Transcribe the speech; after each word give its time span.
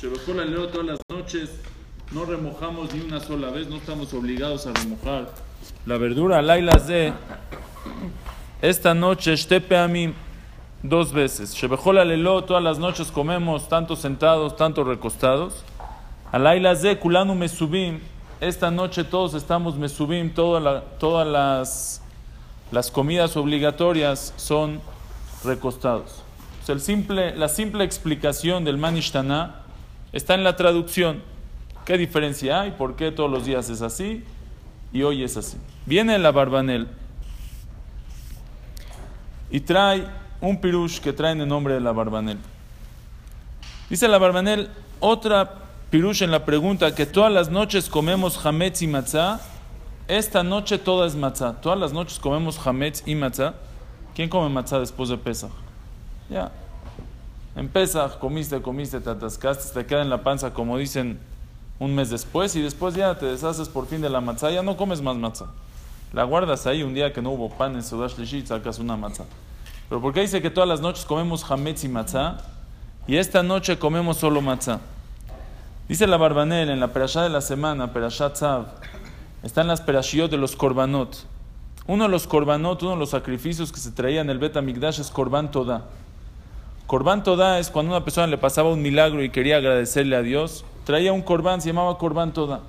Shebekol 0.00 0.68
todas 0.70 0.86
las 0.86 0.98
noches 1.08 1.50
no 2.12 2.26
remojamos 2.26 2.92
ni 2.92 3.00
una 3.00 3.18
sola 3.18 3.50
vez, 3.50 3.66
no 3.68 3.76
estamos 3.76 4.12
obligados 4.12 4.66
a 4.66 4.72
remojar 4.74 5.30
la 5.86 5.96
verdura. 5.96 6.42
Lailas 6.42 6.86
de 6.86 7.14
esta 8.60 8.92
noche, 8.94 9.34
mí 9.88 10.12
dos 10.82 11.12
veces. 11.12 11.54
Shebejol 11.54 11.98
Alelot 11.98 12.46
todas 12.46 12.62
las 12.62 12.78
noches 12.78 13.10
comemos 13.10 13.68
tanto 13.70 13.96
sentados, 13.96 14.56
tanto 14.56 14.84
recostados. 14.84 15.64
Alailas 16.30 16.82
de 16.82 16.98
Kulanu 16.98 17.34
Mesubim, 17.34 18.00
esta 18.40 18.70
noche 18.70 19.02
todos 19.02 19.32
estamos 19.32 19.76
Mesubim, 19.76 20.28
toda 20.28 20.82
todas 20.98 21.26
las, 21.26 22.02
las 22.70 22.90
comidas 22.90 23.36
obligatorias 23.36 24.34
son 24.36 24.80
recostados. 25.42 26.22
el 26.68 26.80
simple, 26.80 27.34
la 27.34 27.48
simple 27.48 27.84
explicación 27.84 28.64
del 28.64 28.76
Manishtana 28.76 29.65
está 30.16 30.34
en 30.34 30.44
la 30.44 30.56
traducción. 30.56 31.22
¿Qué 31.84 31.98
diferencia 31.98 32.62
hay? 32.62 32.72
¿Por 32.72 32.96
qué 32.96 33.12
todos 33.12 33.30
los 33.30 33.44
días 33.44 33.68
es 33.70 33.82
así 33.82 34.24
y 34.92 35.02
hoy 35.02 35.22
es 35.22 35.36
así? 35.36 35.58
Viene 35.84 36.18
la 36.18 36.32
Barbanel 36.32 36.88
y 39.50 39.60
trae 39.60 40.06
un 40.40 40.60
pirush 40.60 40.98
que 40.98 41.12
trae 41.12 41.32
en 41.32 41.46
nombre 41.46 41.74
de 41.74 41.80
la 41.80 41.92
Barbanel. 41.92 42.38
Dice 43.88 44.08
la 44.08 44.18
Barbanel, 44.18 44.68
otra 44.98 45.54
pirush 45.90 46.22
en 46.22 46.30
la 46.30 46.44
pregunta, 46.44 46.94
que 46.94 47.06
todas 47.06 47.32
las 47.32 47.50
noches 47.50 47.88
comemos 47.88 48.44
hametz 48.44 48.82
y 48.82 48.88
matzah. 48.88 49.40
Esta 50.08 50.42
noche 50.42 50.78
toda 50.78 51.06
es 51.06 51.14
matzah. 51.14 51.60
Todas 51.60 51.78
las 51.78 51.92
noches 51.92 52.18
comemos 52.18 52.64
hametz 52.64 53.02
y 53.06 53.14
matzah. 53.14 53.54
¿Quién 54.14 54.28
come 54.28 54.48
matzah 54.48 54.80
después 54.80 55.08
de 55.08 55.18
Pesach? 55.18 55.50
Ya, 56.28 56.50
en 57.56 57.70
comiste, 58.20 58.60
comiste, 58.60 59.00
te 59.00 59.10
atascaste, 59.10 59.72
te 59.72 59.86
queda 59.86 60.02
en 60.02 60.10
la 60.10 60.22
panza, 60.22 60.52
como 60.52 60.76
dicen, 60.76 61.18
un 61.78 61.94
mes 61.94 62.10
después, 62.10 62.54
y 62.54 62.60
después 62.60 62.94
ya 62.94 63.18
te 63.18 63.24
deshaces 63.26 63.68
por 63.68 63.86
fin 63.86 64.02
de 64.02 64.10
la 64.10 64.20
matzah, 64.20 64.50
ya 64.50 64.62
no 64.62 64.76
comes 64.76 65.00
más 65.00 65.16
matzah. 65.16 65.46
La 66.12 66.24
guardas 66.24 66.66
ahí 66.66 66.82
un 66.82 66.94
día 66.94 67.12
que 67.12 67.22
no 67.22 67.30
hubo 67.30 67.48
pan 67.50 67.74
en 67.74 67.82
Sudash 67.82 68.16
Lishit, 68.18 68.46
sacas 68.46 68.78
una 68.78 68.96
matzah. 68.96 69.24
Pero 69.88 70.02
porque 70.02 70.20
dice 70.20 70.42
que 70.42 70.50
todas 70.50 70.68
las 70.68 70.80
noches 70.80 71.06
comemos 71.06 71.50
hametz 71.50 71.84
y 71.84 71.88
matzah, 71.88 72.38
y 73.06 73.16
esta 73.16 73.42
noche 73.42 73.78
comemos 73.78 74.18
solo 74.18 74.42
matzah. 74.42 74.80
Dice 75.88 76.06
la 76.06 76.16
Barbanel 76.16 76.68
en 76.68 76.80
la 76.80 76.92
perashá 76.92 77.22
de 77.22 77.30
la 77.30 77.40
semana, 77.40 77.92
perashá 77.92 78.32
Tzav, 78.32 78.66
están 79.42 79.66
las 79.66 79.80
perashiot 79.80 80.30
de 80.30 80.36
los 80.36 80.56
korbanot. 80.56 81.24
Uno 81.86 82.04
de 82.04 82.10
los 82.10 82.26
korbanot, 82.26 82.82
uno 82.82 82.92
de 82.92 82.98
los 82.98 83.10
sacrificios 83.10 83.70
que 83.70 83.78
se 83.78 83.92
traía 83.92 84.20
en 84.20 84.28
el 84.28 84.38
Bet 84.38 84.56
Amigdash 84.56 85.00
es 85.00 85.10
korban 85.10 85.52
toda. 85.52 85.84
Corbán 86.86 87.24
Toda 87.24 87.58
es 87.58 87.68
cuando 87.68 87.92
una 87.92 88.04
persona 88.04 88.28
le 88.28 88.38
pasaba 88.38 88.70
un 88.70 88.80
milagro 88.80 89.22
y 89.22 89.30
quería 89.30 89.56
agradecerle 89.56 90.14
a 90.14 90.22
Dios, 90.22 90.64
traía 90.84 91.12
un 91.12 91.22
corbán, 91.22 91.60
se 91.60 91.68
llamaba 91.68 91.98
Corbán 91.98 92.32
Toda. 92.32 92.60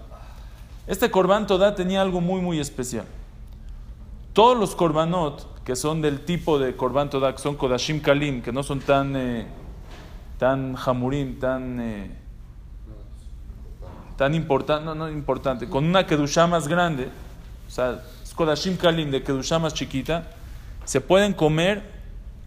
Este 0.88 1.12
Corbán 1.12 1.46
Toda 1.46 1.76
tenía 1.76 2.02
algo 2.02 2.20
muy, 2.20 2.42
muy 2.42 2.60
especial. 2.60 3.06
Todos 4.34 4.58
los 4.58 4.76
Corbanot, 4.76 5.64
que 5.64 5.76
son 5.76 6.02
del 6.02 6.22
tipo 6.22 6.58
de 6.58 6.76
Corbán 6.76 7.10
Toda, 7.10 7.34
que 7.34 7.40
son 7.40 7.56
Kodashim 7.56 8.00
Kalim, 8.00 8.42
que 8.42 8.52
no 8.52 8.64
son 8.64 8.80
tan, 8.80 9.16
eh, 9.16 9.48
tan 10.40 10.76
Hamurim, 10.84 11.40
tan, 11.40 11.80
eh, 11.80 12.12
tan 14.16 14.34
importante, 14.34 14.86
no, 14.86 14.96
no 14.96 15.10
importante, 15.10 15.70
con 15.70 15.86
una 15.86 16.08
Kedushá 16.08 16.48
más 16.48 16.68
grande, 16.68 17.10
o 17.68 17.72
sea, 17.72 18.02
es 18.24 18.34
Kodashim 18.34 18.78
Kalim 18.78 19.12
de 19.12 19.22
Kedushá 19.22 19.60
más 19.60 19.74
chiquita, 19.76 20.28
se 20.86 21.02
pueden 21.02 21.34
comer 21.34 21.97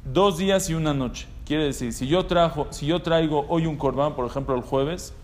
dos 0.05 0.39
días 0.39 0.71
y 0.71 0.75
una 0.75 0.95
noche. 0.95 1.27
Quiere 1.45 1.65
decir, 1.65 1.93
si 1.93 2.07
yo, 2.07 2.27
trajo, 2.27 2.69
si 2.71 2.87
yo 2.87 3.03
traigo 3.03 3.47
hoy 3.49 3.67
un 3.67 3.77
corbán, 3.77 4.15
por 4.15 4.27
ejemplo 4.27 4.55
el 4.55 4.63
jueves, 4.63 5.15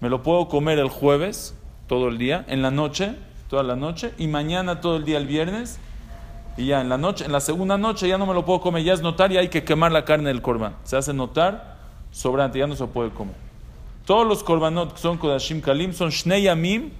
me 0.00 0.08
lo 0.08 0.22
puedo 0.22 0.48
comer 0.48 0.78
el 0.78 0.88
jueves, 0.88 1.54
todo 1.86 2.08
el 2.08 2.18
día, 2.18 2.44
en 2.48 2.62
la 2.62 2.70
noche, 2.70 3.16
toda 3.48 3.62
la 3.62 3.76
noche, 3.76 4.12
y 4.18 4.26
mañana 4.26 4.80
todo 4.80 4.96
el 4.96 5.04
día 5.04 5.18
el 5.18 5.26
viernes, 5.26 5.78
y 6.56 6.66
ya 6.66 6.80
en 6.80 6.88
la 6.88 6.98
noche, 6.98 7.24
en 7.24 7.32
la 7.32 7.40
segunda 7.40 7.78
noche 7.78 8.08
ya 8.08 8.18
no 8.18 8.26
me 8.26 8.34
lo 8.34 8.44
puedo 8.44 8.60
comer, 8.60 8.82
ya 8.82 8.92
es 8.92 9.00
notar 9.00 9.32
y 9.32 9.38
hay 9.38 9.48
que 9.48 9.64
quemar 9.64 9.92
la 9.92 10.04
carne 10.04 10.28
del 10.28 10.42
corbán. 10.42 10.76
Se 10.84 10.96
hace 10.96 11.14
notar 11.14 11.78
sobrante, 12.10 12.58
ya 12.58 12.66
no 12.66 12.76
se 12.76 12.86
puede 12.86 13.10
comer. 13.10 13.34
Todos 14.04 14.26
los 14.26 14.42
korbanot 14.42 14.92
que 14.92 14.98
son 14.98 15.16
Kodashim 15.16 15.60
Kalim 15.60 15.92
son 15.92 16.10
Shnei 16.10 16.42
Yamim 16.42 16.90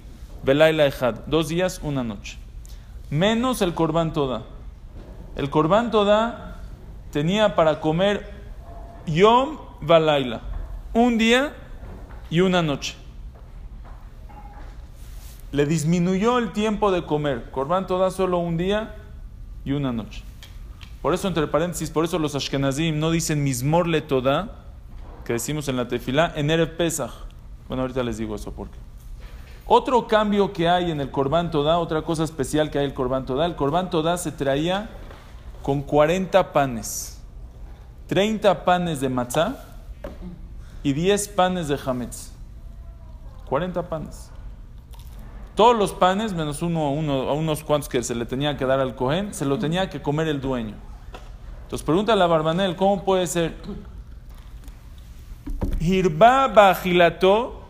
Belaila 0.43 0.87
Echad, 0.87 1.15
dos 1.27 1.49
días, 1.49 1.79
una 1.83 2.03
noche. 2.03 2.37
Menos 3.09 3.61
el 3.61 3.73
corbán 3.73 4.13
toda. 4.13 4.43
El 5.35 5.49
corbán 5.49 5.91
toda 5.91 6.52
tenía 7.13 7.55
para 7.55 7.79
comer 7.79 8.33
Yom 9.05 9.59
Valaila. 9.81 10.41
Un 10.93 11.19
día 11.19 11.53
y 12.31 12.41
una 12.41 12.63
noche. 12.63 12.95
Le 15.51 15.67
disminuyó 15.67 16.39
el 16.39 16.51
tiempo 16.51 16.91
de 16.91 17.05
comer. 17.05 17.51
Corban 17.51 17.85
toda 17.85 18.09
solo 18.09 18.39
un 18.39 18.57
día 18.57 18.95
y 19.63 19.73
una 19.73 19.93
noche. 19.93 20.23
Por 21.03 21.13
eso, 21.13 21.27
entre 21.27 21.45
paréntesis, 21.45 21.91
por 21.91 22.03
eso 22.03 22.17
los 22.17 22.33
Ashkenazim 22.33 22.97
no 22.97 23.11
dicen 23.11 23.43
mismor 23.43 23.87
le 23.87 24.01
toda, 24.01 24.63
que 25.23 25.33
decimos 25.33 25.67
en 25.67 25.77
la 25.77 25.87
tefilá, 25.87 26.33
en 26.35 26.49
Erev 26.49 26.75
Pesach. 26.77 27.11
Bueno, 27.67 27.83
ahorita 27.83 28.01
les 28.01 28.17
digo 28.17 28.35
eso 28.35 28.51
porque. 28.53 28.79
Otro 29.67 30.07
cambio 30.07 30.51
que 30.51 30.67
hay 30.67 30.89
en 30.89 30.99
el 30.99 31.11
Corban 31.11 31.51
Toda, 31.51 31.77
otra 31.77 32.01
cosa 32.01 32.23
especial 32.23 32.71
que 32.71 32.79
hay 32.79 32.85
en 32.85 32.91
el 32.91 32.95
Corban 32.95 33.25
Toda, 33.25 33.45
el 33.45 33.55
Corban 33.55 33.91
Toda 33.91 34.17
se 34.17 34.31
traía 34.31 34.89
con 35.63 35.81
40 35.81 36.53
panes. 36.53 37.19
30 38.07 38.65
panes 38.65 38.99
de 39.01 39.09
matzá 39.09 39.65
y 40.83 40.93
10 40.93 41.29
panes 41.29 41.67
de 41.69 41.79
hametz. 41.83 42.31
40 43.45 43.81
panes. 43.89 44.29
Todos 45.55 45.77
los 45.77 45.93
panes, 45.93 46.33
menos 46.33 46.61
uno, 46.61 46.91
uno, 46.91 47.33
unos 47.33 47.63
cuantos 47.63 47.87
que 47.87 48.03
se 48.03 48.13
le 48.13 48.25
tenía 48.25 48.57
que 48.57 48.65
dar 48.65 48.79
al 48.79 48.95
cohen, 48.95 49.33
se 49.33 49.45
lo 49.45 49.57
tenía 49.57 49.89
que 49.89 50.01
comer 50.01 50.27
el 50.27 50.41
dueño. 50.41 50.75
Entonces 51.63 51.85
pregunta 51.85 52.13
a 52.13 52.15
la 52.15 52.27
Barbanel, 52.27 52.75
¿cómo 52.75 53.03
puede 53.03 53.25
ser? 53.25 53.55
Hirba 55.79 56.47
bajilato 56.47 57.61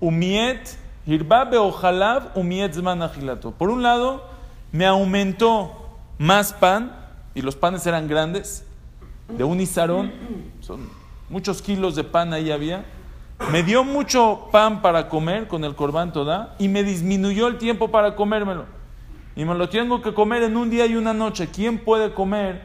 umiet, 0.00 0.76
hirba 1.06 1.44
beojalav 1.44 2.36
umiet 2.36 2.72
zman 2.72 3.10
Por 3.58 3.70
un 3.70 3.82
lado, 3.82 4.37
me 4.72 4.86
aumentó 4.86 5.98
más 6.18 6.52
pan 6.52 6.94
y 7.34 7.42
los 7.42 7.56
panes 7.56 7.86
eran 7.86 8.08
grandes, 8.08 8.64
de 9.28 9.44
un 9.44 9.60
izarón, 9.60 10.10
son 10.60 10.88
muchos 11.28 11.60
kilos 11.62 11.94
de 11.94 12.04
pan 12.04 12.32
ahí 12.32 12.50
había. 12.50 12.84
Me 13.52 13.62
dio 13.62 13.84
mucho 13.84 14.48
pan 14.50 14.82
para 14.82 15.08
comer 15.08 15.46
con 15.46 15.64
el 15.64 15.74
corbán 15.76 16.12
toda 16.12 16.56
y 16.58 16.68
me 16.68 16.82
disminuyó 16.82 17.46
el 17.46 17.58
tiempo 17.58 17.90
para 17.90 18.16
comérmelo. 18.16 18.64
Y 19.36 19.44
me 19.44 19.54
lo 19.54 19.68
tengo 19.68 20.02
que 20.02 20.12
comer 20.12 20.42
en 20.42 20.56
un 20.56 20.70
día 20.70 20.86
y 20.86 20.96
una 20.96 21.14
noche. 21.14 21.48
¿Quién 21.54 21.78
puede 21.78 22.12
comer 22.12 22.62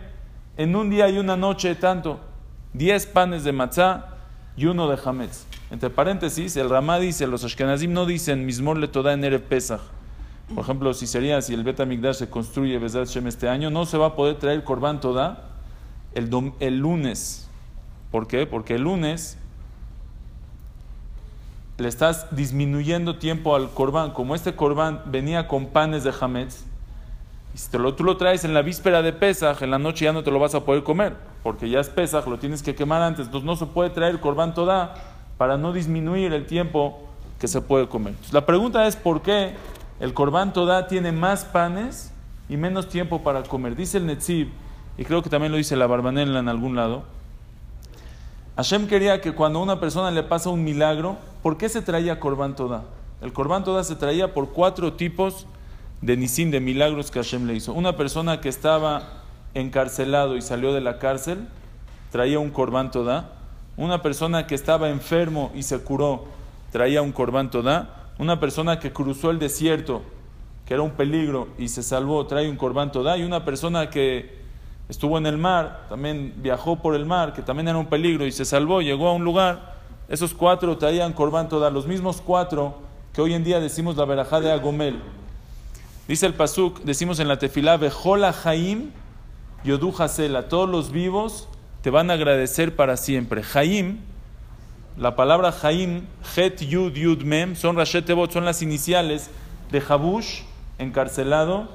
en 0.58 0.75
un 0.75 0.90
día 0.90 1.08
y 1.09 1.19
una 1.19 1.38
noche 1.38 1.75
tanto? 1.75 2.19
Diez 2.74 3.06
panes 3.06 3.44
de 3.44 3.52
matzá 3.52 4.18
y 4.58 4.66
uno 4.66 4.90
de 4.90 4.97
hametz. 5.06 5.46
Entre 5.69 5.90
paréntesis, 5.90 6.56
el 6.58 6.69
Ramá 6.69 6.97
dice, 6.97 7.28
los 7.28 7.44
Ashkenazim 7.44 7.94
no 7.94 8.06
dicen 8.06 8.46
mismor 8.46 8.78
le 8.78 8.88
toda 8.88 9.13
en 9.13 9.24
Erev 9.24 9.44
Pesach. 9.44 9.81
Por 10.53 10.64
ejemplo, 10.64 10.94
si 10.94 11.08
sería, 11.08 11.41
si 11.41 11.53
el 11.53 11.64
Betamigdash 11.64 12.16
se 12.16 12.30
construye 12.30 12.80
este 12.86 13.50
año, 13.50 13.69
no 13.69 13.86
se 13.86 13.97
va 13.97 14.08
a 14.08 14.16
poder 14.16 14.38
traer 14.38 14.64
Corban 14.64 15.00
toda 15.00 15.50
el, 16.14 16.30
el 16.59 16.80
lunes. 16.80 17.47
¿Por 18.12 18.28
qué? 18.28 18.46
Porque 18.46 18.75
el 18.75 18.84
lunes 18.84 19.38
le 21.78 21.88
estás 21.88 22.28
disminuyendo 22.36 23.18
tiempo 23.18 23.56
al 23.56 23.72
Corban. 23.72 24.12
Como 24.12 24.36
este 24.36 24.56
Corban 24.56 25.02
venía 25.06 25.47
con 25.47 25.68
panes 25.68 26.03
de 26.03 26.13
Hametz, 26.19 26.66
y 27.53 27.58
si 27.58 27.69
te 27.69 27.78
lo, 27.78 27.94
tú 27.94 28.03
lo 28.03 28.18
traes 28.18 28.46
en 28.46 28.53
la 28.53 28.62
víspera 28.62 29.02
de 29.02 29.13
Pesach, 29.13 29.62
en 29.62 29.72
la 29.72 29.78
noche 29.78 30.06
ya 30.06 30.13
no 30.13 30.24
te 30.24 30.31
lo 30.31 30.40
vas 30.40 30.56
a 30.56 30.66
poder 30.66 30.84
comer, 30.84 31.16
porque 31.44 31.69
ya 31.69 31.80
es 31.80 31.90
Pesach, 31.90 32.25
lo 32.25 32.38
tienes 32.40 32.63
que 32.63 32.74
quemar 32.74 33.02
antes. 33.02 33.28
Entonces 33.28 33.46
no 33.46 33.56
se 33.56 33.66
puede 33.66 33.90
traer 33.90 34.19
Corban 34.19 34.53
toda 34.53 34.95
para 35.38 35.57
no 35.57 35.74
disminuir 35.74 36.33
el 36.33 36.45
tiempo 36.45 37.01
que 37.39 37.48
se 37.48 37.62
puede 37.62 37.88
comer. 37.88 38.13
la 38.31 38.45
pregunta 38.45 38.88
es: 38.88 38.95
¿por 38.95 39.22
qué? 39.22 39.54
El 40.04 40.14
Corban 40.14 40.52
Toda 40.52 40.88
tiene 40.88 41.14
más 41.14 41.46
panes 41.46 42.12
y 42.50 42.58
menos 42.58 42.90
tiempo 42.90 43.24
para 43.24 43.42
comer. 43.44 43.74
Dice 43.74 44.00
el 44.00 44.06
Netzib, 44.06 44.50
y 44.98 45.06
creo 45.06 45.24
que 45.24 45.30
también 45.30 45.54
lo 45.54 45.58
dice 45.58 45.78
la 45.78 45.88
Barbanela 45.88 46.40
en 46.40 46.50
algún 46.50 46.76
lado, 46.76 47.04
Hashem 48.58 48.88
quería 48.88 49.22
que 49.22 49.32
cuando 49.32 49.62
una 49.62 49.80
persona 49.80 50.12
le 50.12 50.22
pasa 50.24 50.50
un 50.50 50.62
milagro, 50.62 51.16
¿por 51.42 51.56
qué 51.56 51.70
se 51.70 51.82
traía 51.82 52.20
Corban 52.20 52.54
Toda? 52.54 52.84
El 53.22 53.32
Corban 53.32 53.64
Toda 53.64 53.86
se 53.86 53.96
traía 53.96 54.34
por 54.34 54.50
cuatro 54.50 54.92
tipos 54.92 55.48
de 56.02 56.18
nisim, 56.18 56.52
de 56.52 56.60
milagros 56.60 57.10
que 57.10 57.20
Hashem 57.20 57.48
le 57.48 57.54
hizo. 57.54 57.72
Una 57.72 57.96
persona 57.96 58.42
que 58.42 58.50
estaba 58.50 59.22
encarcelado 59.54 60.36
y 60.36 60.42
salió 60.42 60.74
de 60.74 60.82
la 60.82 61.00
cárcel, 61.00 61.48
traía 62.12 62.40
un 62.40 62.50
Corban 62.50 62.92
Toda. 62.92 63.30
Una 63.78 64.02
persona 64.02 64.48
que 64.48 64.56
estaba 64.56 64.90
enfermo 64.90 65.54
y 65.56 65.64
se 65.64 65.80
curó, 65.80 66.26
traía 66.74 67.02
un 67.02 67.14
Corban 67.14 67.50
Toda 67.50 68.03
una 68.18 68.39
persona 68.39 68.80
que 68.80 68.92
cruzó 68.92 69.31
el 69.31 69.39
desierto, 69.39 70.01
que 70.65 70.74
era 70.74 70.83
un 70.83 70.92
peligro 70.92 71.50
y 71.57 71.68
se 71.68 71.83
salvó, 71.83 72.25
trae 72.25 72.50
un 72.50 72.56
corbán 72.56 72.92
toda, 72.92 73.18
y 73.18 73.24
una 73.24 73.44
persona 73.44 73.89
que, 73.89 74.44
estuvo 74.89 75.18
en 75.18 75.25
el 75.25 75.38
mar, 75.38 75.86
también 75.89 76.33
viajó 76.38 76.75
por 76.77 76.95
el 76.95 77.06
mar, 77.06 77.33
que 77.33 77.42
también 77.42 77.68
era 77.68 77.77
un 77.77 77.88
peligro 77.88 78.25
y 78.25 78.31
se 78.31 78.45
salvó, 78.45 78.81
llegó 78.81 79.07
a 79.07 79.13
un 79.13 79.24
lugar, 79.24 79.75
esos 80.10 80.33
cuatro 80.33 80.77
traían 80.77 81.13
Corban 81.13 81.50
toda, 81.50 81.69
los 81.69 81.88
mismos 81.88 82.21
cuatro 82.21 82.77
que 83.13 83.21
hoy 83.21 83.33
en 83.33 83.44
día 83.44 83.60
decimos 83.60 83.95
la 83.95 84.06
verajá 84.06 84.42
de 84.42 84.51
Agomel. 84.51 85.00
Dice 86.07 86.25
el 86.25 86.33
Pasuk, 86.33 86.81
decimos 86.81 87.19
en 87.19 87.27
la 87.27 87.39
tefilá, 87.39 87.77
Bejola 87.77 88.33
Jaim, 88.33 88.92
Yodu 89.63 89.94
Hasela, 89.98 90.50
todos 90.50 90.69
los 90.69 90.92
vivos 90.92 91.48
te 91.81 91.89
van 91.89 92.12
a 92.12 92.13
agradecer 92.13 92.75
para 92.75 92.98
siempre. 92.98 93.44
Jaim, 93.44 94.00
la 94.98 95.16
palabra 95.16 95.51
Jaim, 95.51 96.06
Het 96.36 96.62
Yud 96.62 96.95
Yud 96.95 97.24
Mem, 97.24 97.56
son 97.56 97.75
Rashetebot, 97.75 98.31
son 98.31 98.45
las 98.45 98.62
iniciales 98.62 99.30
de 99.72 99.81
Jabush, 99.81 100.42
encarcelado, 100.78 101.68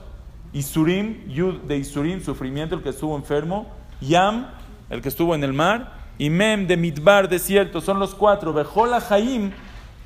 Isurim, 0.52 1.28
Yud 1.28 1.62
de 1.62 1.76
Isurim, 1.78 2.22
sufrimiento, 2.22 2.74
el 2.76 2.82
que 2.82 2.90
estuvo 2.90 3.16
enfermo, 3.16 3.66
Yam, 4.00 4.46
el 4.88 5.02
que 5.02 5.08
estuvo 5.08 5.34
en 5.34 5.42
el 5.42 5.52
mar, 5.52 5.92
y 6.16 6.30
Mem 6.30 6.66
de 6.66 6.76
Midbar, 6.76 7.28
desierto, 7.28 7.80
son 7.80 7.98
los 7.98 8.14
cuatro. 8.14 8.52
Bejola 8.52 9.00
Jaim, 9.00 9.52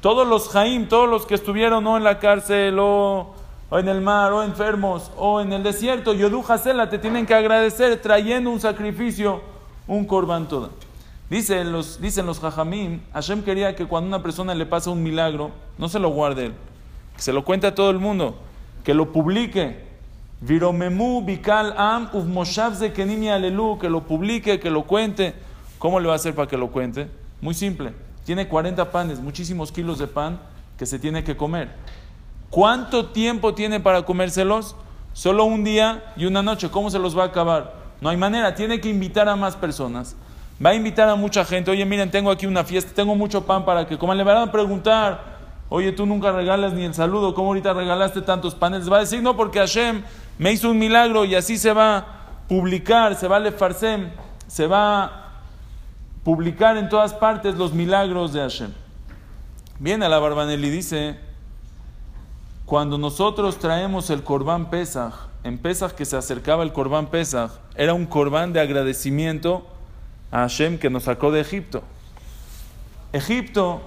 todos 0.01 0.27
los 0.27 0.49
Jaim, 0.49 0.89
todos 0.89 1.09
los 1.09 1.27
que 1.27 1.35
estuvieron 1.35 1.87
o 1.87 1.97
en 1.97 2.05
la 2.05 2.19
cárcel 2.19 2.77
o, 2.81 3.35
en 3.71 3.89
el 3.89 4.01
mar 4.01 4.33
o 4.33 4.43
enfermos 4.43 5.11
o 5.17 5.41
en 5.41 5.53
el 5.53 5.63
desierto, 5.63 6.13
Yodu 6.13 6.45
Hasela, 6.47 6.91
te 6.91 6.99
tienen 6.99 7.25
que 7.25 7.35
agradecer 7.35 8.01
trayendo 8.03 8.51
un 8.51 8.61
sacrificio, 8.61 9.41
un 9.87 10.07
korban 10.07 10.49
toda. 10.49 10.69
Dicen 11.33 11.73
los, 11.73 11.99
dicen 11.99 12.27
los 12.27 12.41
Jajamim, 12.41 13.01
Hashem 13.15 13.43
quería 13.43 13.75
que 13.75 13.87
cuando 13.87 14.07
una 14.07 14.23
persona 14.23 14.55
le 14.55 14.67
pasa 14.67 14.91
un 14.91 15.03
milagro, 15.03 15.51
no 15.79 15.89
se 15.89 15.99
lo 15.99 16.11
guarde 16.11 16.53
que 17.17 17.23
se 17.23 17.33
lo 17.33 17.43
cuente 17.43 17.67
a 17.67 17.75
todo 17.75 17.91
el 17.91 17.99
mundo, 17.99 18.37
que 18.85 18.93
lo 18.93 19.13
publique. 19.13 19.91
Viromemu 20.43 21.23
bikal 21.25 21.73
am 21.79 22.11
alelu, 22.13 23.79
que 23.79 23.89
lo 23.89 24.03
publique, 24.03 24.61
que 24.61 24.69
lo 24.69 24.83
cuente. 24.83 25.35
¿Cómo 25.79 26.01
le 26.01 26.07
va 26.07 26.13
a 26.13 26.17
hacer 26.17 26.35
para 26.35 26.47
que 26.47 26.59
lo 26.59 26.71
cuente? 26.71 27.09
Muy 27.41 27.55
simple. 27.55 27.95
Tiene 28.27 28.47
40 28.47 28.91
panes, 28.91 29.19
muchísimos 29.19 29.73
kilos 29.73 29.99
de 29.99 30.09
pan 30.09 30.39
que 30.77 30.85
se 30.85 30.99
tiene 30.99 31.25
que 31.25 31.35
comer. 31.35 31.71
¿Cuánto 32.51 33.07
tiempo 33.07 33.55
tiene 33.55 33.81
para 33.81 34.03
comérselos? 34.03 34.77
Solo 35.15 35.45
un 35.45 35.65
día 35.65 36.13
y 36.15 36.27
una 36.27 36.43
noche. 36.43 36.69
¿Cómo 36.71 36.91
se 36.91 36.99
los 36.99 37.17
va 37.17 37.23
a 37.23 37.27
acabar? 37.29 37.73
No 38.03 38.11
hay 38.11 38.19
manera. 38.19 38.55
Tiene 38.55 38.83
que 38.83 38.91
invitar 38.91 39.31
a 39.31 39.37
más 39.37 39.57
personas. 39.57 40.15
Va 40.65 40.71
a 40.71 40.75
invitar 40.75 41.09
a 41.09 41.15
mucha 41.15 41.45
gente. 41.45 41.71
Oye, 41.71 41.85
miren, 41.85 42.11
tengo 42.11 42.31
aquí 42.31 42.47
una 42.47 42.65
fiesta, 42.65 42.93
tengo 42.95 43.15
mucho 43.15 43.45
pan 43.45 43.65
para 43.65 43.87
que 43.87 43.99
coman. 43.99 44.17
Le 44.17 44.25
van 44.25 44.49
a 44.49 44.53
preguntar, 44.53 45.39
oye, 45.69 45.93
tú 45.93 46.07
nunca 46.07 46.33
regalas 46.33 46.73
ni 46.73 46.85
el 46.85 46.95
saludo, 46.95 47.35
¿cómo 47.35 47.49
ahorita 47.49 47.73
regalaste 47.73 48.23
tantos 48.23 48.55
panes? 48.55 48.91
Va 48.91 48.99
a 48.99 49.01
decir, 49.01 49.23
no, 49.23 49.37
porque 49.37 49.59
Hashem 49.59 50.03
me 50.39 50.53
hizo 50.53 50.71
un 50.71 50.79
milagro 50.79 51.25
y 51.25 51.35
así 51.35 51.59
se 51.59 51.73
va 51.73 51.97
a 51.97 52.07
publicar, 52.49 53.15
se 53.17 53.29
va 53.29 53.37
a 53.37 53.41
lefarsem, 53.41 54.11
se 54.47 54.67
va 54.67 55.23
publicar 56.25 56.77
en 56.77 56.89
todas 56.89 57.15
partes 57.15 57.57
los 57.57 57.73
milagros 57.73 58.33
de 58.33 58.41
Hashem. 58.41 58.73
Viene 59.79 60.07
a 60.07 60.09
la 60.09 60.19
Barbanel 60.19 60.65
y 60.65 60.71
dice, 60.71 61.19
cuando 62.65 62.99
nosotros 62.99 63.59
traemos 63.59 64.11
el 64.11 64.23
Corbán 64.23 64.71
Pesach, 64.71 65.15
en 65.43 65.59
Pesach 65.59 65.93
que 65.93 66.05
se 66.05 66.17
acercaba 66.17 66.63
el 66.63 66.73
Corbán 66.73 67.09
Pesach, 67.09 67.51
era 67.75 67.95
un 67.95 68.07
Corbán 68.07 68.53
de 68.53 68.61
agradecimiento 68.61 69.67
a 70.33 70.41
Hashem 70.41 70.79
que 70.79 70.91
nos 70.91 71.05
sacó 71.05 71.31
de 71.31 71.41
Egipto. 71.41 71.83
Egipto, 73.13 73.83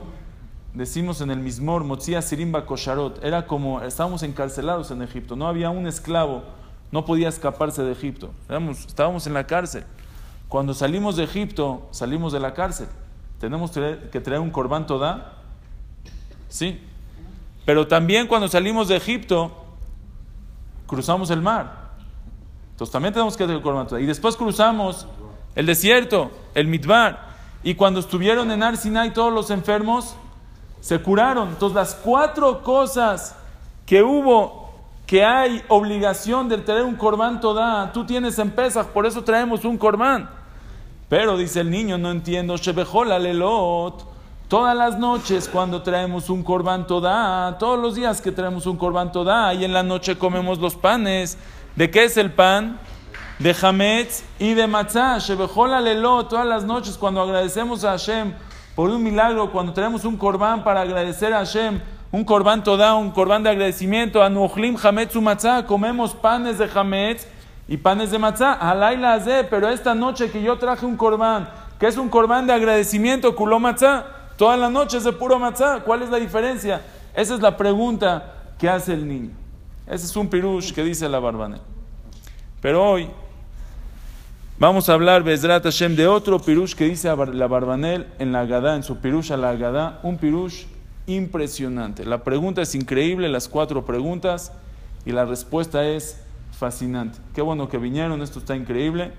decimos 0.73 1.19
en 1.19 1.31
el 1.31 1.39
Mismor, 1.39 1.83
Motzia 1.83 2.21
Sirimba 2.21 2.65
Kosharot, 2.65 3.21
era 3.23 3.47
como, 3.47 3.81
estábamos 3.81 4.23
encarcelados 4.23 4.91
en 4.91 5.01
Egipto, 5.01 5.35
no 5.35 5.47
había 5.47 5.71
un 5.71 5.87
esclavo, 5.87 6.43
no 6.91 7.03
podía 7.03 7.27
escaparse 7.27 7.81
de 7.81 7.91
Egipto, 7.91 8.31
estábamos 8.87 9.25
en 9.25 9.33
la 9.33 9.47
cárcel. 9.47 9.83
Cuando 10.47 10.75
salimos 10.75 11.15
de 11.15 11.23
Egipto, 11.23 11.87
salimos 11.89 12.31
de 12.31 12.39
la 12.39 12.53
cárcel. 12.53 12.87
¿Tenemos 13.39 13.71
que 13.71 14.21
traer 14.21 14.39
un 14.39 14.51
corbán 14.51 14.85
toda? 14.85 15.33
Sí. 16.47 16.79
Pero 17.65 17.87
también 17.87 18.27
cuando 18.27 18.47
salimos 18.47 18.87
de 18.87 18.95
Egipto, 18.95 19.51
cruzamos 20.85 21.31
el 21.31 21.41
mar. 21.41 21.89
Entonces 22.71 22.91
también 22.91 23.13
tenemos 23.13 23.35
que 23.35 23.43
traer 23.43 23.57
el 23.57 23.63
corbán 23.63 23.87
toda. 23.87 23.99
Y 23.99 24.05
después 24.05 24.37
cruzamos 24.37 25.07
el 25.55 25.65
desierto, 25.65 26.31
el 26.53 26.67
mitbar. 26.67 27.33
Y 27.63 27.75
cuando 27.75 27.99
estuvieron 27.99 28.51
en 28.51 28.61
Arsinai 28.61 29.13
todos 29.13 29.33
los 29.33 29.49
enfermos, 29.49 30.15
se 30.81 30.99
curaron. 30.99 31.49
Entonces 31.49 31.75
las 31.75 31.95
cuatro 31.95 32.61
cosas 32.61 33.35
que 33.85 34.03
hubo 34.03 34.65
que 35.05 35.23
hay 35.23 35.63
obligación 35.67 36.49
de 36.49 36.57
traer 36.57 36.83
un 36.83 36.95
corbán 36.95 37.39
toda, 37.39 37.91
tú 37.93 38.05
tienes 38.05 38.39
en 38.39 38.51
Pesach, 38.51 38.87
por 38.87 39.05
eso 39.05 39.23
traemos 39.23 39.63
un 39.63 39.77
corbán. 39.77 40.29
Pero 41.09 41.37
dice 41.37 41.61
el 41.61 41.69
niño, 41.69 41.97
no 41.97 42.11
entiendo, 42.11 42.57
Shebejola 42.57 43.19
lelot. 43.19 44.15
Todas 44.47 44.75
las 44.75 44.99
noches 44.99 45.49
cuando 45.51 45.81
traemos 45.81 46.29
un 46.29 46.43
corbán 46.43 46.85
toda, 46.85 47.57
todos 47.57 47.79
los 47.79 47.95
días 47.95 48.21
que 48.21 48.31
traemos 48.31 48.67
un 48.67 48.77
corbán 48.77 49.11
toda, 49.11 49.53
y 49.53 49.65
en 49.65 49.73
la 49.73 49.83
noche 49.83 50.17
comemos 50.17 50.59
los 50.59 50.75
panes. 50.75 51.37
¿De 51.75 51.89
qué 51.89 52.05
es 52.05 52.17
el 52.17 52.31
pan? 52.31 52.79
De 53.39 53.53
Hametz 53.61 54.23
y 54.39 54.53
de 54.53 54.65
Matzah. 54.65 55.19
Shebejola 55.19 55.81
lelot. 55.81 56.29
Todas 56.29 56.45
las 56.45 56.63
noches 56.63 56.97
cuando 56.97 57.21
agradecemos 57.21 57.83
a 57.83 57.91
Hashem 57.91 58.33
por 58.75 58.89
un 58.89 59.03
milagro, 59.03 59.51
cuando 59.51 59.73
traemos 59.73 60.05
un 60.05 60.17
corbán 60.17 60.63
para 60.63 60.81
agradecer 60.81 61.33
a 61.33 61.39
Hashem 61.39 61.79
un 62.11 62.23
corbán 62.23 62.63
toda, 62.63 62.95
un 62.95 63.11
corbán 63.11 63.43
de 63.43 63.49
agradecimiento, 63.49 64.23
anuchlim 64.23 64.77
hametz 64.81 65.15
matzah, 65.15 65.65
comemos 65.65 66.13
panes 66.13 66.57
de 66.57 66.69
hametz 66.73 67.27
y 67.67 67.75
panes 67.75 68.11
de 68.11 68.17
matzah, 68.17 68.53
alayla 68.53 69.13
azé, 69.13 69.43
pero 69.43 69.67
esta 69.67 69.93
noche 69.93 70.31
que 70.31 70.41
yo 70.41 70.57
traje 70.57 70.85
un 70.85 70.95
corbán, 70.95 71.49
que 71.77 71.87
es 71.87 71.97
un 71.97 72.07
corbán 72.07 72.47
de 72.47 72.53
agradecimiento, 72.53 73.35
kuló 73.35 73.59
matzah, 73.59 74.05
toda 74.37 74.55
la 74.55 74.69
noche 74.69 74.97
es 74.97 75.03
de 75.03 75.11
puro 75.11 75.37
matzah, 75.39 75.81
¿cuál 75.81 76.03
es 76.03 76.09
la 76.09 76.17
diferencia? 76.17 76.81
Esa 77.13 77.33
es 77.33 77.41
la 77.41 77.57
pregunta 77.57 78.33
que 78.57 78.69
hace 78.69 78.93
el 78.93 79.05
niño. 79.05 79.31
Ese 79.85 80.05
es 80.05 80.15
un 80.15 80.29
pirush 80.29 80.71
que 80.71 80.83
dice 80.83 81.09
la 81.09 81.19
Barbanel. 81.19 81.61
Pero 82.61 82.91
hoy 82.91 83.09
vamos 84.59 84.89
a 84.89 84.93
hablar, 84.93 85.23
Bezrat 85.23 85.63
Hashem, 85.63 85.95
de 85.95 86.07
otro 86.07 86.39
pirush 86.39 86.73
que 86.75 86.85
dice 86.85 87.07
la 87.07 87.47
Barbanel 87.47 88.07
en 88.19 88.31
la 88.31 88.41
Agadá, 88.41 88.75
en 88.75 88.83
su 88.83 88.97
pirush 88.97 89.31
a 89.31 89.37
la 89.37 89.49
Agadá, 89.49 89.99
un 90.03 90.17
pirush 90.17 90.65
impresionante. 91.07 92.05
La 92.05 92.23
pregunta 92.23 92.61
es 92.61 92.75
increíble, 92.75 93.29
las 93.29 93.47
cuatro 93.47 93.85
preguntas, 93.85 94.51
y 95.05 95.11
la 95.11 95.25
respuesta 95.25 95.87
es 95.87 96.21
fascinante. 96.57 97.19
Qué 97.33 97.41
bueno 97.41 97.69
que 97.69 97.77
vinieron, 97.77 98.21
esto 98.21 98.39
está 98.39 98.55
increíble, 98.55 99.11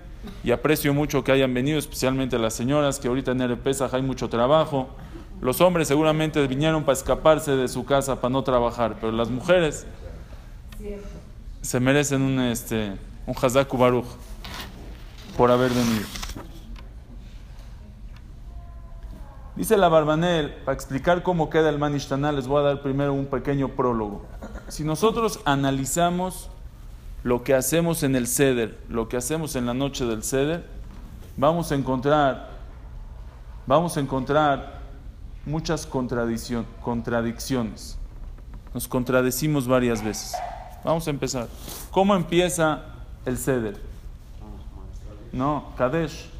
y 0.42 0.50
aprecio 0.50 0.92
mucho 0.92 1.22
que 1.22 1.32
hayan 1.32 1.54
venido, 1.54 1.78
especialmente 1.78 2.38
las 2.38 2.54
señoras, 2.54 2.98
que 2.98 3.08
ahorita 3.08 3.32
en 3.32 3.42
el 3.42 3.56
Pesaj 3.56 3.94
hay 3.94 4.02
mucho 4.02 4.28
trabajo. 4.28 4.88
Los 5.40 5.60
hombres 5.60 5.86
seguramente 5.86 6.44
vinieron 6.46 6.84
para 6.84 6.96
escaparse 6.96 7.52
de 7.52 7.68
su 7.68 7.84
casa, 7.84 8.20
para 8.20 8.32
no 8.32 8.42
trabajar, 8.42 8.96
pero 9.00 9.12
las 9.12 9.30
mujeres 9.30 9.86
se 11.60 11.80
merecen 11.80 12.22
un, 12.22 12.40
este, 12.40 12.92
un 13.26 13.34
Hazaku 13.40 13.76
Baruch 13.76 14.06
por 15.36 15.50
haber 15.50 15.72
venido. 15.72 16.06
Dice 19.54 19.76
la 19.76 19.88
Barbanel, 19.88 20.52
para 20.64 20.74
explicar 20.74 21.22
cómo 21.22 21.48
queda 21.48 21.70
el 21.70 21.78
Manishtana, 21.78 22.30
les 22.30 22.46
voy 22.46 22.60
a 22.60 22.64
dar 22.64 22.82
primero 22.82 23.14
un 23.14 23.26
pequeño 23.26 23.68
prólogo. 23.68 24.26
Si 24.68 24.84
nosotros 24.84 25.40
analizamos 25.44 26.50
lo 27.22 27.42
que 27.42 27.54
hacemos 27.54 28.02
en 28.02 28.16
el 28.16 28.26
Seder, 28.26 28.78
lo 28.88 29.08
que 29.08 29.16
hacemos 29.16 29.56
en 29.56 29.64
la 29.64 29.72
noche 29.72 30.04
del 30.04 30.22
Seder, 30.22 30.66
vamos 31.38 31.72
a 31.72 31.74
encontrar, 31.74 32.50
vamos 33.66 33.96
a 33.96 34.00
encontrar 34.00 34.80
muchas 35.46 35.86
contradicciones. 35.86 37.98
Nos 38.74 38.88
contradecimos 38.88 39.66
varias 39.66 40.04
veces. 40.04 40.34
Vamos 40.84 41.06
a 41.06 41.10
empezar. 41.10 41.48
¿Cómo 41.90 42.14
empieza 42.14 42.82
el 43.24 43.38
Seder? 43.38 43.95
No, 45.36 45.64
Kadesh. 45.76 46.30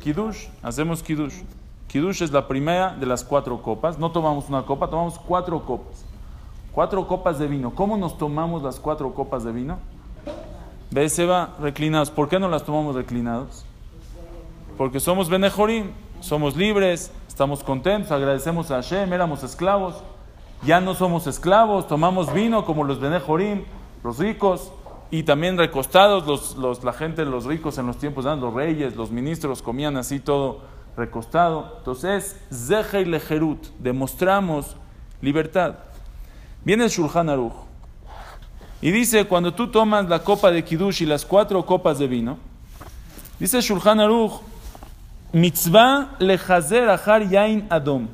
Kiddush, 0.00 0.48
hacemos 0.60 1.04
Kiddush. 1.04 1.34
Kiddush 1.86 2.22
es 2.22 2.32
la 2.32 2.48
primera 2.48 2.96
de 2.96 3.06
las 3.06 3.22
cuatro 3.22 3.62
copas. 3.62 3.96
No 3.96 4.10
tomamos 4.10 4.48
una 4.48 4.62
copa, 4.62 4.90
tomamos 4.90 5.20
cuatro 5.20 5.64
copas. 5.64 6.04
Cuatro 6.72 7.06
copas 7.06 7.38
de 7.38 7.46
vino. 7.46 7.72
¿Cómo 7.76 7.96
nos 7.96 8.18
tomamos 8.18 8.62
las 8.64 8.80
cuatro 8.80 9.14
copas 9.14 9.44
de 9.44 9.52
vino? 9.52 9.78
va 10.92 11.54
reclinados. 11.60 12.10
¿Por 12.10 12.28
qué 12.28 12.40
no 12.40 12.48
las 12.48 12.64
tomamos 12.64 12.96
reclinados? 12.96 13.64
Porque 14.76 14.98
somos 14.98 15.28
Benejorim, 15.28 15.92
somos 16.20 16.56
libres, 16.56 17.12
estamos 17.28 17.62
contentos, 17.62 18.10
agradecemos 18.10 18.72
a 18.72 18.76
Hashem, 18.76 19.12
éramos 19.12 19.44
esclavos. 19.44 19.94
Ya 20.64 20.80
no 20.80 20.94
somos 20.94 21.28
esclavos, 21.28 21.86
tomamos 21.86 22.32
vino 22.32 22.64
como 22.64 22.82
los 22.82 22.98
Benejorim, 22.98 23.62
los 24.02 24.18
ricos, 24.18 24.72
y 25.10 25.22
también 25.22 25.56
recostados, 25.56 26.26
los, 26.26 26.56
los, 26.56 26.84
la 26.84 26.92
gente, 26.92 27.24
los 27.24 27.44
ricos 27.44 27.78
en 27.78 27.86
los 27.86 27.98
tiempos, 27.98 28.24
los 28.24 28.54
reyes, 28.54 28.96
los 28.96 29.10
ministros 29.10 29.62
comían 29.62 29.96
así 29.96 30.20
todo 30.20 30.60
recostado. 30.96 31.76
Entonces, 31.78 32.38
Zehe 32.52 33.02
y 33.02 33.04
Lejerut, 33.06 33.66
demostramos 33.78 34.76
libertad. 35.22 35.76
Viene 36.64 36.84
el 36.84 36.90
Shulchan 36.90 37.28
Aruch 37.28 37.54
y 38.82 38.90
dice: 38.90 39.24
cuando 39.26 39.54
tú 39.54 39.68
tomas 39.68 40.08
la 40.08 40.22
copa 40.22 40.50
de 40.50 40.62
Kiddush 40.64 41.02
y 41.02 41.06
las 41.06 41.24
cuatro 41.24 41.64
copas 41.64 41.98
de 41.98 42.06
vino, 42.06 42.38
Dice 43.38 43.60
Shulchan 43.60 44.00
Aruch, 44.00 44.40
mitzvah 45.32 46.16
lechazer 46.18 46.88
achar 46.88 47.22
yain 47.22 47.66
adom. 47.70 48.08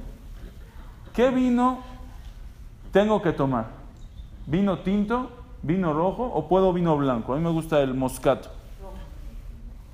¿Qué 1.14 1.30
vino 1.30 1.78
tengo 2.92 3.22
que 3.22 3.32
tomar? 3.32 3.68
¿Vino 4.46 4.78
tinto, 4.80 5.30
vino 5.64 5.94
rojo 5.94 6.24
o 6.24 6.46
puedo 6.46 6.72
vino 6.72 6.96
blanco? 6.96 7.32
A 7.32 7.36
mí 7.36 7.42
me 7.42 7.50
gusta 7.50 7.80
el 7.80 7.94
moscato. 7.94 8.50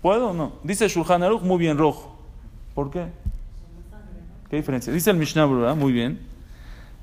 ¿Puedo 0.02 0.30
o 0.30 0.32
no? 0.32 0.52
Dice 0.62 0.88
Shulchan 0.88 1.22
Aruch, 1.22 1.42
muy 1.42 1.58
bien, 1.58 1.78
rojo. 1.78 2.16
¿Por 2.74 2.90
qué? 2.90 3.06
¿Qué 4.48 4.56
diferencia? 4.56 4.92
Dice 4.92 5.10
el 5.10 5.16
Mishnah 5.16 5.44
Brura, 5.44 5.74
muy 5.74 5.92
bien. 5.92 6.20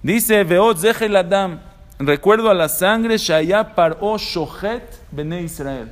Dice, 0.03 0.43
Veot 0.43 0.79
Zechel 0.79 1.15
Adam, 1.15 1.59
recuerdo 1.99 2.49
a 2.49 2.53
la 2.53 2.67
sangre 2.67 3.17
Shaya 3.17 3.75
Paró 3.75 4.17
Shochet 4.17 5.01
Bene 5.11 5.41
Israel, 5.41 5.91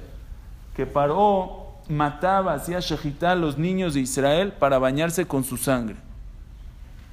que 0.76 0.86
Paró 0.86 1.76
mataba, 1.88 2.54
hacía 2.54 2.80
Shechitá 2.80 3.32
a 3.32 3.36
los 3.36 3.58
niños 3.58 3.94
de 3.94 4.02
Israel 4.02 4.52
para 4.52 4.80
bañarse 4.80 5.26
con 5.26 5.44
su 5.44 5.58
sangre. 5.58 5.96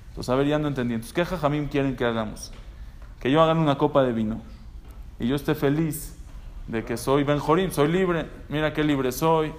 Entonces, 0.08 0.30
a 0.30 0.34
ver, 0.34 0.46
ya 0.46 0.58
no 0.58 0.68
entendí. 0.68 0.94
Entonces, 0.94 1.14
¿qué 1.14 1.24
jajamim 1.24 1.68
quieren 1.68 1.96
que 1.96 2.04
hagamos? 2.04 2.52
Que 3.20 3.30
yo 3.30 3.42
haga 3.42 3.52
una 3.52 3.78
copa 3.78 4.02
de 4.02 4.12
vino 4.12 4.40
y 5.22 5.28
yo 5.28 5.36
esté 5.36 5.54
feliz 5.54 6.16
de 6.66 6.84
que 6.84 6.96
soy 6.96 7.22
Ben 7.22 7.38
Jorim, 7.38 7.70
soy 7.70 7.86
libre. 7.86 8.26
Mira 8.48 8.72
qué 8.72 8.82
libre 8.82 9.12
soy. 9.12 9.52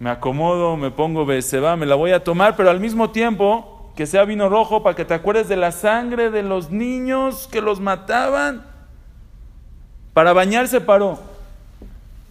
Me 0.00 0.10
acomodo, 0.10 0.76
me 0.76 0.90
pongo 0.90 1.24
va, 1.24 1.76
me 1.76 1.86
la 1.86 1.94
voy 1.94 2.10
a 2.10 2.24
tomar, 2.24 2.56
pero 2.56 2.68
al 2.68 2.80
mismo 2.80 3.10
tiempo 3.10 3.92
que 3.94 4.06
sea 4.06 4.24
vino 4.24 4.48
rojo 4.48 4.82
para 4.82 4.96
que 4.96 5.04
te 5.04 5.14
acuerdes 5.14 5.48
de 5.48 5.56
la 5.56 5.70
sangre 5.70 6.30
de 6.30 6.42
los 6.42 6.70
niños 6.72 7.46
que 7.46 7.60
los 7.60 7.78
mataban. 7.78 8.66
Para 10.14 10.32
bañarse 10.32 10.80
paró. 10.80 11.20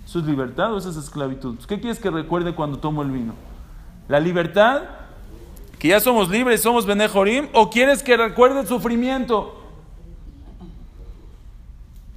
¿Eso 0.05 0.19
es 0.19 0.25
libertad 0.25 0.73
o 0.73 0.77
eso 0.77 0.89
es 0.89 0.97
esclavitud? 0.97 1.57
¿Qué 1.67 1.79
quieres 1.79 1.99
que 1.99 2.09
recuerde 2.09 2.53
cuando 2.53 2.79
tomo 2.79 3.01
el 3.01 3.11
vino? 3.11 3.33
¿La 4.09 4.19
libertad? 4.19 4.81
¿Que 5.77 5.89
ya 5.89 6.01
somos 6.01 6.27
libres, 6.29 6.61
somos 6.61 6.85
Benejorim? 6.85 7.47
¿O 7.53 7.69
quieres 7.69 8.03
que 8.03 8.17
recuerde 8.17 8.59
el 8.59 8.67
sufrimiento? 8.67 9.58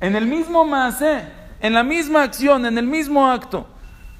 En 0.02 0.16
el 0.16 0.26
mismo 0.26 0.64
masé, 0.64 1.22
en 1.60 1.74
la 1.74 1.84
misma 1.84 2.24
acción, 2.24 2.66
en 2.66 2.76
el 2.76 2.88
mismo 2.88 3.30
acto. 3.30 3.66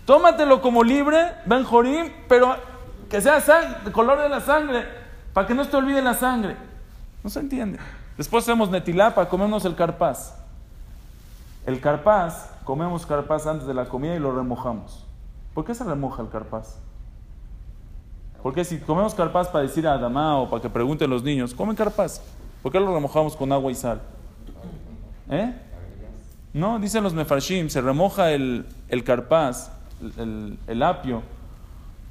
Tómatelo 0.05 0.63
como 0.63 0.85
libre, 0.85 1.33
Benjorim, 1.45 2.09
pero 2.29 2.55
que 3.11 3.21
sea 3.21 3.81
el 3.85 3.91
color 3.91 4.21
de 4.21 4.29
la 4.29 4.41
sangre, 4.41 4.87
para 5.35 5.45
que 5.49 5.55
no 5.55 5.67
te 5.67 5.77
olvide 5.77 6.01
la 6.01 6.15
sangre. 6.15 6.57
No 7.25 7.29
se 7.29 7.41
entiende. 7.41 7.81
Después 8.17 8.45
hacemos 8.45 8.71
netilá 8.71 9.13
para 9.13 9.29
comernos 9.29 9.65
el 9.65 9.75
carpaz. 9.75 10.39
El 11.67 11.81
carpaz, 11.81 12.51
comemos 12.63 13.05
carpaz 13.05 13.49
antes 13.49 13.67
de 13.67 13.75
la 13.75 13.87
comida 13.87 14.15
y 14.15 14.21
lo 14.21 14.31
remojamos. 14.31 15.05
¿Por 15.53 15.65
qué 15.65 15.75
se 15.75 15.83
remoja 15.83 16.23
el 16.23 16.29
carpaz? 16.29 16.79
Porque 18.41 18.65
si 18.65 18.79
comemos 18.79 19.17
carpaz 19.17 19.49
para 19.49 19.65
decir 19.65 19.89
a 19.89 19.95
Adamá 19.95 20.39
o 20.39 20.49
para 20.49 20.63
que 20.63 20.71
pregunten 20.71 21.11
los 21.11 21.25
niños, 21.25 21.53
¿comen 21.55 21.75
carpaz? 21.75 22.23
¿Por 22.63 22.71
qué 22.71 22.79
lo 22.79 22.95
remojamos 22.95 23.35
con 23.35 23.51
agua 23.51 23.73
y 23.73 23.75
sal? 23.75 24.01
¿Eh? 25.29 25.53
No, 26.55 26.79
dicen 26.79 27.03
los 27.03 27.15
mefarshim, 27.15 27.71
se 27.71 27.81
remoja 27.81 28.33
el, 28.33 28.67
el 28.89 29.05
carpaz, 29.05 29.73
el, 30.67 30.83
apio, 30.83 31.23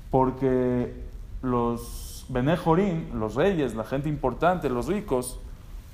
porque 0.10 1.06
los 1.44 2.26
benejorim, 2.28 3.20
los 3.20 3.36
reyes, 3.36 3.76
la 3.76 3.84
gente 3.84 4.10
importante, 4.10 4.68
los 4.70 4.88
ricos, 4.88 5.40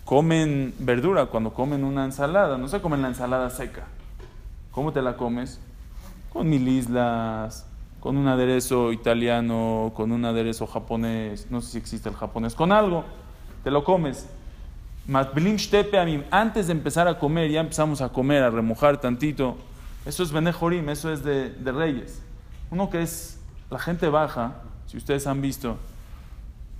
comen 0.05 0.73
verdura 0.79 1.25
cuando 1.25 1.53
comen 1.53 1.83
una 1.83 2.05
ensalada, 2.05 2.57
no 2.57 2.69
se 2.69 2.81
comen 2.81 3.01
la 3.01 3.09
ensalada 3.09 3.49
seca. 3.49 3.83
¿Cómo 4.71 4.93
te 4.93 5.01
la 5.01 5.17
comes? 5.17 5.59
Con 6.31 6.49
mil 6.49 6.65
islas, 6.69 7.65
con 7.99 8.15
un 8.15 8.29
aderezo 8.29 8.93
italiano, 8.93 9.91
con 9.93 10.13
un 10.13 10.23
aderezo 10.23 10.67
japonés, 10.67 11.47
no 11.51 11.59
sé 11.59 11.71
si 11.71 11.77
existe 11.79 12.07
el 12.07 12.15
japonés, 12.15 12.55
con 12.55 12.71
algo, 12.71 13.03
te 13.65 13.71
lo 13.71 13.83
comes 13.83 14.29
antes 16.31 16.67
de 16.67 16.73
empezar 16.73 17.07
a 17.07 17.17
comer, 17.17 17.49
ya 17.49 17.61
empezamos 17.61 18.01
a 18.01 18.09
comer, 18.09 18.43
a 18.43 18.49
remojar 18.49 18.99
tantito. 18.99 19.57
Eso 20.05 20.23
es 20.23 20.31
Benejorim, 20.31 20.89
eso 20.89 21.11
es 21.11 21.23
de, 21.23 21.53
reyes. 21.65 22.21
Uno 22.71 22.89
que 22.89 23.01
es 23.01 23.39
la 23.69 23.79
gente 23.79 24.09
baja, 24.09 24.55
si 24.87 24.97
ustedes 24.97 25.25
han 25.27 25.41
visto, 25.41 25.77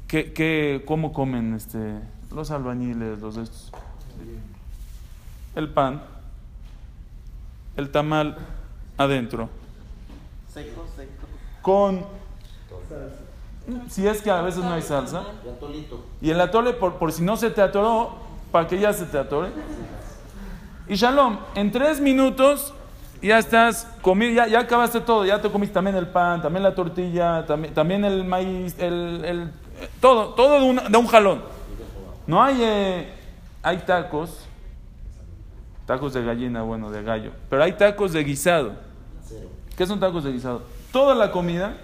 ¿qué, 0.08 0.84
cómo 0.86 1.14
comen 1.14 1.54
este, 1.54 2.00
los 2.34 2.52
albañiles, 2.52 3.20
los 3.20 3.38
estos? 3.38 3.72
El 5.56 5.70
pan, 5.70 6.02
el 7.78 7.90
tamal 7.92 8.38
adentro. 8.98 9.50
Seco, 10.54 10.86
seco. 10.96 11.28
Con 11.62 12.06
si 13.90 14.08
es 14.08 14.22
que 14.22 14.32
a 14.32 14.42
veces 14.42 14.64
no 14.64 14.72
hay 14.72 14.82
salsa. 14.82 15.24
Y 16.22 16.30
el 16.30 16.40
atole, 16.40 16.74
por, 16.74 16.96
por 16.96 17.12
si 17.12 17.24
no 17.24 17.38
se 17.38 17.50
te 17.50 17.62
atoró, 17.62 18.16
para 18.52 18.68
que 18.68 18.80
ya 18.80 18.94
se 18.94 19.06
te 19.06 19.18
atore. 19.18 19.50
Y 20.88 20.96
Shalom, 20.96 21.40
en 21.56 21.72
tres 21.72 22.00
minutos 22.00 22.74
ya 23.22 23.40
estás 23.40 23.88
comido, 24.02 24.34
ya, 24.34 24.48
ya, 24.48 24.60
acabaste 24.60 25.02
todo, 25.02 25.26
ya 25.26 25.42
te 25.42 25.50
comiste 25.50 25.74
también 25.74 25.96
el 25.96 26.08
pan, 26.08 26.42
también 26.42 26.64
la 26.64 26.76
tortilla, 26.76 27.46
también, 27.46 27.74
también 27.74 28.06
el 28.06 28.24
maíz, 28.24 28.76
el, 28.80 29.26
el, 29.26 29.52
todo, 30.00 30.30
todo 30.30 30.60
de 30.60 30.66
un, 30.66 30.92
de 30.92 30.98
un 30.98 31.08
jalón. 31.08 31.42
No 32.26 32.42
hay, 32.42 32.58
eh, 32.62 33.14
hay 33.64 33.78
tacos, 33.80 34.46
tacos 35.86 36.14
de 36.14 36.24
gallina, 36.24 36.62
bueno, 36.62 36.92
de 36.92 37.04
gallo, 37.04 37.32
pero 37.50 37.64
hay 37.64 37.74
tacos 37.74 38.14
de 38.14 38.24
guisado. 38.24 38.74
¿Qué 39.76 39.86
son 39.86 40.00
tacos 40.00 40.24
de 40.24 40.32
guisado? 40.32 40.62
Toda 40.92 41.14
la 41.16 41.32
comida 41.32 41.76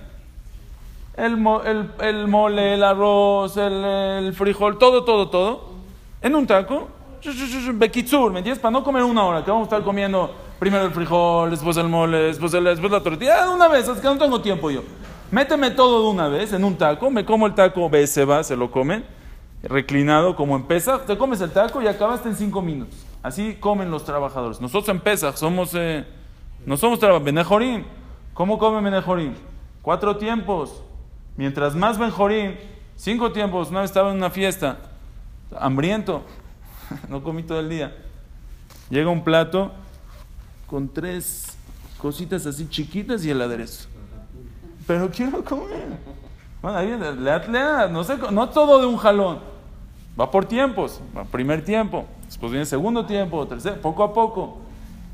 el, 1.15 1.33
el, 1.65 1.91
el 2.01 2.27
mole, 2.27 2.73
el 2.73 2.83
arroz, 2.83 3.57
el, 3.57 3.73
el, 3.73 4.33
frijol, 4.33 4.77
todo, 4.77 5.03
todo, 5.03 5.29
todo, 5.29 5.69
en 6.21 6.35
un 6.35 6.47
taco. 6.47 6.89
Bekitsur, 7.73 8.31
¿me 8.31 8.39
entiendes? 8.39 8.59
Para 8.59 8.71
no 8.71 8.83
comer 8.83 9.03
una 9.03 9.23
hora, 9.23 9.45
que 9.45 9.51
vamos 9.51 9.67
a 9.67 9.69
estar 9.75 9.83
comiendo 9.83 10.29
primero 10.59 10.85
el 10.85 10.91
frijol, 10.91 11.51
después 11.51 11.77
el 11.77 11.87
mole, 11.87 12.17
después, 12.17 12.53
el, 12.53 12.65
después 12.65 12.91
la 12.91 13.01
tortilla, 13.01 13.45
de 13.45 13.49
una 13.49 13.67
vez, 13.67 13.87
es 13.87 13.99
que 13.99 14.07
no 14.07 14.17
tengo 14.17 14.41
tiempo 14.41 14.69
yo. 14.69 14.81
Méteme 15.31 15.71
todo 15.71 16.03
de 16.03 16.09
una 16.09 16.27
vez 16.27 16.53
en 16.53 16.63
un 16.63 16.75
taco, 16.75 17.09
me 17.09 17.25
como 17.25 17.47
el 17.47 17.55
taco, 17.55 17.89
ve, 17.89 18.05
se 18.07 18.25
va, 18.25 18.43
se 18.43 18.55
lo 18.55 18.69
comen, 18.69 19.05
reclinado 19.63 20.35
como 20.35 20.55
en 20.55 20.67
te 20.67 21.17
comes 21.17 21.39
el 21.41 21.51
taco 21.51 21.81
y 21.81 21.87
acabaste 21.87 22.29
en 22.29 22.35
cinco 22.35 22.61
minutos. 22.61 23.05
Así 23.23 23.55
comen 23.55 23.89
los 23.89 24.03
trabajadores. 24.03 24.59
Nosotros 24.59 24.89
en 24.89 24.99
Pesach 24.99 25.35
somos, 25.37 25.71
eh, 25.75 26.05
no 26.65 26.75
somos 26.75 26.99
trabajadores, 26.99 27.25
Benejorim. 27.25 27.83
¿Cómo 28.33 28.59
comen 28.59 28.83
Benejorim? 28.83 29.33
Cuatro 29.81 30.17
tiempos, 30.17 30.83
Mientras 31.35 31.75
más 31.75 31.97
Benjorín, 31.97 32.55
cinco 32.95 33.31
tiempos, 33.31 33.69
una 33.69 33.81
vez 33.81 33.89
estaba 33.89 34.11
en 34.11 34.17
una 34.17 34.29
fiesta, 34.29 34.77
hambriento, 35.57 36.23
no 37.09 37.23
comí 37.23 37.43
todo 37.43 37.59
el 37.59 37.69
día. 37.69 37.95
Llega 38.89 39.09
un 39.09 39.23
plato 39.23 39.71
con 40.67 40.89
tres 40.89 41.57
cositas 41.97 42.45
así 42.45 42.67
chiquitas 42.69 43.25
y 43.25 43.31
el 43.31 43.41
aderezo. 43.41 43.87
Pero 44.85 45.09
quiero 45.09 45.43
comer. 45.43 45.97
Bueno, 46.61 46.77
ahí, 46.77 46.89
le, 46.89 47.89
no, 47.89 48.03
sé, 48.03 48.17
no 48.31 48.49
todo 48.49 48.79
de 48.79 48.85
un 48.85 48.97
jalón. 48.97 49.39
Va 50.19 50.29
por 50.29 50.45
tiempos. 50.45 51.01
Va 51.17 51.23
primer 51.23 51.65
tiempo, 51.65 52.05
después 52.25 52.51
viene 52.51 52.65
segundo 52.65 53.05
tiempo, 53.05 53.47
tercer, 53.47 53.81
poco 53.81 54.03
a 54.03 54.13
poco. 54.13 54.57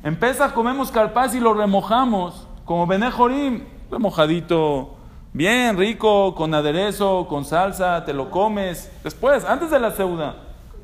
Empieza, 0.04 0.54
comemos 0.54 0.92
carpaz 0.92 1.34
y 1.36 1.40
lo 1.40 1.54
remojamos, 1.54 2.48
como 2.66 2.86
Benejorim, 2.88 3.64
remojadito 3.90 4.99
Bien 5.32 5.78
rico, 5.78 6.34
con 6.34 6.54
aderezo, 6.54 7.28
con 7.28 7.46
salsa, 7.46 8.04
te 8.04 8.14
lo 8.14 8.32
comes. 8.32 8.92
Después, 9.04 9.46
antes 9.46 9.70
de 9.70 9.80
la 9.80 9.92
ceuda. 9.92 10.36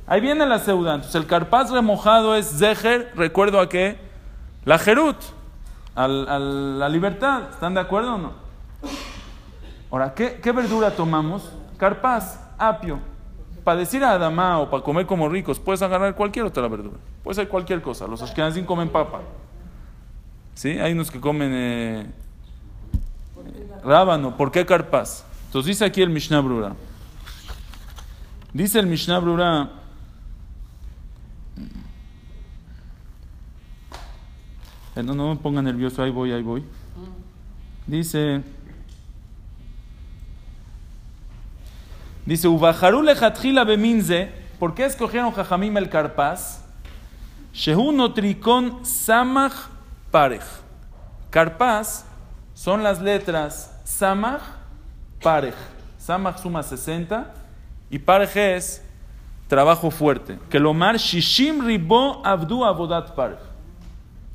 Ahí 0.08 0.22
viene 0.22 0.46
la 0.46 0.60
ceuda. 0.60 0.96
Entonces 0.96 1.16
el 1.16 1.26
carpaz 1.26 1.72
remojado 1.72 2.36
es 2.36 2.60
zeher, 2.60 3.12
recuerdo 3.16 3.60
a 3.60 3.70
qué? 3.70 3.98
La 4.64 4.78
jerut, 4.78 5.18
a 5.96 6.08
la 6.08 6.90
libertad. 6.90 7.50
¿Están 7.50 7.74
de 7.74 7.80
acuerdo 7.80 8.16
o 8.16 8.18
no? 8.20 8.34
Ahora, 9.90 10.14
¿qué, 10.14 10.40
¿qué, 10.42 10.52
verdura 10.52 10.92
tomamos? 10.92 11.52
Carpaz, 11.78 12.40
apio. 12.58 13.00
Para 13.64 13.80
decir 13.80 14.04
a 14.04 14.12
Adamá 14.12 14.60
o 14.60 14.70
para 14.70 14.84
comer 14.84 15.08
como 15.08 15.28
ricos, 15.28 15.60
puedes 15.60 15.82
agarrar 15.82 16.14
cualquier 16.14 16.46
otra 16.46 16.68
verdura. 16.68 16.98
Puede 17.24 17.36
ser 17.36 17.48
cualquier 17.48 17.82
cosa. 17.82 18.06
Los 18.06 18.22
ashkenazim 18.22 18.64
comen 18.64 18.90
papa. 18.90 19.22
¿Sí? 20.54 20.78
Hay 20.80 20.94
unos 20.94 21.10
que 21.10 21.20
comen 21.20 21.52
eh, 21.52 22.12
Rábano, 23.86 24.36
¿por 24.36 24.52
qué 24.52 24.66
carpas? 24.66 25.24
Entonces 25.46 25.68
dice 25.68 25.86
aquí 25.86 26.02
el 26.02 26.10
Mishnah 26.10 26.42
Brura. 26.42 26.76
Dice 28.52 28.80
el 28.80 28.88
Mishnah 28.88 29.20
Brura. 29.20 29.70
Eh, 34.96 35.04
no, 35.04 35.14
no 35.14 35.30
me 35.30 35.36
ponga 35.36 35.62
nervioso, 35.62 36.02
ahí 36.02 36.10
voy, 36.10 36.32
ahí 36.32 36.42
voy. 36.42 36.64
Dice. 37.86 38.42
Dice, 42.26 42.48
Ubajarule 42.48 43.12
Hatjila 43.12 43.66
Beminze, 43.66 44.32
¿por 44.58 44.74
qué 44.74 44.86
escogieron 44.86 45.32
Jajamim 45.32 45.78
el 45.78 45.90
Carpaz? 45.90 46.66
Shehu 47.54 47.92
Notricón 47.92 48.84
Samach 48.84 49.68
Parej. 50.10 50.42
Carpaz 51.30 52.06
son 52.56 52.82
las 52.82 53.00
letras 53.02 53.80
Samach, 53.84 54.42
Parej. 55.22 55.54
Samach 56.00 56.40
suma 56.40 56.64
60 56.64 57.32
y 57.92 58.00
Parej 58.00 58.36
es 58.36 58.82
trabajo 59.48 59.92
fuerte. 59.92 60.40
Que 60.50 60.60
mar 60.60 60.98
Shishim 60.98 61.64
Ribo 61.64 62.26
Abdu 62.26 62.66
Abodat 62.66 63.14
Parej. 63.14 63.38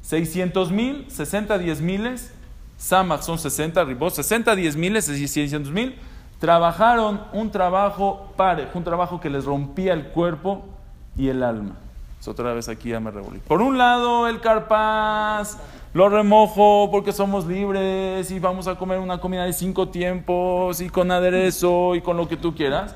600 0.02 0.70
mil, 0.70 1.10
60 1.10 1.58
10 1.58 1.80
miles, 1.80 2.32
Samach 2.76 3.22
son 3.22 3.38
60 3.38 3.84
Ribo, 3.84 4.10
60 4.10 4.54
10 4.54 4.76
miles, 4.76 5.04
600 5.06 5.70
mil, 5.70 5.96
trabajaron 6.38 7.22
un 7.32 7.50
trabajo 7.50 8.32
Parej, 8.36 8.68
un 8.74 8.84
trabajo 8.84 9.20
que 9.20 9.30
les 9.30 9.44
rompía 9.44 9.92
el 9.92 10.08
cuerpo 10.08 10.64
y 11.16 11.28
el 11.28 11.42
alma. 11.42 11.76
otra 12.26 12.52
vez 12.52 12.68
aquí 12.68 12.90
ya 12.90 13.00
me 13.00 13.10
revolví. 13.10 13.40
Por 13.40 13.62
un 13.62 13.78
lado, 13.78 14.28
el 14.28 14.40
carpaz 14.40 15.58
lo 15.92 16.08
remojo 16.08 16.88
porque 16.90 17.12
somos 17.12 17.46
libres 17.46 18.30
y 18.30 18.38
vamos 18.38 18.68
a 18.68 18.76
comer 18.76 19.00
una 19.00 19.18
comida 19.18 19.44
de 19.44 19.52
cinco 19.52 19.88
tiempos 19.88 20.80
y 20.80 20.88
con 20.88 21.10
aderezo 21.10 21.96
y 21.96 22.00
con 22.00 22.16
lo 22.16 22.28
que 22.28 22.36
tú 22.36 22.54
quieras. 22.54 22.94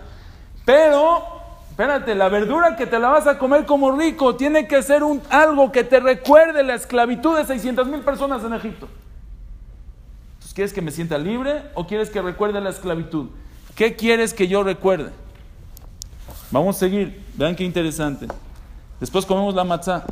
Pero, 0.65 1.25
espérate, 1.71 2.15
la 2.15 2.29
verdura 2.29 2.77
que 2.77 2.87
te 2.87 3.01
la 3.01 3.09
vas 3.09 3.27
a 3.27 3.37
comer 3.37 3.67
como 3.67 3.91
rico 3.93 4.37
tiene 4.37 4.69
que 4.69 4.81
ser 4.83 5.03
un, 5.03 5.21
algo 5.31 5.73
que 5.73 5.83
te 5.83 5.99
recuerde 5.99 6.63
la 6.63 6.75
esclavitud 6.75 7.37
de 7.37 7.45
600 7.45 7.89
mil 7.89 8.01
personas 8.01 8.45
en 8.45 8.55
Egipto. 8.55 8.89
Entonces, 10.35 10.55
¿quieres 10.55 10.73
que 10.73 10.83
me 10.83 10.93
sienta 10.93 11.19
libre 11.19 11.63
o 11.75 11.89
quieres 11.89 12.11
que 12.11 12.23
recuerde 12.23 12.61
la 12.61 12.71
esclavitud? 12.71 13.27
¿Qué 13.75 13.97
quieres 13.97 14.33
que 14.33 14.47
yo 14.47 14.63
recuerde? 14.63 15.11
Vamos 16.53 16.77
a 16.77 16.79
seguir. 16.79 17.25
Vean 17.35 17.57
qué 17.57 17.65
interesante. 17.65 18.29
Después 19.01 19.27
comemos 19.27 19.53
la 19.57 19.65
matzá. 19.65 20.05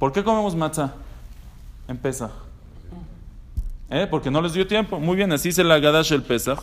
¿Por 0.00 0.12
qué 0.12 0.24
comemos 0.24 0.56
matzá? 0.56 0.94
En 1.88 1.96
Pesach. 1.96 2.30
¿Eh? 3.90 4.06
Porque 4.10 4.30
no 4.30 4.40
les 4.42 4.52
dio 4.52 4.66
tiempo. 4.66 4.98
Muy 4.98 5.16
bien, 5.16 5.32
así 5.32 5.48
dice 5.48 5.62
la 5.62 5.78
Gadash 5.78 6.12
el 6.12 6.22
Pesach. 6.22 6.60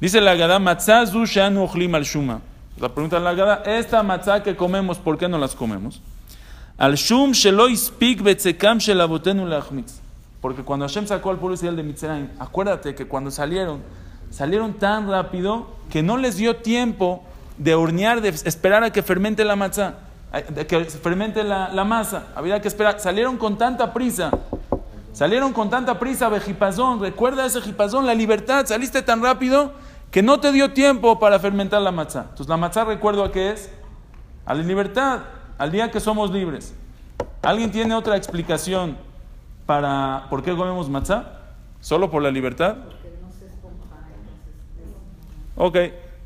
Dice 0.00 0.20
la 0.20 0.34
Gada, 0.34 0.58
matzazu 0.58 1.24
shanu 1.24 1.64
ochlim 1.64 1.94
al 1.94 2.04
shuma. 2.04 2.40
La 2.78 2.90
pregunta 2.90 3.18
de 3.18 3.34
la 3.34 3.62
esta 3.64 4.02
matzá 4.02 4.42
que 4.42 4.54
comemos, 4.54 4.98
¿por 4.98 5.16
qué 5.16 5.28
no 5.28 5.38
las 5.38 5.54
comemos? 5.54 6.02
Al 6.76 6.94
shum 6.96 7.32
shelo 7.32 7.68
ispik 7.68 8.22
betzekam 8.22 8.78
shelabotenu 8.78 9.46
lachmitz. 9.46 10.00
Porque 10.42 10.62
cuando 10.62 10.86
Hashem 10.86 11.06
sacó 11.06 11.30
al 11.30 11.38
pueblo 11.38 11.54
Israel 11.54 11.74
de 11.74 11.82
Mitzrayim, 11.82 12.28
acuérdate 12.38 12.94
que 12.94 13.06
cuando 13.06 13.30
salieron, 13.30 13.80
salieron 14.30 14.74
tan 14.74 15.08
rápido 15.10 15.66
que 15.90 16.02
no 16.02 16.18
les 16.18 16.36
dio 16.36 16.56
tiempo 16.56 17.24
de 17.56 17.74
hornear, 17.74 18.20
de 18.20 18.28
esperar 18.28 18.84
a 18.84 18.92
que 18.92 19.02
fermente 19.02 19.44
la 19.44 19.56
matzá 19.56 20.05
que 20.68 20.84
fermente 20.84 21.42
la, 21.44 21.68
la, 21.68 21.84
masa. 21.84 22.28
Había 22.34 22.60
que 22.60 22.68
esperar. 22.68 23.00
Salieron 23.00 23.36
con 23.36 23.56
tanta 23.58 23.92
prisa. 23.92 24.30
Salieron 25.12 25.52
con 25.52 25.70
tanta 25.70 25.98
prisa, 25.98 26.28
Bejipazón. 26.28 27.00
Recuerda 27.00 27.46
ese 27.46 27.60
Jipazón, 27.62 28.04
la 28.06 28.14
libertad. 28.14 28.66
Saliste 28.66 29.00
tan 29.02 29.22
rápido 29.22 29.72
que 30.10 30.22
no 30.22 30.40
te 30.40 30.52
dio 30.52 30.72
tiempo 30.72 31.18
para 31.18 31.38
fermentar 31.38 31.80
la 31.80 31.90
matzá. 31.90 32.20
Entonces, 32.22 32.48
la 32.48 32.56
matzá, 32.56 32.84
recuerdo 32.84 33.24
a 33.24 33.32
qué 33.32 33.52
es: 33.52 33.70
a 34.44 34.54
la 34.54 34.62
libertad, 34.62 35.20
al 35.56 35.72
día 35.72 35.90
que 35.90 36.00
somos 36.00 36.30
libres. 36.30 36.74
¿Alguien 37.42 37.70
tiene 37.70 37.94
otra 37.94 38.16
explicación 38.16 38.96
para 39.64 40.26
por 40.28 40.42
qué 40.42 40.54
comemos 40.54 40.90
matzá? 40.90 41.40
¿Solo 41.80 42.10
por 42.10 42.22
la 42.22 42.30
libertad? 42.30 42.76
Ok, 45.56 45.76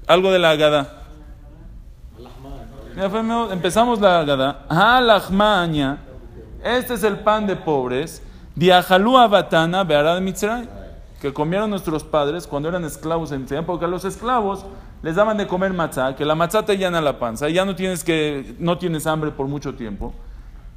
algo 0.06 0.32
de 0.32 0.38
la 0.38 0.50
agada. 0.50 0.99
Empezamos 2.96 4.00
la 4.00 4.20
Agada. 4.20 4.64
Halachmaña. 4.68 5.98
Este 6.62 6.94
es 6.94 7.04
el 7.04 7.20
pan 7.20 7.46
de 7.46 7.56
pobres. 7.56 8.22
Diajalú 8.54 9.12
batana 9.12 9.84
bearad 9.84 10.20
mitzray. 10.20 10.68
Que 11.20 11.32
comieron 11.32 11.70
nuestros 11.70 12.02
padres 12.02 12.46
cuando 12.46 12.68
eran 12.68 12.84
esclavos 12.84 13.30
en 13.32 13.40
Mitzrayim. 13.40 13.64
Porque 13.64 13.84
a 13.84 13.88
los 13.88 14.04
esclavos 14.04 14.64
les 15.02 15.14
daban 15.14 15.36
de 15.36 15.46
comer 15.46 15.72
matzá. 15.72 16.16
Que 16.16 16.24
la 16.24 16.34
matzá 16.34 16.64
te 16.64 16.76
llena 16.76 17.00
la 17.00 17.18
panza. 17.18 17.48
Y 17.48 17.54
ya 17.54 17.64
no 17.64 17.76
tienes, 17.76 18.04
que, 18.04 18.56
no 18.58 18.78
tienes 18.78 19.06
hambre 19.06 19.30
por 19.30 19.46
mucho 19.46 19.74
tiempo. 19.74 20.12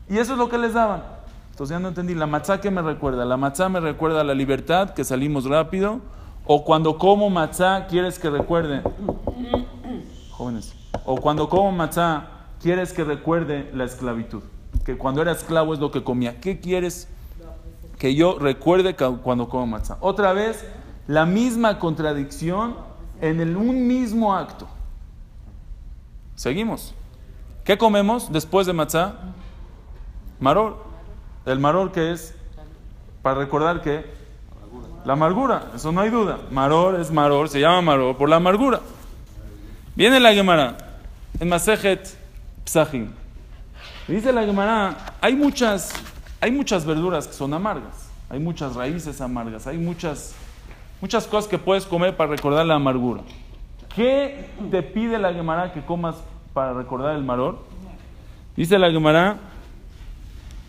Y 0.09 0.17
eso 0.17 0.33
es 0.33 0.37
lo 0.37 0.49
que 0.49 0.57
les 0.57 0.73
daban. 0.73 1.03
Entonces 1.51 1.75
ya 1.75 1.79
no 1.79 1.89
entendí. 1.89 2.13
La 2.13 2.27
matzá 2.27 2.59
que 2.59 2.71
me 2.71 2.81
recuerda. 2.81 3.25
La 3.25 3.37
matzá 3.37 3.69
me 3.69 3.79
recuerda 3.79 4.21
a 4.21 4.23
la 4.23 4.33
libertad, 4.33 4.91
que 4.91 5.03
salimos 5.03 5.45
rápido. 5.45 6.01
O 6.45 6.65
cuando 6.65 6.97
como 6.97 7.29
matzá, 7.29 7.87
quieres 7.87 8.19
que 8.19 8.29
recuerde. 8.29 8.81
Jóvenes. 10.31 10.82
O 11.05 11.17
cuando 11.17 11.49
como 11.49 11.71
matzá, 11.71 12.27
quieres 12.61 12.93
que 12.93 13.03
recuerde 13.03 13.69
la 13.73 13.83
esclavitud. 13.83 14.41
Que 14.85 14.97
cuando 14.97 15.21
era 15.21 15.31
esclavo 15.31 15.73
es 15.73 15.79
lo 15.79 15.91
que 15.91 16.03
comía. 16.03 16.39
¿Qué 16.39 16.59
quieres 16.59 17.07
que 17.99 18.15
yo 18.15 18.39
recuerde 18.39 18.95
cuando 18.95 19.49
como 19.49 19.67
matzá? 19.67 19.97
Otra 19.99 20.33
vez, 20.33 20.65
la 21.07 21.25
misma 21.25 21.79
contradicción 21.79 22.75
en 23.21 23.41
el 23.41 23.57
un 23.57 23.87
mismo 23.87 24.33
acto. 24.33 24.67
Seguimos. 26.35 26.93
¿Qué 27.63 27.77
comemos 27.77 28.31
después 28.31 28.65
de 28.65 28.73
matzá? 28.73 29.15
Maror. 30.39 30.83
El 31.45 31.59
maror 31.59 31.91
que 31.91 32.13
es, 32.13 32.33
para 33.21 33.35
recordar 33.35 33.81
que 33.81 34.05
la 35.05 35.13
amargura, 35.13 35.71
eso 35.75 35.91
no 35.91 35.99
hay 35.99 36.09
duda. 36.09 36.39
Maror 36.51 36.99
es 36.99 37.11
maror, 37.11 37.49
se 37.49 37.59
llama 37.59 37.81
maror 37.81 38.15
por 38.15 38.29
la 38.29 38.37
amargura. 38.37 38.79
Viene 39.95 40.19
la 40.19 40.33
Gemara 40.33 40.92
en 41.39 41.49
Masejet 41.49 42.15
Psachim. 42.65 43.11
Dice 44.07 44.31
la 44.31 44.43
Gemara, 44.43 44.95
hay 45.21 45.35
muchas, 45.35 45.93
hay 46.41 46.51
muchas 46.51 46.85
verduras 46.85 47.27
que 47.27 47.33
son 47.33 47.53
amargas, 47.53 48.09
hay 48.29 48.39
muchas 48.39 48.75
raíces 48.75 49.21
amargas, 49.21 49.65
hay 49.67 49.77
muchas, 49.77 50.33
muchas 51.01 51.25
cosas 51.25 51.49
que 51.49 51.57
puedes 51.57 51.85
comer 51.85 52.15
para 52.15 52.31
recordar 52.31 52.65
la 52.65 52.75
amargura. 52.75 53.21
¿Qué 53.95 54.49
te 54.71 54.81
pide 54.81 55.19
la 55.19 55.33
Gemara 55.33 55.71
que 55.71 55.81
comas 55.81 56.15
para 56.53 56.73
recordar 56.73 57.15
el 57.15 57.23
maror? 57.23 57.59
Dice 58.55 58.77
la 58.77 58.91
Gemara, 58.91 59.37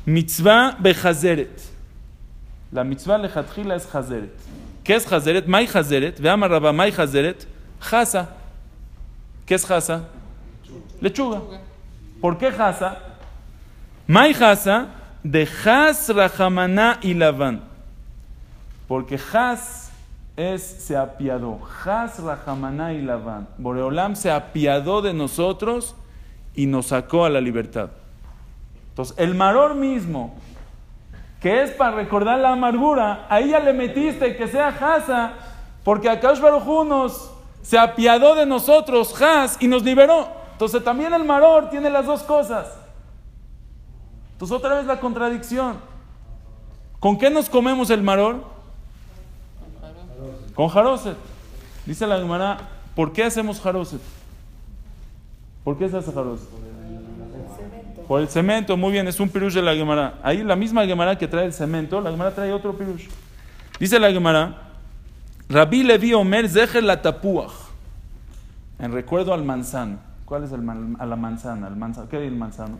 mitzvah 0.07 0.77
bechazeret. 0.79 1.75
La 2.73 2.83
mitzvah 2.85 3.19
lejatjila 3.19 3.77
es 3.77 3.87
hazeret. 3.95 4.33
¿Qué 4.83 4.95
es 4.97 5.11
hazeret? 5.11 5.47
May 5.47 5.67
hazeret. 5.67 6.21
Veamos 6.21 6.51
rabba, 6.51 6.73
may 6.73 6.91
hazeret. 6.91 7.47
Haza. 7.81 8.29
¿Qué 9.47 9.55
es 9.55 9.65
jasa? 9.65 10.09
Lechuga. 11.01 11.41
¿Por 12.21 12.39
qué 12.39 12.51
jasa? 12.51 12.99
Mai 14.07 14.35
jasa 14.35 14.89
de 15.23 15.49
has 15.65 16.09
rajamaná 16.09 16.99
y 17.03 17.15
laván. 17.15 17.63
Porque 18.87 19.19
has 19.33 19.91
es 20.37 20.63
se 20.63 20.97
apiadó. 20.97 21.61
Has 21.85 22.19
rajamaná 22.19 22.93
y 22.93 23.03
laván. 23.03 23.49
Boreolam 23.59 24.17
se 24.17 24.31
apiadó 24.31 25.01
de 25.03 25.15
nosotros 25.15 25.95
y 26.55 26.67
nos 26.67 26.87
sacó 26.87 27.25
a 27.25 27.31
la 27.31 27.41
libertad. 27.41 27.91
Entonces, 28.91 29.17
el 29.19 29.35
maror 29.35 29.75
mismo, 29.75 30.35
que 31.41 31.63
es 31.63 31.71
para 31.73 31.97
recordar 31.97 32.39
la 32.39 32.53
amargura, 32.53 33.27
ahí 33.29 33.51
ya 33.51 33.61
le 33.61 33.73
metiste 33.73 34.37
que 34.37 34.47
sea 34.47 34.73
jasa, 34.73 35.33
porque 35.83 36.09
acá 36.09 36.33
Baruj 36.35 37.13
se 37.63 37.79
apiadó 37.79 38.35
de 38.35 38.47
nosotros, 38.47 39.21
Has, 39.21 39.57
y 39.61 39.69
nos 39.69 39.83
liberó. 39.83 40.44
Entonces 40.55 40.83
también 40.85 41.13
el 41.13 41.25
maror 41.25 41.69
tiene 41.69 41.91
las 41.91 42.07
dos 42.07 42.23
cosas. 42.23 42.69
Entonces 44.33 44.57
otra 44.57 44.77
vez 44.77 44.87
la 44.87 45.01
contradicción. 45.01 45.77
¿Con 47.01 47.19
qué 47.19 47.29
nos 47.29 47.51
comemos 47.51 47.91
el 47.91 48.03
maror? 48.03 48.45
Con 50.55 50.69
jaroset. 50.69 51.17
Dice 51.85 52.07
la 52.07 52.19
Gemara, 52.19 52.59
¿por 52.95 53.13
qué 53.13 53.25
hacemos 53.25 53.61
jaroset? 53.61 54.01
¿Por 55.65 55.77
qué 55.77 55.89
se 55.89 55.99
hace 55.99 56.13
jaroset? 56.13 56.49
Por 58.07 58.21
el 58.21 58.29
cemento, 58.29 58.77
muy 58.77 58.93
bien, 58.93 59.09
es 59.09 59.19
un 59.19 59.29
pirush 59.29 59.55
de 59.55 59.63
la 59.63 59.75
Gemara. 59.75 60.21
Ahí 60.23 60.45
la 60.45 60.55
misma 60.55 60.87
Gemara 60.87 61.19
que 61.19 61.27
trae 61.27 61.47
el 61.47 61.53
cemento, 61.53 62.01
la 62.01 62.11
Gemara 62.11 62.33
trae 62.33 62.53
otro 62.53 62.79
pirush. 62.79 63.09
Dice 63.81 63.99
la 63.99 64.13
Gemara, 64.13 64.71
Rabbi 65.49 65.83
Levi 65.83 66.15
Omer 66.15 66.49
Zecher 66.49 66.85
la 66.85 67.03
tapuach. 67.03 67.53
En 68.79 68.93
recuerdo 68.93 69.35
al 69.35 69.43
manzano. 69.43 70.14
¿Cuál 70.25 70.45
es 70.45 70.53
el 70.53 70.69
a 70.99 71.07
la 71.07 71.17
manzana? 71.17 71.69
El 71.69 71.77
manzano. 71.77 72.09
¿Qué 72.09 72.17
es 72.17 72.23
el 72.31 72.37
manzano? 72.37 72.79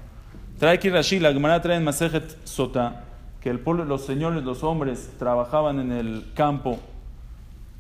Trae 0.59 0.75
aquí 0.75 0.89
Rashi, 0.89 1.19
la 1.19 1.33
Gemara 1.33 1.61
trae 1.61 1.77
en 1.77 1.85
Masejet 1.85 2.39
Sota, 2.45 3.05
que 3.41 3.51
el 3.51 3.61
pueblo, 3.61 3.85
los 3.85 4.07
señores, 4.07 4.45
los 4.45 4.63
hombres, 4.63 5.13
trabajaban 5.19 5.81
en 5.81 5.93
el 5.93 6.27
campo 6.35 6.79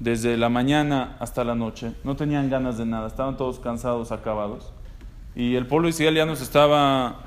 desde 0.01 0.37
la 0.37 0.49
mañana 0.49 1.17
hasta 1.21 1.45
la 1.45 1.55
noche. 1.55 1.95
No 2.05 2.17
tenían 2.17 2.51
ganas 2.51 2.77
de 2.77 2.85
nada, 2.85 3.07
estaban 3.07 3.37
todos 3.37 3.59
cansados, 3.61 4.13
acabados. 4.13 4.73
Y 5.37 5.55
el 5.57 5.67
pueblo 5.67 5.89
Israel 5.89 6.15
ya 6.15 6.27
no 6.27 6.35
estaba, 6.35 7.21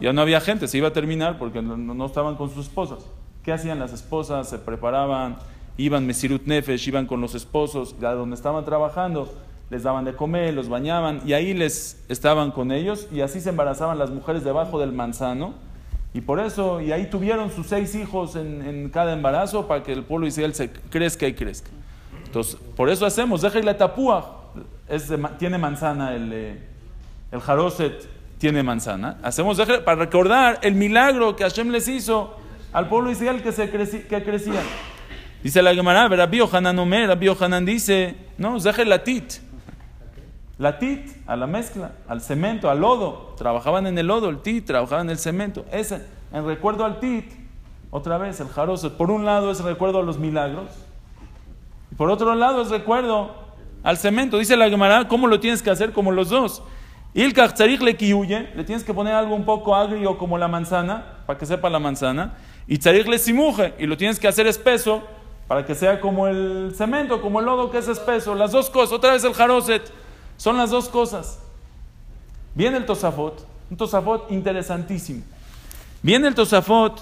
ya 0.00 0.12
no 0.12 0.20
había 0.20 0.40
gente, 0.40 0.66
se 0.68 0.78
iba 0.78 0.88
a 0.88 0.92
terminar 0.92 1.38
porque 1.38 1.62
no, 1.62 1.76
no 1.76 2.06
estaban 2.06 2.36
con 2.36 2.48
sus 2.50 2.66
esposas. 2.66 3.06
¿Qué 3.44 3.52
hacían 3.52 3.78
las 3.78 3.92
esposas? 3.92 4.48
Se 4.48 4.58
preparaban, 4.58 5.36
iban 5.76 6.06
Mesirut 6.06 6.46
Nefesh, 6.46 6.88
iban 6.88 7.06
con 7.06 7.20
los 7.20 7.34
esposos 7.34 7.94
a 8.02 8.12
donde 8.12 8.36
estaban 8.36 8.64
trabajando, 8.64 9.32
les 9.70 9.82
daban 9.82 10.04
de 10.04 10.14
comer, 10.14 10.52
los 10.54 10.68
bañaban 10.68 11.22
y 11.24 11.32
ahí 11.32 11.54
les 11.54 12.02
estaban 12.08 12.50
con 12.50 12.72
ellos 12.72 13.08
y 13.12 13.20
así 13.20 13.40
se 13.40 13.50
embarazaban 13.50 13.98
las 13.98 14.10
mujeres 14.10 14.44
debajo 14.44 14.78
del 14.78 14.92
manzano 14.92 15.54
Y 16.14 16.20
por 16.20 16.40
eso, 16.40 16.80
y 16.80 16.92
ahí 16.92 17.06
tuvieron 17.08 17.50
sus 17.50 17.68
seis 17.68 17.94
hijos 17.94 18.36
en, 18.36 18.90
cada 18.92 19.14
embarazo 19.14 19.66
para 19.66 19.82
que 19.82 19.92
el 19.92 20.02
pueblo 20.02 20.24
de 20.24 20.28
Israel 20.28 20.54
se 20.54 20.70
crezca 20.70 21.26
y 21.26 21.32
crezca. 21.32 21.70
Entonces, 22.26 22.56
por 22.76 22.90
eso 22.90 23.06
hacemos, 23.06 23.40
déjale 23.40 23.72
tapúa, 23.74 24.50
es 24.88 25.10
tiene 25.38 25.56
manzana 25.56 26.14
el, 26.14 26.30
eh, 26.32 26.58
el 27.30 27.40
jaroset, 27.40 28.06
tiene 28.36 28.62
manzana. 28.62 29.18
Hacemos 29.22 29.56
para 29.84 29.94
recordar 29.94 30.58
el 30.62 30.74
milagro 30.74 31.34
que 31.36 31.44
Hashem 31.44 31.70
les 31.70 31.88
hizo 31.88 32.36
al 32.72 32.88
pueblo 32.88 33.08
de 33.08 33.14
Israel 33.14 33.42
que, 33.42 33.52
se 33.52 33.70
que 33.70 34.22
crecían. 34.22 34.64
Dice 35.42 35.62
la 35.62 35.74
Gemara, 35.74 36.08
Rabbi 36.08 36.40
Hanan 36.52 36.78
Omer, 36.78 37.08
Rabbi 37.08 37.28
Hanan 37.28 37.64
dice, 37.64 38.14
no, 38.38 38.58
déjale 38.58 38.90
la 38.90 39.02
tit. 39.02 39.34
La 40.62 40.78
tit, 40.78 41.10
a 41.26 41.34
la 41.34 41.48
mezcla, 41.48 41.90
al 42.06 42.20
cemento, 42.20 42.70
al 42.70 42.78
lodo. 42.78 43.34
Trabajaban 43.36 43.88
en 43.88 43.98
el 43.98 44.06
lodo, 44.06 44.28
el 44.28 44.42
tit, 44.42 44.64
trabajaban 44.64 45.06
en 45.06 45.10
el 45.10 45.18
cemento. 45.18 45.64
Ese, 45.72 46.06
en 46.32 46.46
recuerdo 46.46 46.84
al 46.84 47.00
tit, 47.00 47.32
otra 47.90 48.16
vez, 48.16 48.38
el 48.38 48.46
jaroset. 48.46 48.92
Por 48.92 49.10
un 49.10 49.24
lado 49.24 49.50
es 49.50 49.60
recuerdo 49.60 49.98
a 49.98 50.02
los 50.04 50.20
milagros. 50.20 50.70
Y 51.90 51.96
por 51.96 52.10
otro 52.10 52.36
lado 52.36 52.62
es 52.62 52.70
recuerdo 52.70 53.34
al 53.82 53.98
cemento. 53.98 54.38
Dice 54.38 54.56
la 54.56 54.70
Gemara, 54.70 55.08
¿cómo 55.08 55.26
lo 55.26 55.40
tienes 55.40 55.62
que 55.62 55.70
hacer? 55.70 55.92
Como 55.92 56.12
los 56.12 56.28
dos. 56.28 56.62
Il 57.12 57.34
le 57.34 58.14
huye, 58.14 58.52
le 58.54 58.62
tienes 58.62 58.84
que 58.84 58.94
poner 58.94 59.14
algo 59.14 59.34
un 59.34 59.44
poco 59.44 59.74
agrio 59.74 60.16
como 60.16 60.38
la 60.38 60.46
manzana, 60.46 61.24
para 61.26 61.40
que 61.40 61.44
sepa 61.44 61.70
la 61.70 61.80
manzana. 61.80 62.34
Y 62.68 62.78
tzarich 62.78 63.08
le 63.08 63.18
simuje, 63.18 63.74
y 63.80 63.86
lo 63.86 63.96
tienes 63.96 64.20
que 64.20 64.28
hacer 64.28 64.46
espeso, 64.46 65.02
para 65.48 65.66
que 65.66 65.74
sea 65.74 66.00
como 66.00 66.28
el 66.28 66.72
cemento, 66.76 67.20
como 67.20 67.40
el 67.40 67.46
lodo 67.46 67.68
que 67.68 67.78
es 67.78 67.88
espeso. 67.88 68.36
Las 68.36 68.52
dos 68.52 68.70
cosas, 68.70 68.92
otra 68.92 69.10
vez 69.10 69.24
el 69.24 69.34
jaroset, 69.34 70.01
son 70.42 70.56
las 70.56 70.70
dos 70.70 70.88
cosas. 70.88 71.38
Viene 72.56 72.76
el 72.76 72.84
tosafot, 72.84 73.46
un 73.70 73.76
tosafot 73.76 74.28
interesantísimo. 74.32 75.22
Viene 76.02 76.26
el 76.26 76.34
tosafot 76.34 77.00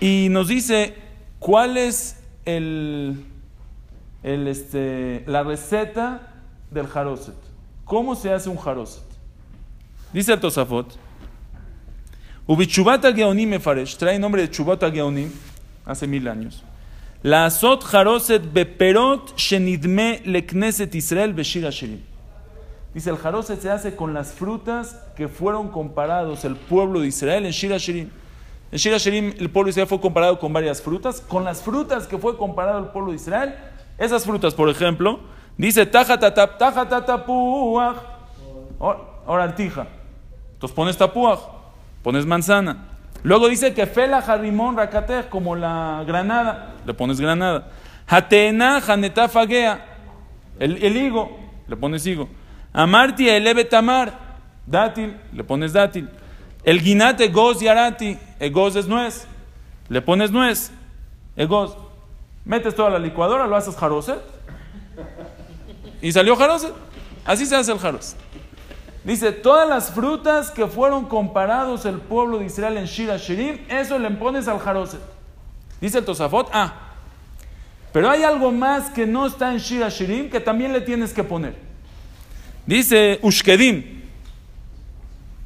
y 0.00 0.28
nos 0.30 0.48
dice 0.48 0.96
cuál 1.38 1.76
es 1.76 2.18
el 2.46 3.26
este, 4.22 5.22
la 5.26 5.42
receta 5.42 6.32
del 6.70 6.86
jaroset. 6.86 7.36
¿Cómo 7.84 8.14
se 8.14 8.32
hace 8.32 8.48
un 8.48 8.56
jaroset? 8.56 9.04
Dice 10.10 10.32
el 10.32 10.40
Tosafot. 10.40 10.98
Ubichubata 12.46 13.12
Geonim 13.12 13.50
Mefaresh, 13.50 13.98
trae 13.98 14.18
nombre 14.18 14.40
de 14.40 14.50
Chubata 14.50 14.90
Geonim, 14.90 15.30
hace 15.84 16.06
mil 16.06 16.26
años. 16.26 16.64
La 17.24 17.46
azot 17.46 17.82
jaroset 17.82 18.42
beperot 18.52 19.36
shenidme 19.36 20.20
lekneset 20.24 20.94
Israel 20.94 21.32
beshir 21.32 21.68
shirim. 21.70 22.00
Dice, 22.94 23.10
el 23.10 23.16
jaroset 23.16 23.60
se 23.60 23.70
hace 23.70 23.96
con 23.96 24.14
las 24.14 24.32
frutas 24.32 24.96
que 25.16 25.28
fueron 25.28 25.68
comparados 25.68 26.44
el 26.44 26.56
pueblo 26.56 27.00
de 27.00 27.08
Israel 27.08 27.44
en 27.44 27.52
Shir 27.52 27.76
Shirim. 27.76 28.08
En 28.72 28.78
Shir 28.78 28.96
Shirim 28.98 29.34
el 29.38 29.50
pueblo 29.50 29.66
de 29.66 29.70
Israel 29.70 29.88
fue 29.88 30.00
comparado 30.00 30.38
con 30.38 30.52
varias 30.52 30.80
frutas. 30.80 31.20
Con 31.20 31.44
las 31.44 31.60
frutas 31.60 32.06
que 32.06 32.18
fue 32.18 32.36
comparado 32.36 32.78
el 32.78 32.86
pueblo 32.86 33.10
de 33.10 33.16
Israel, 33.16 33.54
esas 33.98 34.24
frutas, 34.24 34.54
por 34.54 34.68
ejemplo, 34.68 35.20
dice 35.56 35.84
tajatatap, 35.86 36.56
tajatatapuaj, 36.58 37.96
ahora 38.78 39.44
antija. 39.44 39.86
Entonces 40.54 40.74
pones 40.74 40.96
tapuaj, 40.96 41.40
pones 42.02 42.24
manzana. 42.24 42.97
Luego 43.22 43.48
dice 43.48 43.74
que 43.74 43.86
fela 43.86 44.22
jarimón 44.22 44.76
rakatej, 44.76 45.28
como 45.28 45.56
la 45.56 46.04
granada, 46.06 46.74
le 46.86 46.94
pones 46.94 47.20
granada. 47.20 47.70
Hatena 48.06 48.80
janetafagea, 48.80 49.84
el, 50.58 50.82
el 50.82 50.96
higo, 50.96 51.38
le 51.66 51.76
pones 51.76 52.06
higo. 52.06 52.28
Amarti 52.72 53.28
eleve 53.28 53.64
tamar, 53.64 54.12
dátil, 54.66 55.16
le 55.32 55.44
pones 55.44 55.72
dátil. 55.72 56.08
El 56.64 56.80
guinate 56.82 57.28
goz 57.28 57.60
y 57.62 57.68
arati, 57.68 58.18
goz 58.52 58.76
es 58.76 58.86
nuez, 58.86 59.26
le 59.88 60.00
pones 60.00 60.30
nuez, 60.30 60.70
goz 61.48 61.76
metes 62.48 62.74
toda 62.74 62.88
la 62.88 62.98
licuadora, 62.98 63.46
lo 63.46 63.54
haces 63.54 63.76
jaroset 63.76 64.20
y 66.00 66.10
salió 66.10 66.34
jaroset. 66.34 66.72
Así 67.24 67.44
se 67.44 67.54
hace 67.54 67.70
el 67.70 67.78
jaroset. 67.78 68.16
Dice, 69.04 69.32
todas 69.32 69.68
las 69.68 69.90
frutas 69.90 70.50
que 70.50 70.66
fueron 70.66 71.06
comparados 71.06 71.84
el 71.84 71.98
pueblo 71.98 72.38
de 72.38 72.46
Israel 72.46 72.76
en 72.76 72.86
Shira 72.86 73.16
Shirim, 73.16 73.58
eso 73.68 73.98
le 73.98 74.10
pones 74.10 74.48
al 74.48 74.58
jaroset. 74.58 75.00
Dice 75.80 75.98
el 75.98 76.04
Tosafot, 76.04 76.50
ah, 76.52 76.74
pero 77.92 78.10
hay 78.10 78.22
algo 78.22 78.52
más 78.52 78.90
que 78.90 79.06
no 79.06 79.26
está 79.26 79.52
en 79.52 79.58
Shira 79.58 79.88
Shirim 79.88 80.28
que 80.28 80.40
también 80.40 80.72
le 80.72 80.80
tienes 80.80 81.12
que 81.12 81.24
poner. 81.24 81.54
Dice 82.66 83.18
Ushkedim, 83.22 84.02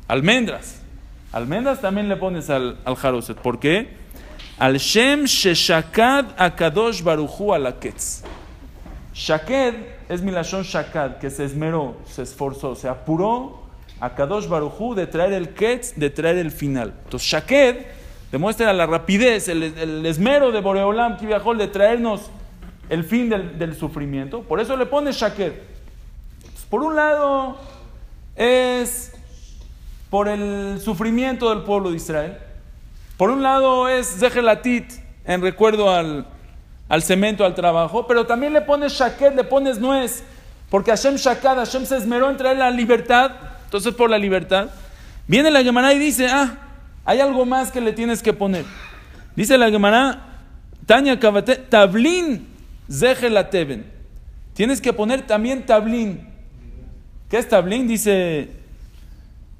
almendras. 0.09 0.81
Almendras 1.31 1.81
también 1.81 2.09
le 2.09 2.17
pones 2.17 2.51
al, 2.51 2.79
al 2.85 2.95
jaroset. 2.97 3.39
¿Por 3.39 3.59
qué? 3.59 3.89
Al 4.59 4.77
Shem 4.79 5.25
Sheshakad 5.25 6.27
Akadosh 6.37 7.03
Baruchu 7.03 7.55
Alaketz. 7.55 8.23
Shaked 9.15 9.92
es 10.13 10.21
milashon 10.21 10.63
Shakad, 10.63 11.17
que 11.17 11.31
se 11.31 11.45
esmeró, 11.45 11.97
se 12.05 12.23
esforzó, 12.23 12.75
se 12.75 12.87
apuró 12.87 13.63
a 13.99 14.15
Kadosh 14.15 14.47
Baruchu 14.47 14.95
de 14.95 15.07
traer 15.07 15.33
el 15.33 15.55
Ketz, 15.55 15.95
de 15.97 16.11
traer 16.11 16.37
el 16.37 16.51
final. 16.51 16.93
Entonces, 17.05 17.27
Shaked 17.27 17.87
demuestra 18.31 18.73
la 18.75 18.85
rapidez, 18.85 19.49
el, 19.49 20.05
esmero 20.05 20.53
de 20.53 20.61
Boreolam 20.61 21.17
viajó 21.19 21.55
de 21.55 21.67
traernos 21.67 22.31
el 22.91 23.05
fin 23.05 23.31
del, 23.31 23.75
sufrimiento. 23.75 24.43
Por 24.43 24.61
eso 24.61 24.77
le 24.77 24.85
pone 24.85 25.13
Shaked. 25.13 25.55
Por 26.69 26.83
un 26.83 26.95
lado, 26.95 27.57
es 28.37 29.13
por 30.11 30.29
el 30.29 30.79
sufrimiento 30.79 31.49
del 31.49 31.65
pueblo 31.65 31.91
de 31.91 31.97
Israel. 31.97 32.37
Por 33.17 33.31
un 33.31 33.43
lado 33.43 33.89
es 33.89 34.19
Zehelatit, 34.19 34.93
en 35.25 35.41
recuerdo 35.41 35.91
al, 35.91 36.27
cemento, 37.01 37.47
al 37.47 37.55
trabajo, 37.55 38.07
pero 38.07 38.27
también 38.27 38.53
le 38.53 38.61
pones 38.61 38.93
shaket, 38.93 39.35
le 39.35 39.45
pones 39.45 39.79
nuez, 39.79 40.23
porque 40.69 40.91
Hashem 40.91 41.15
shakad, 41.15 41.57
Hashem 41.57 41.87
se 41.87 41.97
esmeró 41.97 42.29
en 42.29 42.37
traer 42.37 42.59
la 42.59 42.71
libertad, 42.71 43.31
entonces 43.65 43.95
por 43.95 44.11
la 44.11 44.19
libertad. 44.19 44.69
Viene 45.27 45.51
la 45.51 45.63
Gemara 45.63 45.95
y 45.95 45.99
dice, 45.99 46.27
ah, 46.29 46.59
hay 47.07 47.21
algo 47.21 47.47
más 47.47 47.73
que 47.73 47.81
le 47.81 47.95
tienes 47.95 48.23
que 48.23 48.35
poner. 48.35 48.67
Dice 49.35 49.57
la 49.57 49.71
Gemara, 49.71 50.19
Tanya 50.85 51.19
Kabate, 51.19 51.57
tablin 51.57 52.47
zehelateben. 52.91 53.87
Tienes 54.53 54.83
que 54.83 54.93
poner 54.93 55.23
también 55.23 55.65
tablín. 55.65 56.29
¿Qué 57.31 57.39
es 57.39 57.49
tablín? 57.49 57.89
Dice, 57.89 58.51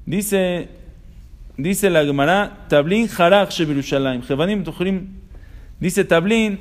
dice 0.05 0.69
Dice 1.57 1.89
la 1.89 2.03
Gemara, 2.03 2.65
Tablin 2.67 3.07
Harak 3.07 3.51
Shebirushalayim. 3.51 4.23
Jevanim 4.23 4.63
Tuchrim. 4.63 5.07
Dice 5.79 6.03
Tablin, 6.03 6.59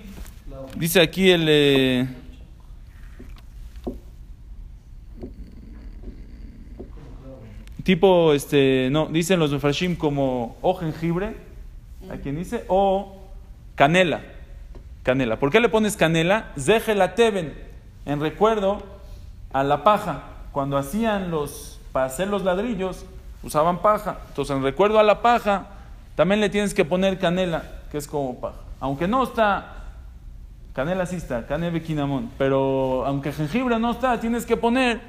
dice 0.76 1.00
aquí 1.00 1.30
el. 1.30 1.46
Eh, 1.48 2.08
tipo, 7.82 8.32
este, 8.32 8.88
no, 8.90 9.06
dicen 9.06 9.38
los 9.38 9.52
Mefrashim 9.52 9.96
como 9.96 10.56
o 10.62 10.74
jengibre, 10.74 11.37
a 12.11 12.16
quien 12.16 12.37
dice, 12.37 12.64
o 12.68 13.22
canela. 13.74 14.22
Canela. 15.02 15.38
¿Por 15.38 15.50
qué 15.50 15.58
le 15.58 15.68
pones 15.68 15.96
canela? 15.96 16.52
Zehelateben, 16.58 17.54
en 18.06 18.20
recuerdo 18.20 18.82
a 19.52 19.64
la 19.64 19.82
paja. 19.82 20.24
Cuando 20.52 20.76
hacían 20.76 21.30
los, 21.30 21.80
para 21.92 22.06
hacer 22.06 22.28
los 22.28 22.44
ladrillos, 22.44 23.04
usaban 23.42 23.82
paja. 23.82 24.18
Entonces, 24.28 24.56
en 24.56 24.62
recuerdo 24.62 24.98
a 24.98 25.02
la 25.02 25.22
paja, 25.22 25.66
también 26.14 26.40
le 26.40 26.50
tienes 26.50 26.74
que 26.74 26.85
poner 26.85 27.18
canela, 27.18 27.64
que 27.90 27.98
es 27.98 28.06
como 28.06 28.40
paja. 28.40 28.58
Aunque 28.78 29.08
no 29.08 29.24
está, 29.24 29.82
canela 30.72 31.06
sí 31.06 31.16
está, 31.16 31.46
canela 31.46 31.78
quinamón, 31.80 32.30
pero 32.38 33.04
aunque 33.06 33.32
jengibre 33.32 33.78
no 33.78 33.90
está, 33.90 34.18
tienes 34.20 34.46
que 34.46 34.56
poner 34.56 35.00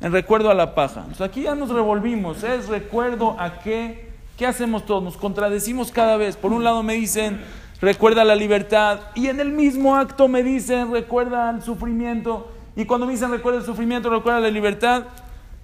en 0.00 0.12
recuerdo 0.12 0.50
a 0.50 0.54
la 0.54 0.74
paja. 0.74 1.06
Aquí 1.20 1.42
ya 1.42 1.54
nos 1.54 1.70
revolvimos, 1.70 2.42
es 2.44 2.68
recuerdo 2.68 3.36
a 3.38 3.60
qué, 3.60 4.12
¿qué 4.36 4.46
hacemos 4.46 4.86
todos? 4.86 5.02
Nos 5.02 5.16
contradecimos 5.16 5.90
cada 5.90 6.16
vez. 6.16 6.36
Por 6.36 6.52
un 6.52 6.62
lado 6.62 6.82
me 6.82 6.94
dicen, 6.94 7.40
recuerda 7.80 8.24
la 8.24 8.36
libertad, 8.36 9.00
y 9.14 9.26
en 9.26 9.40
el 9.40 9.50
mismo 9.50 9.96
acto 9.96 10.28
me 10.28 10.42
dicen, 10.42 10.92
recuerda 10.92 11.50
el 11.50 11.62
sufrimiento. 11.62 12.52
Y 12.76 12.84
cuando 12.84 13.06
me 13.06 13.12
dicen 13.12 13.30
recuerda 13.30 13.58
el 13.58 13.66
sufrimiento, 13.66 14.08
recuerda 14.10 14.40
la 14.40 14.50
libertad, 14.50 15.04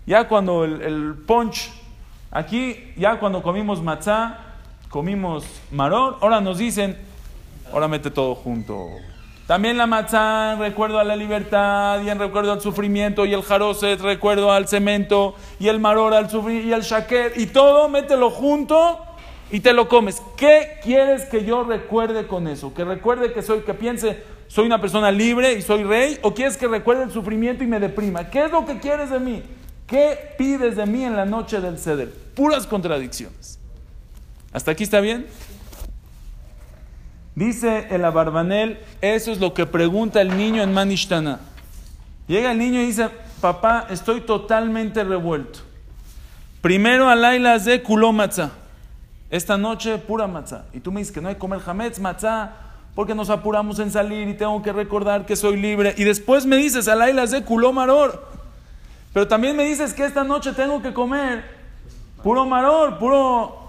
ya 0.06 0.26
cuando 0.28 0.64
el, 0.64 0.82
el 0.82 1.14
punch 1.26 1.70
Aquí 2.34 2.92
ya 2.96 3.20
cuando 3.20 3.44
comimos 3.44 3.80
matzá, 3.80 4.38
comimos 4.88 5.46
maror, 5.70 6.18
ahora 6.20 6.40
nos 6.40 6.58
dicen, 6.58 6.98
ahora 7.72 7.86
mete 7.86 8.10
todo 8.10 8.34
junto. 8.34 8.88
También 9.46 9.76
la 9.76 9.86
matzá, 9.86 10.54
recuerdo 10.54 10.98
a 10.98 11.04
la 11.04 11.16
libertad 11.16 12.00
y 12.02 12.08
en 12.08 12.18
recuerdo 12.18 12.52
al 12.52 12.62
sufrimiento 12.62 13.26
y 13.26 13.34
el 13.34 13.42
jaroset, 13.42 14.00
recuerdo 14.00 14.50
al 14.50 14.68
cemento 14.68 15.34
y 15.60 15.68
el 15.68 15.80
maror 15.80 16.14
al 16.14 16.30
y 16.50 16.72
el 16.72 16.80
shaker 16.80 17.34
y 17.36 17.46
todo, 17.46 17.90
mételo 17.90 18.30
junto 18.30 19.04
y 19.50 19.60
te 19.60 19.74
lo 19.74 19.86
comes. 19.86 20.22
¿Qué 20.38 20.78
quieres 20.82 21.26
que 21.26 21.44
yo 21.44 21.62
recuerde 21.62 22.26
con 22.26 22.48
eso? 22.48 22.72
¿Que 22.72 22.84
recuerde 22.84 23.34
que 23.34 23.42
soy, 23.42 23.60
que 23.60 23.74
piense, 23.74 24.22
soy 24.48 24.64
una 24.64 24.80
persona 24.80 25.10
libre 25.10 25.52
y 25.52 25.60
soy 25.60 25.84
rey? 25.84 26.18
¿O 26.22 26.32
quieres 26.32 26.56
que 26.56 26.66
recuerde 26.66 27.02
el 27.02 27.12
sufrimiento 27.12 27.62
y 27.62 27.66
me 27.66 27.80
deprima? 27.80 28.30
¿Qué 28.30 28.46
es 28.46 28.50
lo 28.50 28.64
que 28.64 28.78
quieres 28.78 29.10
de 29.10 29.20
mí? 29.20 29.42
¿Qué 29.86 30.34
pides 30.38 30.76
de 30.76 30.86
mí 30.86 31.04
en 31.04 31.16
la 31.16 31.26
noche 31.26 31.60
del 31.60 31.78
ceder? 31.78 32.10
Puras 32.34 32.66
contradicciones. 32.66 33.58
¿Hasta 34.54 34.70
aquí 34.70 34.84
está 34.84 35.00
bien? 35.00 35.26
Dice 37.34 37.88
el 37.90 38.04
Abarbanel, 38.04 38.78
eso 39.00 39.32
es 39.32 39.40
lo 39.40 39.54
que 39.54 39.66
pregunta 39.66 40.20
el 40.20 40.36
niño 40.36 40.62
en 40.62 40.72
Manishtana. 40.72 41.40
Llega 42.28 42.52
el 42.52 42.58
niño 42.58 42.80
y 42.80 42.86
dice, 42.86 43.10
papá, 43.40 43.86
estoy 43.90 44.20
totalmente 44.20 45.02
revuelto. 45.02 45.60
Primero 46.60 47.08
Alaila 47.08 47.58
de 47.58 47.82
kuló 47.82 48.12
matzah. 48.12 48.50
Esta 49.30 49.58
noche 49.58 49.98
pura 49.98 50.26
matzah. 50.26 50.64
Y 50.72 50.80
tú 50.80 50.92
me 50.92 51.00
dices 51.00 51.12
que 51.12 51.20
no 51.20 51.28
hay 51.28 51.34
que 51.34 51.40
comer 51.40 51.60
hametz 51.66 51.98
matzah 51.98 52.52
porque 52.94 53.14
nos 53.14 53.28
apuramos 53.28 53.80
en 53.80 53.90
salir 53.90 54.28
y 54.28 54.34
tengo 54.34 54.62
que 54.62 54.72
recordar 54.72 55.26
que 55.26 55.34
soy 55.34 55.56
libre. 55.56 55.94
Y 55.98 56.04
después 56.04 56.46
me 56.46 56.56
dices 56.56 56.86
Alaila 56.86 57.26
de 57.26 57.42
kuló 57.42 57.72
maror. 57.72 58.28
Pero 59.12 59.26
también 59.28 59.56
me 59.56 59.64
dices 59.64 59.92
que 59.92 60.04
esta 60.04 60.24
noche 60.24 60.52
tengo 60.52 60.80
que 60.80 60.94
comer 60.94 61.44
puro 62.22 62.46
maror, 62.46 62.98
puro 62.98 63.63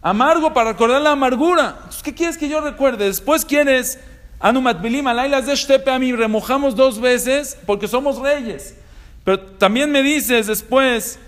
Amargo 0.00 0.54
para 0.54 0.72
recordar 0.72 1.02
la 1.02 1.12
amargura. 1.12 1.76
¿qué 2.04 2.14
quieres 2.14 2.38
que 2.38 2.48
yo 2.48 2.60
recuerde? 2.60 3.06
Después 3.06 3.44
quieres, 3.44 3.98
Anumat 4.38 4.80
Bilim, 4.80 5.04
de 5.04 5.90
a 5.90 5.98
mí, 5.98 6.12
remojamos 6.12 6.76
dos 6.76 7.00
veces 7.00 7.58
porque 7.66 7.88
somos 7.88 8.20
reyes. 8.20 8.76
Pero 9.24 9.40
también 9.40 9.90
me 9.90 10.02
dices 10.02 10.46
después, 10.46 11.18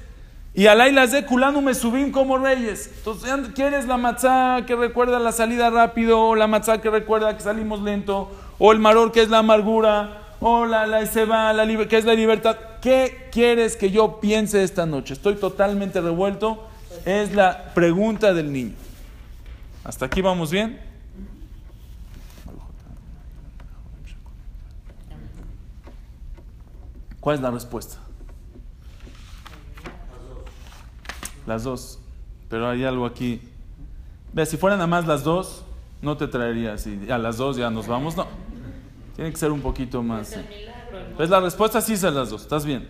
y 0.54 0.68
Alailas 0.68 1.10
de 1.10 1.26
Kulanu 1.26 1.60
me 1.60 1.74
subí 1.74 2.10
como 2.12 2.38
reyes. 2.38 2.90
Entonces, 2.98 3.30
¿quieres 3.54 3.86
la 3.86 3.96
matzá 3.96 4.64
que 4.66 4.76
recuerda 4.76 5.18
la 5.18 5.32
salida 5.32 5.68
rápido? 5.70 6.20
O 6.20 6.34
la 6.36 6.46
matzá 6.46 6.80
que 6.80 6.90
recuerda 6.90 7.36
que 7.36 7.42
salimos 7.42 7.82
lento? 7.82 8.30
¿O 8.60 8.70
el 8.70 8.78
maror 8.78 9.10
que 9.10 9.22
es 9.22 9.30
la 9.30 9.38
amargura? 9.38 10.22
¿O 10.38 10.64
la, 10.64 10.86
la 10.86 11.00
eseba, 11.00 11.52
la, 11.52 11.66
que 11.88 11.98
es 11.98 12.04
la 12.04 12.14
libertad? 12.14 12.56
¿Qué 12.80 13.28
quieres 13.32 13.76
que 13.76 13.90
yo 13.90 14.20
piense 14.20 14.62
esta 14.62 14.86
noche? 14.86 15.14
Estoy 15.14 15.34
totalmente 15.34 16.00
revuelto 16.00 16.69
es 17.04 17.34
la 17.34 17.72
pregunta 17.74 18.32
del 18.32 18.52
niño. 18.52 18.74
¿Hasta 19.84 20.06
aquí 20.06 20.20
vamos 20.20 20.50
bien? 20.50 20.80
¿Cuál 27.20 27.36
es 27.36 27.42
la 27.42 27.50
respuesta? 27.50 27.98
Las 31.46 31.64
dos. 31.64 31.98
Pero 32.48 32.68
hay 32.68 32.84
algo 32.84 33.06
aquí. 33.06 33.40
Ve, 34.32 34.46
si 34.46 34.56
fueran 34.56 34.78
nada 34.78 34.86
más 34.86 35.06
las 35.06 35.22
dos, 35.22 35.64
no 36.02 36.16
te 36.16 36.28
traería 36.28 36.74
así. 36.74 37.10
A 37.10 37.18
las 37.18 37.36
dos 37.36 37.56
ya 37.56 37.70
nos 37.70 37.86
vamos. 37.86 38.16
No. 38.16 38.26
Tiene 39.16 39.30
que 39.30 39.36
ser 39.36 39.52
un 39.52 39.60
poquito 39.60 40.02
más. 40.02 40.34
¿Ves? 41.18 41.28
La 41.28 41.40
respuesta 41.40 41.80
sí 41.80 41.92
es 41.92 42.02
las 42.02 42.30
dos. 42.30 42.42
¿Estás 42.42 42.64
bien? 42.64 42.88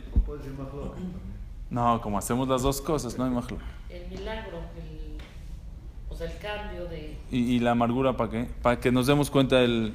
No, 1.69 2.01
como 2.01 2.19
hacemos 2.19 2.49
las 2.49 2.63
dos 2.63 2.81
cosas, 2.81 3.17
no 3.17 3.25
hay 3.25 3.31
más 3.31 3.47
el 3.93 4.09
milagro, 4.09 4.61
o 6.09 6.15
sea, 6.15 6.31
el 6.31 6.39
cambio 6.39 6.87
de... 6.87 7.17
¿Y, 7.31 7.59
la 7.61 7.73
amargura 7.73 8.17
para 8.17 8.31
qué? 8.31 8.49
Para 8.63 8.81
que 8.81 8.91
nos 8.93 9.07
demos 9.07 9.31
cuenta 9.31 9.57
del... 9.57 9.95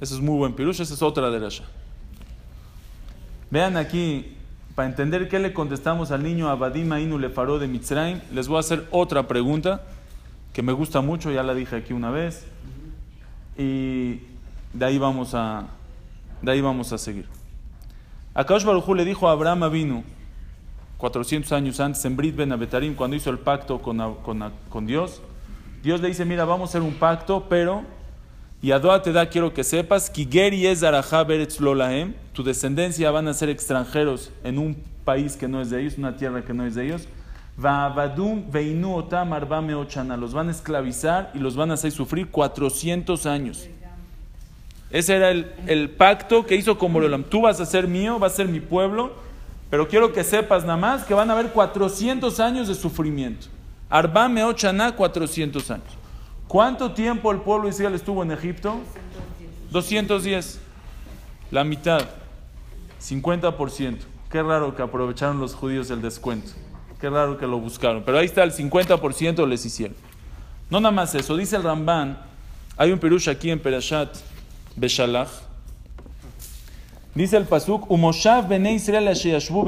Eso 0.00 0.14
es 0.14 0.20
muy 0.20 0.36
buen 0.36 0.54
pirush, 0.54 0.80
esa 0.80 0.94
es 0.94 1.02
otra 1.02 1.30
derecha. 1.30 1.64
Vean 3.50 3.76
aquí, 3.76 4.36
para 4.74 4.88
entender 4.88 5.28
qué 5.28 5.38
le 5.38 5.52
contestamos 5.52 6.10
al 6.10 6.22
niño 6.22 6.48
Abadim 6.48 6.92
Ainu 6.92 7.18
le 7.18 7.30
faró 7.30 7.58
de 7.58 7.66
Mitzrayim, 7.66 8.20
les 8.32 8.48
voy 8.48 8.58
a 8.58 8.60
hacer 8.60 8.86
otra 8.90 9.26
pregunta 9.26 9.82
que 10.52 10.62
me 10.62 10.72
gusta 10.72 11.00
mucho, 11.00 11.30
ya 11.30 11.42
la 11.42 11.54
dije 11.54 11.76
aquí 11.76 11.92
una 11.92 12.10
vez. 12.10 12.46
Y 13.58 14.20
de 14.72 14.84
ahí 14.84 14.98
vamos 14.98 15.34
a, 15.34 15.66
de 16.42 16.52
ahí 16.52 16.60
vamos 16.60 16.92
a 16.92 16.98
seguir. 16.98 17.26
Akash 18.34 18.64
Baruj 18.64 18.88
le 18.94 19.04
dijo 19.04 19.28
a 19.28 19.32
Abraham 19.32 19.62
Avinu, 19.62 20.04
400 20.98 21.52
años 21.52 21.80
antes, 21.80 22.04
en 22.04 22.16
Brit 22.16 22.36
Ben 22.36 22.52
Abetarim, 22.52 22.94
cuando 22.94 23.16
hizo 23.16 23.30
el 23.30 23.38
pacto 23.38 23.80
con, 23.80 24.86
Dios, 24.86 25.20
Dios 25.82 26.00
le 26.00 26.08
dice, 26.08 26.24
mira, 26.24 26.44
vamos 26.44 26.68
a 26.68 26.70
hacer 26.70 26.82
un 26.82 26.94
pacto, 26.94 27.46
pero, 27.48 27.82
y 28.62 28.70
Adoa 28.70 29.02
te 29.02 29.12
da, 29.12 29.28
quiero 29.28 29.52
que 29.52 29.62
sepas, 29.62 30.08
Kigeri 30.08 30.66
es 30.66 30.82
tu 32.32 32.42
descendencia 32.42 33.10
van 33.10 33.28
a 33.28 33.34
ser 33.34 33.50
extranjeros 33.50 34.32
en 34.42 34.58
un 34.58 34.76
país 35.04 35.36
que 35.36 35.48
no 35.48 35.60
es 35.60 35.70
de 35.70 35.80
ellos, 35.80 35.98
una 35.98 36.16
tierra 36.16 36.42
que 36.42 36.54
no 36.54 36.64
es 36.64 36.74
de 36.74 36.86
ellos, 36.86 37.08
Veinu 37.56 38.96
Otam 38.96 39.30
los 40.20 40.32
van 40.34 40.48
a 40.48 40.50
esclavizar 40.50 41.30
y 41.34 41.38
los 41.38 41.56
van 41.56 41.70
a 41.70 41.74
hacer 41.74 41.90
sufrir 41.90 42.28
400 42.28 43.26
años. 43.26 43.68
Ese 44.90 45.16
era 45.16 45.30
el, 45.30 45.52
el 45.66 45.90
pacto 45.90 46.46
que 46.46 46.54
hizo 46.54 46.78
con 46.78 46.92
Borolam. 46.92 47.24
Tú 47.24 47.42
vas 47.42 47.60
a 47.60 47.66
ser 47.66 47.88
mío, 47.88 48.18
vas 48.18 48.34
a 48.34 48.36
ser 48.36 48.48
mi 48.48 48.60
pueblo, 48.60 49.14
pero 49.70 49.88
quiero 49.88 50.12
que 50.12 50.22
sepas 50.24 50.62
nada 50.64 50.76
más 50.76 51.04
que 51.04 51.14
van 51.14 51.30
a 51.30 51.32
haber 51.32 51.50
400 51.50 52.38
años 52.40 52.68
de 52.68 52.74
sufrimiento. 52.74 53.48
Arba 53.88 54.28
Meochaná, 54.28 54.94
400 54.94 55.70
años. 55.70 55.86
¿Cuánto 56.48 56.92
tiempo 56.92 57.32
el 57.32 57.40
pueblo 57.40 57.64
de 57.64 57.70
Israel 57.70 57.94
estuvo 57.94 58.22
en 58.22 58.30
Egipto? 58.30 58.78
210. 59.70 60.60
La 61.50 61.64
mitad. 61.64 62.02
50%. 63.00 63.98
Qué 64.30 64.42
raro 64.42 64.74
que 64.74 64.82
aprovecharon 64.82 65.40
los 65.40 65.54
judíos 65.54 65.90
el 65.90 66.02
descuento. 66.02 66.52
Qué 67.00 67.10
raro 67.10 67.36
que 67.36 67.46
lo 67.46 67.58
buscaron. 67.58 68.02
Pero 68.04 68.18
ahí 68.18 68.26
está, 68.26 68.42
el 68.42 68.52
50% 68.52 69.46
les 69.46 69.64
hicieron. 69.64 69.96
No 70.70 70.80
nada 70.80 70.92
más 70.92 71.14
eso. 71.14 71.36
Dice 71.36 71.56
el 71.56 71.62
Ramban, 71.62 72.18
hay 72.76 72.92
un 72.92 72.98
perush 72.98 73.28
aquí 73.28 73.50
en 73.50 73.60
Perashat 73.60 74.16
Beshalach, 74.76 75.28
Dice 77.16 77.38
el 77.38 77.44
Pasuk, 77.44 77.90
Umoshav 77.90 78.46
bene 78.46 78.74
Israel 78.74 79.08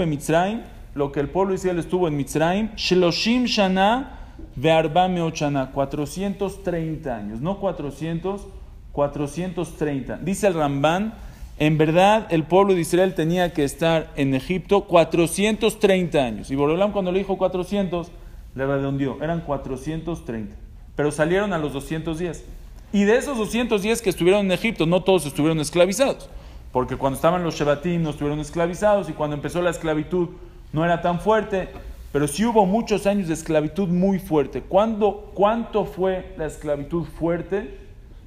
Mitzrayim, 0.07 0.61
lo 0.95 1.11
que 1.11 1.21
el 1.21 1.31
pueblo 1.31 1.53
de 1.53 1.57
Israel 1.57 1.79
estuvo 1.79 2.07
en 2.07 2.15
Mitzrayim, 2.15 2.69
Shloshim 2.77 3.47
Shana 3.47 4.19
ve'arba 4.55 5.09
meochana, 5.09 5.71
430 5.73 7.17
años, 7.17 7.41
no 7.41 7.59
400, 7.59 8.47
430. 8.93 10.19
Dice 10.19 10.47
el 10.47 10.53
Ramban, 10.53 11.15
en 11.59 11.79
verdad 11.79 12.27
el 12.29 12.45
pueblo 12.45 12.75
de 12.75 12.83
Israel 12.83 13.15
tenía 13.15 13.55
que 13.55 13.65
estar 13.65 14.11
en 14.17 14.35
Egipto 14.35 14.83
430 14.83 16.23
años. 16.23 16.51
Y 16.51 16.55
Borolam 16.55 16.93
cuando 16.93 17.13
le 17.13 17.21
dijo 17.21 17.39
400, 17.39 18.11
le 18.57 18.67
redondeó, 18.67 19.17
eran 19.23 19.41
430. 19.41 20.55
Pero 20.95 21.11
salieron 21.11 21.55
a 21.55 21.59
los 21.59 21.73
210. 21.73 22.45
Y 22.93 23.05
de 23.05 23.17
esos 23.17 23.39
210 23.39 24.03
que 24.03 24.11
estuvieron 24.11 24.45
en 24.45 24.53
Egipto, 24.53 24.85
no 24.85 25.03
todos 25.03 25.25
estuvieron 25.25 25.61
esclavizados 25.61 26.29
porque 26.73 26.97
cuando 26.97 27.17
estaban 27.17 27.43
los 27.43 27.55
Shebatim 27.55 28.03
no 28.03 28.11
estuvieron 28.11 28.41
esclavizados 28.41 29.09
y 29.09 29.13
cuando 29.13 29.37
empezó 29.37 29.63
la 29.63 29.71
esclavitud 29.71 30.29
no 30.73 30.85
era 30.85 31.01
tan 31.01 31.21
fuerte, 31.21 31.69
pero 32.13 32.29
sí 32.29 32.45
hubo 32.45 32.67
muchos 32.67 33.07
años 33.07 33.29
de 33.29 33.35
esclavitud 33.35 33.89
muy 33.89 34.19
fuerte. 34.19 34.61
¿Cuándo, 34.61 35.31
¿Cuánto 35.35 35.87
fue 35.87 36.35
la 36.37 36.47
esclavitud 36.47 37.05
fuerte? 37.05 37.79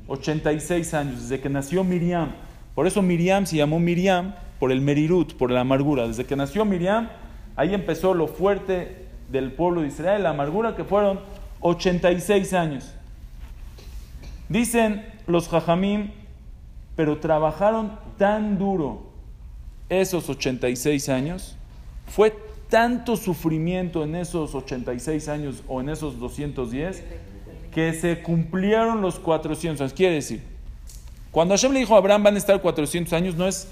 86 0.08 0.94
años, 0.94 1.22
desde 1.22 1.40
que 1.40 1.50
nació 1.50 1.84
Miriam. 1.84 2.32
Por 2.74 2.88
eso 2.88 3.02
Miriam 3.02 3.46
se 3.46 3.58
llamó 3.58 3.80
Miriam 3.80 4.34
por 4.60 4.72
el 4.72 4.82
Merirut, 4.82 5.34
por 5.34 5.52
la 5.52 5.62
amargura. 5.62 6.08
Desde 6.08 6.26
que 6.26 6.36
nació 6.36 6.66
Miriam, 6.66 7.10
ahí 7.56 7.74
empezó 7.74 8.14
lo 8.14 8.28
fuerte 8.28 9.08
del 9.30 9.52
pueblo 9.52 9.82
de 9.82 9.88
Israel, 9.88 10.24
la 10.24 10.32
amargura 10.32 10.76
que 10.76 10.84
fueron 10.84 11.20
86 11.60 12.54
años. 12.54 12.94
Dicen 14.50 15.06
los 15.28 15.48
Jajamim 15.48 16.10
pero 16.96 17.18
trabajaron 17.18 17.92
tan 18.22 18.60
duro 18.60 19.02
esos 19.90 20.30
86 20.30 21.10
años, 21.10 21.58
fue 22.06 22.32
tanto 22.70 23.18
sufrimiento 23.18 24.04
en 24.04 24.14
esos 24.14 24.54
86 24.54 25.28
años 25.28 25.64
o 25.68 25.82
en 25.82 25.90
esos 25.90 26.20
210 26.20 27.04
que 27.72 27.94
se 27.94 28.22
cumplieron 28.22 29.02
los 29.02 29.18
400 29.18 29.82
años. 29.82 29.94
Quiere 29.94 30.14
decir, 30.14 30.44
cuando 31.32 31.56
Hashem 31.56 31.72
le 31.72 31.80
dijo 31.80 31.96
a 31.96 31.98
Abraham 31.98 32.22
van 32.22 32.36
a 32.36 32.38
estar 32.38 32.62
400 32.62 33.12
años, 33.12 33.34
no 33.34 33.48
es 33.48 33.68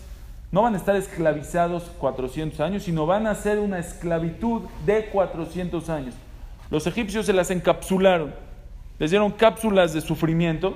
no 0.51 0.63
van 0.63 0.73
a 0.73 0.77
estar 0.77 0.95
esclavizados 0.95 1.83
400 1.99 2.59
años, 2.59 2.81
sino 2.81 3.05
van 3.05 3.27
a 3.27 3.35
ser 3.35 3.59
una 3.59 3.77
esclavitud 3.77 4.63
de 4.83 5.05
400 5.12 5.89
años. 5.89 6.15
Los 6.71 6.88
egipcios 6.88 7.27
se 7.27 7.33
las 7.33 7.51
encapsularon, 7.51 8.33
les 8.97 9.12
dieron 9.12 9.31
cápsulas 9.31 9.93
de 9.93 10.01
sufrimiento 10.01 10.75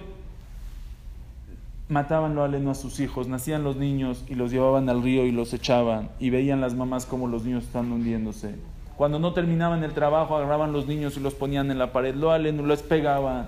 mataban 1.93 2.36
lo 2.36 2.43
aleno 2.43 2.71
a 2.71 2.75
sus 2.75 2.99
hijos, 2.99 3.27
nacían 3.27 3.63
los 3.63 3.77
niños 3.77 4.25
y 4.27 4.36
los 4.36 4.51
llevaban 4.51 4.89
al 4.89 5.01
río 5.03 5.25
y 5.25 5.32
los 5.32 5.53
echaban 5.53 6.10
y 6.19 6.32
veían 6.32 6.60
las 6.60 6.73
mamás 6.73 7.06
como 7.06 7.27
los 7.27 7.45
niños 7.45 7.63
están 7.63 7.91
hundiéndose. 7.91 8.56
Cuando 8.97 9.19
no 9.19 9.34
terminaban 9.34 9.84
el 9.84 9.93
trabajo 9.93 10.36
agarraban 10.36 10.73
los 10.73 10.88
niños 10.88 11.15
y 11.15 11.19
los 11.19 11.36
ponían 11.36 11.71
en 11.71 11.77
la 11.77 11.93
pared, 11.93 12.15
lo 12.15 12.32
aleno 12.32 12.65
les 12.65 12.82
pegaban, 12.82 13.47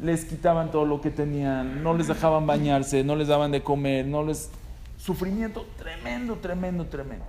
les 0.00 0.24
quitaban 0.24 0.70
todo 0.70 0.86
lo 0.86 1.00
que 1.00 1.10
tenían, 1.10 1.82
no 1.82 1.92
les 1.92 2.06
dejaban 2.06 2.46
bañarse, 2.46 3.04
no 3.04 3.16
les 3.16 3.28
daban 3.28 3.50
de 3.50 3.62
comer, 3.62 4.06
no 4.06 4.22
les 4.22 4.50
sufrimiento 4.96 5.66
tremendo, 5.76 6.36
tremendo, 6.36 6.86
tremendo. 6.86 7.26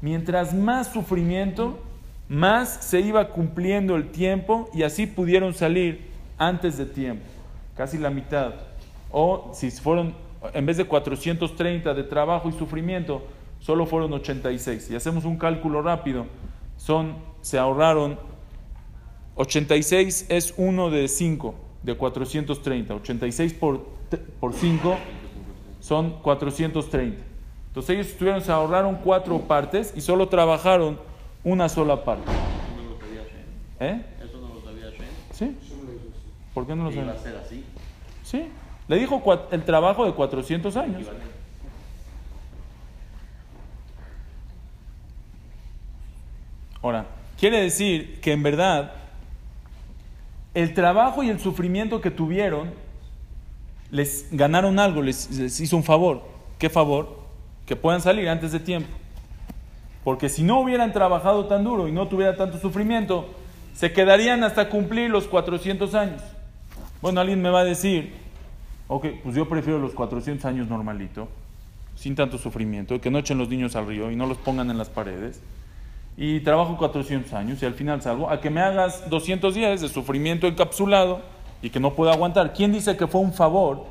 Mientras 0.00 0.54
más 0.54 0.88
sufrimiento, 0.88 1.78
más 2.28 2.68
se 2.80 3.00
iba 3.00 3.28
cumpliendo 3.28 3.94
el 3.94 4.10
tiempo 4.10 4.70
y 4.72 4.84
así 4.84 5.06
pudieron 5.06 5.52
salir 5.52 6.10
antes 6.38 6.78
de 6.78 6.86
tiempo, 6.86 7.24
casi 7.76 7.98
la 7.98 8.10
mitad 8.10 8.54
o 9.12 9.50
si 9.52 9.70
fueron, 9.70 10.14
en 10.54 10.66
vez 10.66 10.76
de 10.78 10.84
430 10.84 11.94
de 11.94 12.02
trabajo 12.04 12.48
y 12.48 12.52
sufrimiento, 12.52 13.22
solo 13.60 13.86
fueron 13.86 14.12
86. 14.12 14.84
Si 14.84 14.94
hacemos 14.96 15.24
un 15.24 15.36
cálculo 15.36 15.82
rápido, 15.82 16.26
son, 16.76 17.16
se 17.42 17.58
ahorraron 17.58 18.18
86 19.34 20.26
es 20.28 20.54
1 20.56 20.90
de 20.90 21.08
5, 21.08 21.54
de 21.82 21.96
430. 21.96 22.94
86 22.94 23.54
por, 23.54 23.86
por 24.40 24.52
5 24.52 24.96
son 25.80 26.20
430. 26.22 27.22
Entonces 27.68 27.90
ellos 27.94 28.08
estuvieron, 28.08 28.42
se 28.42 28.52
ahorraron 28.52 28.96
cuatro 28.96 29.38
partes 29.40 29.94
y 29.96 30.02
solo 30.02 30.28
trabajaron 30.28 30.98
una 31.42 31.68
sola 31.68 32.04
parte. 32.04 32.30
Sabía. 32.30 33.94
¿Eh? 33.94 34.04
Eso 34.22 34.38
no 34.40 34.54
lo 34.54 34.60
sabía 34.60 34.90
Shen. 34.90 35.08
¿Sí? 35.32 35.56
¿Por 36.52 36.66
qué 36.66 36.76
no 36.76 36.84
lo 36.84 36.90
Que 36.90 36.96
iba 36.96 37.12
a 37.12 37.18
ser 37.18 37.36
así. 37.36 37.64
Sí. 38.22 38.44
Le 38.88 38.98
dijo 38.98 39.22
el 39.50 39.64
trabajo 39.64 40.04
de 40.04 40.12
400 40.12 40.76
años. 40.76 41.06
Ahora, 46.82 47.06
quiere 47.38 47.60
decir 47.60 48.20
que 48.20 48.32
en 48.32 48.42
verdad 48.42 48.92
el 50.54 50.74
trabajo 50.74 51.22
y 51.22 51.30
el 51.30 51.38
sufrimiento 51.38 52.00
que 52.00 52.10
tuvieron 52.10 52.70
les 53.90 54.26
ganaron 54.32 54.78
algo, 54.78 55.02
les, 55.02 55.30
les 55.30 55.60
hizo 55.60 55.76
un 55.76 55.84
favor. 55.84 56.22
¿Qué 56.58 56.68
favor? 56.68 57.20
Que 57.66 57.76
puedan 57.76 58.00
salir 58.00 58.28
antes 58.28 58.52
de 58.52 58.60
tiempo. 58.60 58.88
Porque 60.02 60.28
si 60.28 60.42
no 60.42 60.60
hubieran 60.60 60.92
trabajado 60.92 61.46
tan 61.46 61.62
duro 61.62 61.86
y 61.86 61.92
no 61.92 62.08
tuviera 62.08 62.36
tanto 62.36 62.58
sufrimiento, 62.58 63.28
se 63.74 63.92
quedarían 63.92 64.42
hasta 64.44 64.68
cumplir 64.68 65.10
los 65.10 65.28
400 65.28 65.94
años. 65.94 66.22
Bueno, 67.00 67.20
alguien 67.20 67.40
me 67.40 67.50
va 67.50 67.60
a 67.60 67.64
decir, 67.64 68.14
ok, 68.94 69.06
pues 69.22 69.34
yo 69.34 69.48
prefiero 69.48 69.78
los 69.78 69.92
400 69.92 70.44
años 70.44 70.68
normalito, 70.68 71.28
sin 71.94 72.14
tanto 72.14 72.38
sufrimiento, 72.38 73.00
que 73.00 73.10
no 73.10 73.18
echen 73.18 73.38
los 73.38 73.48
niños 73.48 73.74
al 73.76 73.86
río 73.86 74.10
y 74.10 74.16
no 74.16 74.26
los 74.26 74.38
pongan 74.38 74.70
en 74.70 74.78
las 74.78 74.90
paredes 74.90 75.40
y 76.16 76.40
trabajo 76.40 76.76
400 76.76 77.32
años 77.32 77.62
y 77.62 77.66
al 77.66 77.74
final 77.74 78.02
salgo, 78.02 78.28
a 78.30 78.40
que 78.40 78.50
me 78.50 78.60
hagas 78.60 79.08
200 79.08 79.54
días 79.54 79.80
de 79.80 79.88
sufrimiento 79.88 80.46
encapsulado 80.46 81.22
y 81.62 81.70
que 81.70 81.80
no 81.80 81.94
pueda 81.94 82.12
aguantar. 82.12 82.52
¿Quién 82.52 82.72
dice 82.72 82.96
que 82.96 83.06
fue 83.06 83.20
un 83.20 83.32
favor 83.32 83.86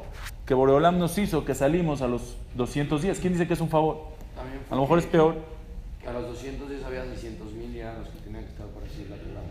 que 0.46 0.54
Boreolam 0.54 1.00
nos 1.00 1.18
hizo 1.18 1.46
que 1.46 1.56
salimos 1.56 2.02
a 2.02 2.08
los 2.08 2.38
200 2.56 3.02
días? 3.02 3.20
¿Quién 3.20 3.34
dice 3.34 3.48
que 3.48 3.54
es 3.54 3.62
un 3.62 3.70
favor? 3.70 4.06
A 4.70 4.76
lo 4.76 4.82
mejor 4.82 5.00
es 5.00 5.06
peor. 5.06 5.36
que 6.00 6.08
A 6.08 6.14
los 6.14 6.28
200 6.28 6.70
días 6.70 6.84
había 6.84 7.06
600 7.06 7.54
mil 7.54 7.76
y 7.76 7.80
eran 7.80 8.00
los 8.00 8.10
que 8.10 8.20
tenían 8.20 8.44
que 8.44 8.50
estar 8.50 8.68
por 8.68 8.84
decir 8.84 9.10
la 9.10 9.16
Torah. 9.16 9.42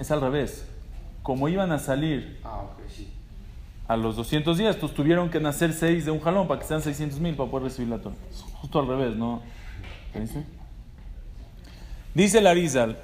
Es 0.00 0.10
al 0.10 0.20
revés. 0.20 0.65
Como 1.26 1.48
iban 1.48 1.72
a 1.72 1.80
salir 1.80 2.38
Ah, 2.44 2.62
sí. 2.88 3.08
a 3.88 3.96
los 3.96 4.14
200 4.14 4.56
días, 4.58 4.76
tuvieron 4.78 5.28
que 5.28 5.40
nacer 5.40 5.72
6 5.72 6.04
de 6.04 6.12
un 6.12 6.20
jalón 6.20 6.46
para 6.46 6.60
que 6.60 6.66
sean 6.68 6.80
600 6.82 7.18
mil 7.18 7.34
para 7.34 7.50
poder 7.50 7.64
recibir 7.64 7.88
la 7.88 7.98
Torah. 7.98 8.14
Justo 8.60 8.78
al 8.78 8.86
revés, 8.86 9.16
¿no? 9.16 9.42
¿Qué 10.12 10.20
dice? 10.20 10.44
Dice 12.14 12.38
el 12.38 12.46
Arizal, 12.46 12.98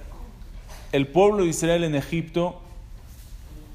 el 0.93 1.09
pueblo 1.09 1.43
de 1.43 1.49
Israel 1.51 1.83
en 1.83 1.97
Egipto 1.97 2.63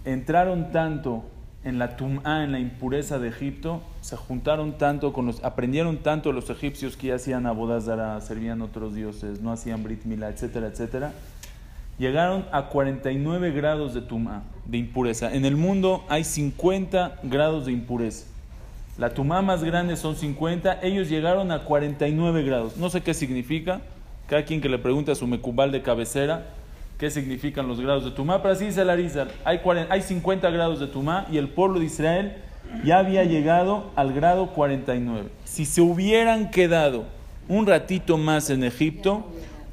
entraron 0.05 0.71
tanto 0.71 1.25
en 1.65 1.77
la 1.77 1.97
tum'a, 1.97 2.45
en 2.45 2.53
la 2.53 2.59
impureza 2.59 3.19
de 3.19 3.27
Egipto, 3.27 3.81
se 3.99 4.15
juntaron 4.15 4.77
tanto 4.77 5.11
con 5.11 5.25
los, 5.25 5.43
aprendieron 5.43 5.97
tanto 5.97 6.31
los 6.31 6.49
egipcios 6.49 6.95
que 6.95 7.07
ya 7.07 7.15
hacían 7.15 7.47
abodazara, 7.47 8.21
servían 8.21 8.61
otros 8.61 8.95
dioses, 8.95 9.41
no 9.41 9.51
hacían 9.51 9.83
brit 9.83 10.05
milá, 10.05 10.29
etcétera, 10.29 10.67
etcétera. 10.67 11.11
Llegaron 11.99 12.45
a 12.51 12.67
49 12.67 13.51
grados 13.51 13.93
de 13.93 14.01
tum'a, 14.01 14.43
de 14.65 14.77
impureza. 14.77 15.33
En 15.33 15.45
el 15.45 15.55
mundo 15.55 16.05
hay 16.09 16.23
50 16.23 17.19
grados 17.23 17.65
de 17.65 17.71
impureza. 17.71 18.27
La 18.97 19.13
tumá 19.13 19.41
más 19.41 19.63
grande 19.63 19.95
son 19.95 20.15
50, 20.15 20.79
ellos 20.81 21.09
llegaron 21.09 21.51
a 21.51 21.63
49 21.63 22.43
grados. 22.43 22.77
No 22.77 22.89
sé 22.89 23.01
qué 23.01 23.13
significa. 23.13 23.81
Cada 24.27 24.43
quien 24.43 24.59
que 24.59 24.69
le 24.69 24.77
pregunte 24.77 25.11
a 25.11 25.15
su 25.15 25.25
mecubal 25.25 25.71
de 25.71 25.81
cabecera 25.81 26.47
qué 26.97 27.11
significan 27.11 27.67
los 27.67 27.79
grados 27.79 28.03
de 28.05 28.11
tumá, 28.11 28.41
pero 28.41 28.53
así 28.53 28.65
dice 28.65 28.81
el 28.81 28.89
Arizal. 28.89 29.31
Hay, 29.45 29.59
40 29.59 29.93
hay 29.93 30.01
50 30.01 30.49
grados 30.49 30.79
de 30.79 30.87
tumá 30.87 31.27
y 31.31 31.37
el 31.37 31.49
pueblo 31.49 31.79
de 31.79 31.85
Israel 31.85 32.37
ya 32.83 32.99
había 32.99 33.23
llegado 33.23 33.91
al 33.95 34.13
grado 34.13 34.47
49. 34.47 35.29
Si 35.45 35.65
se 35.65 35.81
hubieran 35.81 36.49
quedado 36.49 37.05
un 37.47 37.65
ratito 37.65 38.17
más 38.17 38.49
en 38.49 38.63
Egipto, 38.63 39.27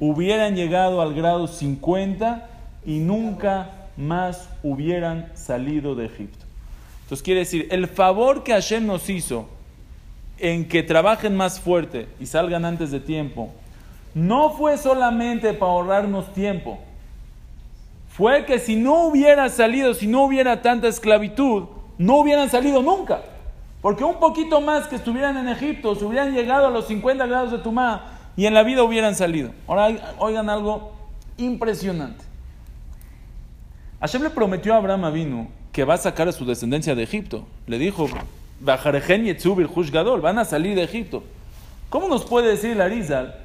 hubieran 0.09 0.55
llegado 0.55 1.01
al 1.01 1.15
grado 1.15 1.47
50 1.47 2.47
y 2.85 2.99
nunca 2.99 3.71
más 3.97 4.51
hubieran 4.63 5.31
salido 5.35 5.95
de 5.95 6.07
Egipto. 6.07 6.45
Entonces 7.05 7.23
quiere 7.23 7.41
decir, 7.41 7.69
el 7.71 7.89
favor 7.89 8.43
que 8.43 8.53
Hashem 8.53 8.87
nos 8.87 9.09
hizo 9.09 9.49
en 10.39 10.69
que 10.69 10.83
trabajen 10.83 11.35
más 11.35 11.59
fuerte 11.59 12.09
y 12.21 12.27
salgan 12.27 12.67
antes 12.67 12.91
de 12.91 13.01
tiempo, 13.01 13.51
no 14.15 14.51
fue 14.51 14.77
solamente 14.77 15.55
para 15.55 15.73
ahorrarnos 15.73 16.33
tiempo, 16.35 16.79
fue 18.11 18.45
que 18.45 18.59
si 18.59 18.77
no 18.77 19.07
hubiera 19.07 19.49
salido, 19.49 19.95
si 19.95 20.07
no 20.07 20.25
hubiera 20.25 20.61
tanta 20.61 20.87
esclavitud, 20.87 21.65
no 21.97 22.19
hubieran 22.19 22.51
salido 22.51 22.83
nunca. 22.83 23.23
Porque 23.81 24.05
un 24.05 24.21
poquito 24.21 24.61
más 24.61 24.87
que 24.87 24.97
estuvieran 24.97 25.37
en 25.37 25.49
Egipto, 25.49 25.95
se 25.95 26.05
hubieran 26.05 26.33
llegado 26.35 26.67
a 26.67 26.71
los 26.71 26.87
50 26.87 27.27
grados 27.27 27.53
de 27.53 27.59
Tumá 27.59 28.14
y 28.37 28.47
en 28.47 28.55
la 28.55 28.63
vida 28.63 28.83
hubieran 28.83 29.15
salido. 29.15 29.51
Ahora 29.67 30.15
oigan 30.19 30.51
algo 30.51 30.93
impresionante. 31.37 32.25
Hashem 34.01 34.23
le 34.23 34.31
prometió 34.31 34.75
a 34.75 34.79
Abraham 34.79 35.05
Avinu 35.05 35.49
que 35.73 35.85
va 35.85 35.95
a 35.95 35.99
sacar 35.99 36.29
a 36.29 36.33
su 36.33 36.45
descendencia 36.45 36.95
de 36.95 37.03
Egipto. 37.03 37.47
Le 37.67 37.79
dijo, 37.79 38.09
van 38.61 38.79
a 40.39 40.45
salir 40.45 40.77
de 40.77 40.83
Egipto. 40.83 41.25
¿Cómo 41.89 42.09
nos 42.09 42.25
puede 42.25 42.49
decir 42.49 42.73
el 42.73 42.81
Arizal 42.81 43.37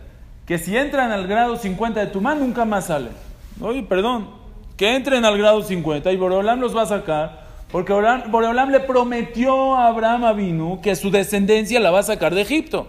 que 0.46 0.58
si 0.58 0.76
entran 0.76 1.12
al 1.12 1.28
grado 1.28 1.56
50 1.58 2.00
de 2.00 2.08
Tumá 2.08 2.36
nunca 2.36 2.66
más 2.66 2.88
salen? 2.88 3.14
Oye, 3.62 3.84
perdón, 3.84 4.30
que 4.78 4.96
entren 4.96 5.26
al 5.26 5.38
grado 5.38 5.62
50 5.64 6.12
y 6.12 6.18
Boreolam 6.18 6.60
los 6.60 6.76
va 6.76 6.84
a 6.84 6.88
sacar 6.88 7.48
porque 7.72 7.94
Boreolam 7.94 8.72
le 8.72 8.80
prometió 8.80 9.76
a 9.76 9.88
Abraham 9.88 10.26
Avinu 10.26 10.82
que 10.82 10.96
su 10.96 11.12
descendencia 11.12 11.80
la 11.80 11.92
va 11.92 12.00
a 12.00 12.04
sacar 12.04 12.34
de 12.34 12.42
Egipto. 12.42 12.88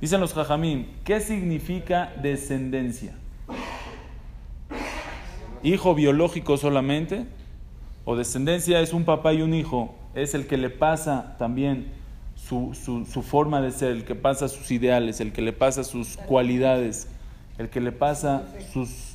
Dicen 0.00 0.20
los 0.20 0.34
jajamim, 0.34 0.86
¿qué 1.04 1.20
significa 1.20 2.12
descendencia? 2.20 3.14
¿Hijo 5.62 5.94
biológico 5.94 6.58
solamente? 6.58 7.24
¿O 8.04 8.14
descendencia 8.14 8.80
es 8.80 8.92
un 8.92 9.04
papá 9.04 9.32
y 9.32 9.40
un 9.40 9.54
hijo? 9.54 9.94
Es 10.14 10.34
el 10.34 10.46
que 10.46 10.58
le 10.58 10.68
pasa 10.68 11.34
también 11.38 11.86
su, 12.36 12.74
su, 12.74 13.22
forma 13.22 13.60
de 13.62 13.72
ser, 13.72 13.92
el 13.92 14.04
que 14.04 14.14
pasa 14.14 14.48
sus 14.48 14.70
ideales, 14.70 15.20
el 15.20 15.32
que 15.32 15.42
le 15.42 15.52
pasa 15.52 15.82
sus 15.82 16.16
cualidades, 16.16 17.08
el 17.58 17.70
que 17.70 17.80
le 17.80 17.90
pasa 17.90 18.46
sus, 18.72 19.14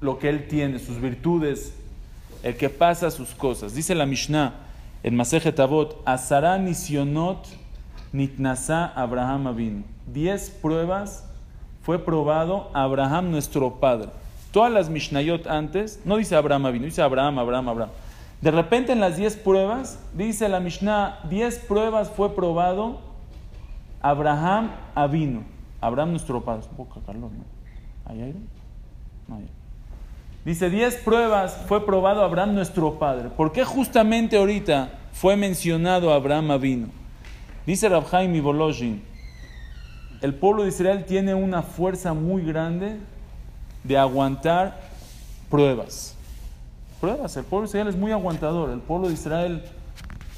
lo 0.00 0.18
que 0.18 0.30
él 0.30 0.48
tiene, 0.48 0.78
sus 0.78 1.00
virtudes, 1.00 1.74
el 2.42 2.56
que 2.56 2.70
pasa 2.70 3.10
sus 3.10 3.34
cosas. 3.34 3.74
Dice 3.74 3.94
la 3.94 4.06
Mishnah 4.06 4.54
en 5.02 5.14
Masejet 5.14 5.60
Avot, 5.60 6.02
Azara 6.06 6.58
nisionot 6.58 7.46
nitnasa 8.12 8.86
Abraham 8.86 9.46
Avinu. 9.46 9.97
Diez 10.12 10.50
pruebas 10.50 11.24
fue 11.82 11.98
probado 11.98 12.70
Abraham 12.74 13.30
nuestro 13.30 13.74
padre. 13.80 14.08
Todas 14.52 14.72
las 14.72 14.88
Mishnayot 14.88 15.46
antes, 15.46 16.00
no 16.04 16.16
dice 16.16 16.34
Abraham 16.36 16.66
Avinu, 16.66 16.84
dice 16.86 17.02
Abraham, 17.02 17.38
Abraham, 17.38 17.68
Abraham. 17.68 17.90
De 18.40 18.50
repente 18.50 18.92
en 18.92 19.00
las 19.00 19.16
diez 19.16 19.36
pruebas, 19.36 19.98
dice 20.14 20.48
la 20.48 20.60
Mishnah, 20.60 21.20
diez 21.28 21.58
pruebas 21.58 22.08
fue 22.08 22.34
probado 22.34 23.00
Abraham 24.00 24.70
Avinu. 24.94 25.42
Abraham 25.80 26.10
nuestro 26.10 26.42
padre. 26.42 26.66
Un 26.76 26.86
calor, 26.86 27.30
¿no? 27.30 27.44
¿Hay 28.06 28.22
aire? 28.22 28.38
No 29.26 29.36
hay. 29.36 29.48
Dice, 30.44 30.70
diez 30.70 30.96
pruebas 30.96 31.64
fue 31.66 31.84
probado 31.84 32.22
Abraham 32.22 32.54
nuestro 32.54 32.98
padre. 32.98 33.28
¿Por 33.28 33.52
qué 33.52 33.64
justamente 33.64 34.38
ahorita 34.38 34.90
fue 35.12 35.36
mencionado 35.36 36.12
Abraham 36.12 36.52
Avinu? 36.52 36.88
Dice 37.66 37.88
Rabhaim 37.88 38.34
y 38.34 38.40
Boloshin, 38.40 39.02
el 40.20 40.34
pueblo 40.34 40.64
de 40.64 40.68
Israel 40.70 41.04
tiene 41.04 41.34
una 41.34 41.62
fuerza 41.62 42.12
muy 42.12 42.42
grande 42.44 42.98
de 43.84 43.96
aguantar 43.96 44.80
pruebas. 45.48 46.16
Pruebas, 47.00 47.36
el 47.36 47.44
pueblo 47.44 47.66
de 47.66 47.70
Israel 47.70 47.88
es 47.88 47.96
muy 47.96 48.10
aguantador. 48.10 48.70
El 48.70 48.80
pueblo 48.80 49.06
de 49.06 49.14
Israel, 49.14 49.62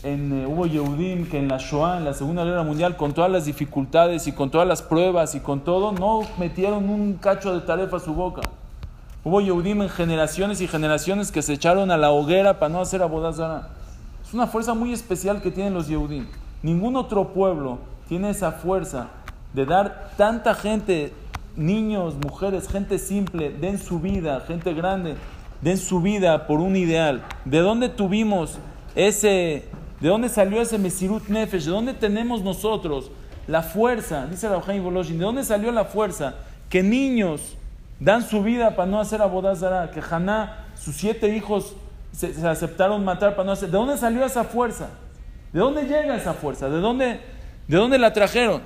en, 0.03 0.43
eh, 0.43 0.47
hubo 0.47 0.67
Yehudim 0.67 1.27
que 1.31 1.39
en 1.39 1.49
la 1.49 1.57
Shoah, 1.57 1.97
en 1.97 2.05
la 2.05 2.13
Segunda 2.13 2.45
Guerra 2.45 2.63
Mundial, 2.63 2.99
con 2.99 3.15
todas 3.15 3.31
las 3.31 3.47
dificultades 3.47 4.27
y 4.27 4.33
con 4.33 4.51
todas 4.51 4.69
las 4.69 4.83
pruebas 4.83 5.35
y 5.35 5.41
con 5.41 5.61
todo, 5.61 5.93
no 5.93 6.21
metieron 6.39 6.91
un 6.91 7.15
cacho 7.15 7.55
de 7.55 7.61
tarefa 7.63 7.97
a 7.97 8.01
su 8.01 8.13
boca. 8.13 8.43
Hubo 9.25 9.41
Yehudim 9.41 9.83
en 9.83 9.89
generaciones 9.89 10.61
y 10.61 10.69
generaciones 10.69 11.33
que 11.33 11.41
se 11.41 11.55
echaron 11.55 11.91
a 11.91 11.97
la 11.97 12.11
hoguera 12.11 12.59
para 12.59 12.71
no 12.71 12.81
hacer 12.81 13.03
abodazara. 13.03 13.71
Es 14.27 14.35
una 14.35 14.47
fuerza 14.47 14.75
muy 14.75 14.93
especial 14.93 15.41
que 15.41 15.51
tienen 15.51 15.73
los 15.73 15.89
Yehudim. 15.89 16.27
Ningún 16.63 16.97
otro 16.97 17.29
pueblo 17.29 17.79
tiene 18.09 18.31
esa 18.31 18.53
fuerza 18.53 19.09
de 19.53 19.67
dar 19.67 20.13
tanta 20.17 20.55
gente, 20.55 21.13
niños, 21.57 22.15
mujeres, 22.15 22.69
gente 22.69 22.99
simple, 22.99 23.51
den 23.51 23.79
su 23.79 24.01
vida, 24.01 24.41
gente 24.47 24.73
grande, 24.75 25.17
den 25.61 25.79
su 25.79 26.01
vida 26.01 26.47
por 26.47 26.61
un 26.61 26.77
ideal. 26.77 27.23
¿De 27.45 27.59
dónde 27.59 27.89
tuvimos 27.89 28.59
ese, 28.95 29.65
de 30.01 30.09
dónde 30.09 30.29
salió 30.29 30.61
ese 30.61 30.79
Mesirut 30.79 31.29
Nefesh? 31.29 31.65
¿De 31.65 31.71
dónde 31.71 31.95
tenemos 31.95 32.43
nosotros 32.43 33.11
la 33.47 33.63
fuerza? 33.63 34.27
Dice 34.27 34.49
Rabhaim 34.49 34.83
Boloshin, 34.83 35.19
¿de 35.19 35.25
dónde 35.25 35.45
salió 35.45 35.73
la 35.73 35.85
fuerza? 35.85 36.35
Que 36.69 36.83
niños 36.83 37.57
dan 37.99 38.23
su 38.23 38.43
vida 38.43 38.77
para 38.77 38.91
no 38.91 39.01
hacer 39.01 39.21
abodazara, 39.21 39.91
que 39.91 40.01
Haná, 40.01 40.67
sus 40.77 40.97
siete 40.97 41.35
hijos 41.35 41.75
se, 42.13 42.33
se 42.33 42.47
aceptaron 42.47 43.05
matar 43.05 43.35
para 43.35 43.47
no 43.47 43.53
hacer. 43.53 43.69
¿De 43.71 43.77
dónde 43.77 43.99
salió 43.99 44.25
esa 44.25 44.45
fuerza? 44.45 44.89
¿De 45.53 45.59
dónde 45.59 45.83
llega 45.83 46.17
esa 46.17 46.33
fuerza? 46.33 46.69
¿De 46.69 46.81
dónde, 46.81 47.21
de 47.67 47.77
dónde 47.77 47.99
la 47.99 48.13
trajeron? 48.13 48.63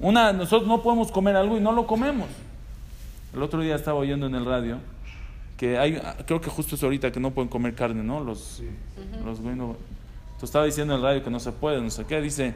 Una, 0.00 0.32
nosotros 0.32 0.68
no 0.68 0.82
podemos 0.82 1.10
comer 1.12 1.36
algo 1.36 1.56
y 1.56 1.60
no 1.60 1.72
lo 1.72 1.86
comemos. 1.86 2.28
El 3.34 3.42
otro 3.42 3.60
día 3.60 3.74
estaba 3.74 3.98
oyendo 3.98 4.26
en 4.26 4.34
el 4.34 4.44
radio 4.44 4.78
que 5.56 5.78
hay, 5.78 6.00
creo 6.26 6.40
que 6.40 6.50
justo 6.50 6.74
es 6.74 6.82
ahorita 6.82 7.12
que 7.12 7.20
no 7.20 7.30
pueden 7.30 7.48
comer 7.48 7.74
carne, 7.74 8.02
¿no? 8.02 8.20
Los, 8.20 8.60
los 9.24 9.40
güey 9.40 9.54
no- 9.54 9.76
Entonces 10.26 10.44
estaba 10.50 10.64
diciendo 10.64 10.94
en 10.94 11.00
el 11.00 11.04
radio 11.04 11.22
que 11.24 11.30
no 11.30 11.38
se 11.38 11.52
puede, 11.52 11.80
no 11.80 11.90
sé 11.90 12.04
qué, 12.06 12.20
dice, 12.20 12.54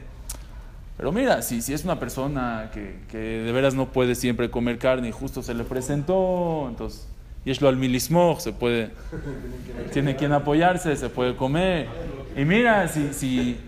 pero 0.97 1.13
mira, 1.13 1.43
si, 1.43 1.63
si 1.63 1.73
es 1.73 1.85
una 1.85 2.01
persona 2.01 2.71
que, 2.75 2.99
que 3.09 3.17
de 3.19 3.53
veras 3.53 3.75
no 3.75 3.87
puede 3.87 4.17
siempre 4.17 4.51
comer 4.51 4.79
carne 4.79 5.09
y 5.09 5.13
justo 5.13 5.43
se 5.45 5.55
le 5.55 5.63
presentó, 5.63 6.67
entonces, 6.69 7.07
y 7.45 7.53
es 7.53 7.61
lo 7.61 7.69
al 7.69 7.77
milismo, 7.77 8.37
se 8.41 8.53
puede, 8.53 8.91
tiene 9.93 10.17
quien 10.17 10.33
apoyarse, 10.33 10.97
se 10.97 11.09
puede 11.09 11.37
comer. 11.37 11.87
Y 12.37 12.45
mira, 12.45 12.89
si, 12.89 13.13
si, 13.15 13.59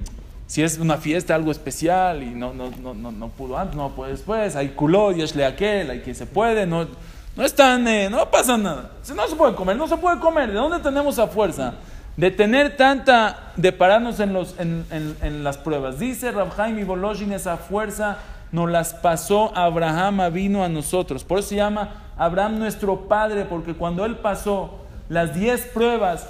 si 0.51 0.63
es 0.65 0.79
una 0.79 0.97
fiesta, 0.97 1.37
algo 1.37 1.53
especial 1.53 2.25
y 2.25 2.31
no, 2.31 2.53
no, 2.53 2.73
no, 2.83 2.93
no, 2.93 3.13
no 3.13 3.29
pudo 3.29 3.57
antes, 3.57 3.77
no 3.77 3.91
puede 3.91 4.11
después, 4.11 4.57
hay 4.57 4.71
culot, 4.71 5.17
y 5.17 5.23
esle 5.23 5.45
aquel, 5.45 5.89
hay 5.91 6.01
quien 6.01 6.17
se 6.17 6.27
puede, 6.27 6.67
no, 6.67 6.89
no 7.37 7.45
es 7.45 7.55
tan, 7.55 7.87
eh, 7.87 8.11
no 8.11 8.29
pasa 8.33 8.59
nada. 8.59 8.91
Si 9.03 9.15
no 9.15 9.29
se 9.29 9.37
puede 9.37 9.55
comer, 9.55 9.77
no 9.77 9.87
se 9.87 9.97
puede 9.97 10.19
comer. 10.19 10.49
¿De 10.49 10.55
dónde 10.57 10.81
tenemos 10.81 11.15
esa 11.15 11.29
fuerza? 11.29 11.75
De 12.17 12.33
tener 12.33 12.77
tanta, 12.77 13.53
de 13.55 13.71
pararnos 13.71 14.19
en, 14.19 14.33
los, 14.33 14.59
en, 14.59 14.85
en- 14.91 15.17
en 15.23 15.45
las 15.45 15.57
pruebas. 15.57 16.01
Dice 16.01 16.33
Rabhaim 16.33 16.81
y 16.81 16.83
Boloshin, 16.83 17.33
esa 17.33 17.57
fuerza 17.57 18.19
nos 18.51 18.69
las 18.69 18.93
pasó 18.95 19.57
Abraham, 19.57 20.33
vino 20.33 20.65
a 20.65 20.69
nosotros. 20.69 21.23
Por 21.23 21.39
eso 21.39 21.51
se 21.51 21.57
llama 21.57 21.91
Abraham 22.19 22.59
nuestro 22.59 23.03
padre, 23.07 23.45
porque 23.45 23.75
cuando 23.75 24.05
él 24.05 24.17
pasó 24.17 24.81
las 25.09 25.33
diez 25.33 25.61
pruebas, 25.67 26.27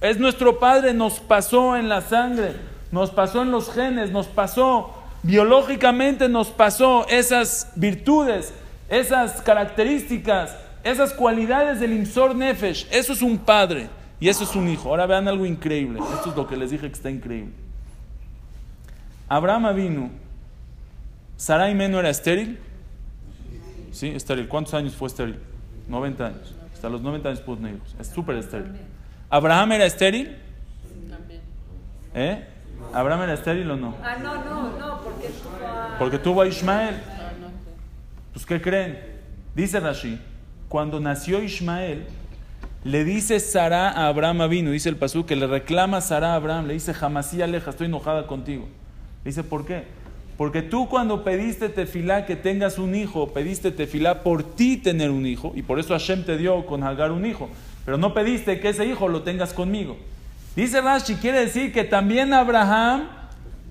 es 0.00 0.20
nuestro 0.20 0.60
padre, 0.60 0.94
nos 0.94 1.18
pasó 1.18 1.76
en 1.76 1.88
la 1.88 2.00
sangre, 2.00 2.54
nos 2.92 3.10
pasó 3.10 3.42
en 3.42 3.50
los 3.50 3.72
genes, 3.72 4.10
nos 4.10 4.26
pasó 4.26 4.92
biológicamente, 5.22 6.28
nos 6.28 6.48
pasó 6.48 7.06
esas 7.08 7.72
virtudes, 7.76 8.52
esas 8.88 9.42
características, 9.42 10.56
esas 10.82 11.12
cualidades 11.12 11.80
del 11.80 11.92
Imsor 11.92 12.34
Nefesh. 12.34 12.88
Eso 12.90 13.12
es 13.12 13.22
un 13.22 13.38
padre 13.38 13.88
y 14.18 14.28
eso 14.28 14.44
es 14.44 14.54
un 14.54 14.68
hijo. 14.68 14.88
Ahora 14.88 15.06
vean 15.06 15.28
algo 15.28 15.46
increíble. 15.46 16.00
Esto 16.14 16.30
es 16.30 16.36
lo 16.36 16.46
que 16.46 16.56
les 16.56 16.70
dije 16.70 16.86
que 16.88 16.94
está 16.94 17.10
increíble. 17.10 17.52
Abraham 19.28 19.74
vino. 19.76 20.10
Sarai 21.36 21.74
Meno 21.74 22.00
era 22.00 22.10
estéril. 22.10 22.58
Sí, 23.92 24.08
estéril. 24.08 24.48
¿Cuántos 24.48 24.74
años 24.74 24.94
fue 24.94 25.08
estéril? 25.08 25.38
90 25.88 26.26
años. 26.26 26.54
Hasta 26.74 26.88
los 26.88 27.00
90 27.00 27.28
años 27.28 27.40
pudo 27.40 27.56
tener 27.56 27.76
hijos. 27.76 27.94
Es 27.98 28.08
súper 28.08 28.36
estéril. 28.36 28.72
¿Abraham 29.28 29.72
era 29.72 29.86
estéril? 29.86 30.36
También. 31.08 31.40
¿Eh? 32.14 32.44
¿Abraham 32.92 33.22
era 33.22 33.34
estéril 33.34 33.70
o 33.70 33.76
no? 33.76 33.94
Ah, 34.02 34.16
no, 34.22 34.44
no, 34.44 34.78
no, 34.78 35.00
porque 35.02 35.28
tuvo 35.28 35.66
a... 35.66 35.98
Porque 35.98 36.18
tuvo 36.18 36.42
a 36.42 36.46
Ismael. 36.46 36.96
Ah. 37.08 37.30
Pues, 38.32 38.46
¿qué 38.46 38.60
creen? 38.60 38.98
Dice 39.54 39.80
Rashi, 39.80 40.18
cuando 40.68 41.00
nació 41.00 41.42
Ismael, 41.42 42.06
le 42.84 43.04
dice 43.04 43.40
Sara 43.40 43.90
a 43.90 44.08
Abraham 44.08 44.48
vino, 44.48 44.70
dice 44.70 44.88
el 44.88 44.96
pasú, 44.96 45.26
que 45.26 45.36
le 45.36 45.46
reclama 45.46 46.00
Sara 46.00 46.32
a 46.32 46.36
Abraham, 46.36 46.66
le 46.66 46.74
dice, 46.74 46.94
jamasí 46.94 47.42
aleja, 47.42 47.70
estoy 47.70 47.86
enojada 47.86 48.26
contigo. 48.26 48.68
Le 49.24 49.30
dice, 49.30 49.42
¿por 49.42 49.66
qué? 49.66 49.84
Porque 50.38 50.62
tú 50.62 50.88
cuando 50.88 51.22
pediste 51.22 51.68
tefilá 51.68 52.24
que 52.24 52.36
tengas 52.36 52.78
un 52.78 52.94
hijo, 52.94 53.34
pediste 53.34 53.70
tefilá 53.70 54.22
por 54.22 54.42
ti 54.42 54.78
tener 54.78 55.10
un 55.10 55.26
hijo, 55.26 55.52
y 55.54 55.62
por 55.62 55.78
eso 55.78 55.92
Hashem 55.92 56.24
te 56.24 56.38
dio 56.38 56.64
con 56.64 56.82
Hagar 56.82 57.12
un 57.12 57.26
hijo, 57.26 57.50
pero 57.84 57.98
no 57.98 58.14
pediste 58.14 58.60
que 58.60 58.70
ese 58.70 58.86
hijo 58.86 59.08
lo 59.08 59.22
tengas 59.22 59.52
conmigo. 59.52 59.98
Dice 60.56 60.80
Rashi, 60.80 61.14
quiere 61.14 61.40
decir 61.40 61.72
que 61.72 61.84
también 61.84 62.32
Abraham 62.32 63.08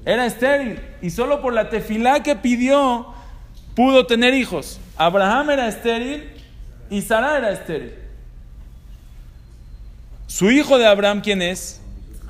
era 0.06 0.26
estéril, 0.26 0.80
y 1.02 1.10
solo 1.10 1.42
por 1.42 1.54
la 1.54 1.70
tefilá 1.70 2.24
que 2.24 2.36
pidió, 2.36 3.08
pudo 3.76 4.06
tener 4.06 4.34
hijos. 4.34 4.80
Abraham 4.98 5.52
era 5.52 5.68
estéril 5.68 6.30
y 6.90 7.02
Sara 7.02 7.38
era 7.38 7.52
estéril. 7.52 7.94
Su 10.28 10.52
hijo 10.52 10.78
de 10.78 10.86
Abraham, 10.86 11.22
¿quién 11.22 11.42
es? 11.42 11.82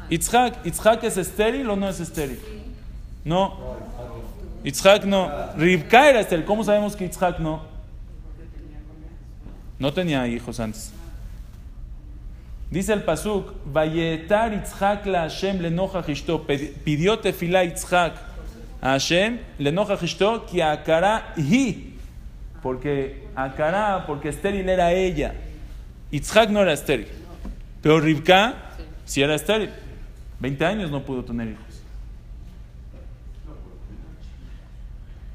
Itzhak. 0.09 0.65
¿Itzhak 0.65 1.03
es 1.03 1.17
estéril 1.17 1.69
o 1.69 1.75
no 1.75 1.89
es 1.89 1.99
estéril? 1.99 2.39
No. 3.23 3.77
Itzhak 4.63 5.05
no. 5.05 5.31
Ribka 5.55 6.09
era 6.09 6.19
estéril. 6.21 6.45
¿Cómo 6.45 6.63
sabemos 6.63 6.95
que 6.95 7.05
Itzhak 7.05 7.39
no? 7.39 7.63
No 9.77 9.93
tenía 9.93 10.27
hijos 10.27 10.59
antes. 10.59 10.91
Dice 12.71 12.93
el 12.93 13.01
Pasuk, 13.03 13.53
Vayetar 13.65 14.53
Itzhak 14.53 15.05
la 15.07 15.21
Hashem 15.21 15.59
lenoja 15.59 16.03
Hishto. 16.07 16.45
Pidió 16.45 17.17
tefilá 17.19 17.63
Itzhak 17.63 18.13
a 18.81 18.91
Hashem 18.91 19.39
lenoja 19.57 19.95
Hishto, 19.99 20.45
que 20.45 20.61
akara 20.61 21.33
hi. 21.35 21.95
Porque 22.61 23.27
akara, 23.35 24.05
porque 24.05 24.29
estéril 24.29 24.69
era 24.69 24.91
ella. 24.93 25.33
Itzhak 26.11 26.49
no 26.51 26.61
era 26.61 26.73
estéril. 26.73 27.07
Pero 27.81 27.99
Ribka 27.99 28.53
sí 29.05 29.21
era 29.23 29.33
estéril. 29.35 29.71
20 30.39 30.65
años 30.65 30.91
no 30.91 31.01
pudo 31.03 31.23
tener 31.23 31.47
hijos. 31.49 31.81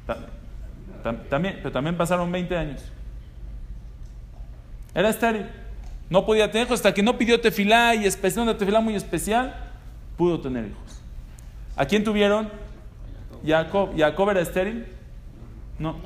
Ta- 0.07 0.17
tam- 1.03 1.27
También, 1.29 1.55
pero 1.57 1.71
también 1.71 1.97
pasaron 1.97 2.31
20 2.31 2.55
años. 2.57 2.81
Era 4.93 5.09
estéril. 5.09 5.45
No 6.09 6.25
podía 6.25 6.51
tener 6.51 6.67
hijos 6.67 6.79
hasta 6.79 6.93
que 6.93 7.01
no 7.01 7.17
pidió 7.17 7.41
tefilá 7.41 7.95
y 7.95 8.05
especial, 8.05 8.43
una 8.43 8.57
tefilá 8.57 8.79
muy 8.79 8.95
especial, 8.95 9.55
pudo 10.17 10.39
tener 10.39 10.67
hijos. 10.67 11.01
¿A 11.75 11.85
quién 11.85 12.03
tuvieron? 12.03 12.49
Jacob. 13.45 13.91
¿Jacob 13.97 14.29
era 14.29 14.41
estéril? 14.41 14.85
No. 15.79 15.97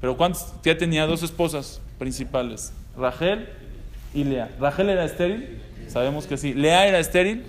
Pero 0.00 0.16
¿cuántos? 0.16 0.52
Ya 0.62 0.76
tenía 0.76 1.06
dos 1.06 1.22
esposas 1.22 1.80
principales, 1.98 2.72
Rachel 2.96 3.48
y 4.12 4.24
Lea. 4.24 4.54
¿Rachel 4.58 4.90
era 4.90 5.04
estéril? 5.04 5.62
Sabemos 5.88 6.26
que 6.26 6.36
sí. 6.36 6.54
¿Lea 6.54 6.86
era 6.86 6.98
estéril? 6.98 7.44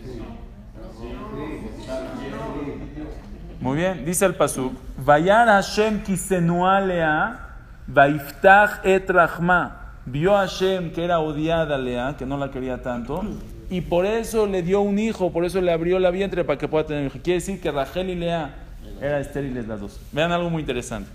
Muy 3.59 3.77
bien, 3.77 4.05
dice 4.05 4.25
el 4.25 4.35
pasuk, 4.35 4.73
Vayar 4.97 5.47
Hashem 5.47 6.03
kisenua 6.03 6.81
Lea, 6.81 7.39
Vaiftach 7.87 8.85
et 8.85 9.09
Rachma. 9.09 9.84
Vio 10.05 10.35
a 10.35 10.41
Hashem 10.41 10.91
que 10.91 11.03
era 11.03 11.19
odiada 11.19 11.77
Lea, 11.77 12.15
que 12.17 12.25
no 12.25 12.37
la 12.37 12.51
quería 12.51 12.81
tanto, 12.81 13.23
y 13.69 13.81
por 13.81 14.05
eso 14.05 14.45
le 14.45 14.61
dio 14.61 14.81
un 14.81 14.99
hijo, 14.99 15.31
por 15.31 15.45
eso 15.45 15.59
le 15.61 15.71
abrió 15.71 15.97
la 15.97 16.11
vientre 16.11 16.43
para 16.43 16.59
que 16.59 16.67
pueda 16.67 16.85
tener 16.85 17.01
un 17.01 17.07
hijo. 17.07 17.19
Quiere 17.23 17.39
decir 17.39 17.59
que 17.59 17.71
Rachel 17.71 18.09
y 18.09 18.15
Lea 18.15 18.55
eran 19.01 19.21
estériles 19.21 19.67
las 19.67 19.81
dos. 19.81 19.99
Vean 20.11 20.31
algo 20.31 20.49
muy 20.49 20.61
interesante. 20.61 21.09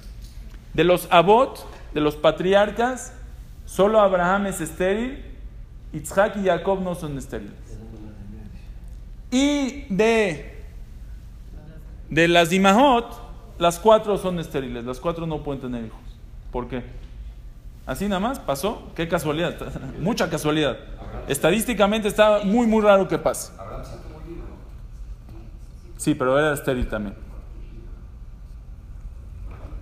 De 0.74 0.84
los 0.84 1.06
Abot, 1.10 1.64
de 1.94 2.00
los 2.00 2.16
patriarcas, 2.16 3.12
solo 3.64 4.00
Abraham 4.00 4.46
es 4.46 4.60
estéril, 4.60 5.24
Isaac 5.92 6.36
y 6.36 6.46
Jacob 6.46 6.80
no 6.80 6.94
son 6.94 7.16
estériles. 7.18 7.54
Y 9.30 9.84
de, 9.88 10.64
de 12.08 12.28
las 12.28 12.50
Dimahot, 12.50 13.30
las 13.58 13.78
cuatro 13.78 14.18
son 14.18 14.40
estériles, 14.40 14.84
las 14.84 14.98
cuatro 14.98 15.26
no 15.26 15.42
pueden 15.44 15.60
tener 15.60 15.84
hijos. 15.84 16.00
¿Por 16.50 16.66
qué? 16.68 16.82
Así 17.90 18.06
nada 18.06 18.20
más 18.20 18.38
pasó, 18.38 18.92
qué 18.94 19.08
casualidad, 19.08 19.56
mucha 19.98 20.30
casualidad. 20.30 20.78
Estadísticamente 21.26 22.06
está 22.06 22.44
muy, 22.44 22.64
muy 22.68 22.82
raro 22.82 23.08
que 23.08 23.18
pase. 23.18 23.52
Sí, 25.96 26.14
pero 26.14 26.38
era 26.38 26.54
estéril 26.54 26.86
también. 26.88 27.16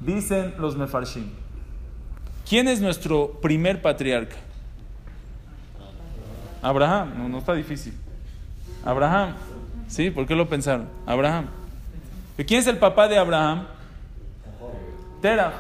Dicen 0.00 0.54
los 0.58 0.74
Mefarshim. 0.74 1.28
¿Quién 2.48 2.68
es 2.68 2.80
nuestro 2.80 3.32
primer 3.42 3.82
patriarca? 3.82 4.36
Abraham, 6.62 7.30
no, 7.30 7.36
está 7.36 7.52
difícil. 7.52 7.92
Abraham, 8.86 9.34
¿sí? 9.86 10.08
¿Por 10.08 10.26
qué 10.26 10.34
lo 10.34 10.48
pensaron? 10.48 10.88
Abraham. 11.04 11.48
¿Y 12.38 12.44
quién 12.44 12.60
es 12.60 12.66
el 12.68 12.78
papá 12.78 13.06
de 13.06 13.18
Abraham? 13.18 13.66
Terah. 15.20 15.52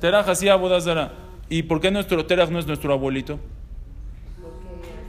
Terah 0.00 0.20
hacía 0.22 0.54
Abodazara. 0.54 1.27
¿Y 1.48 1.62
por 1.62 1.80
qué 1.80 1.90
nuestro 1.90 2.24
Terah 2.26 2.46
no 2.46 2.58
es 2.58 2.66
nuestro 2.66 2.92
abuelito? 2.92 3.38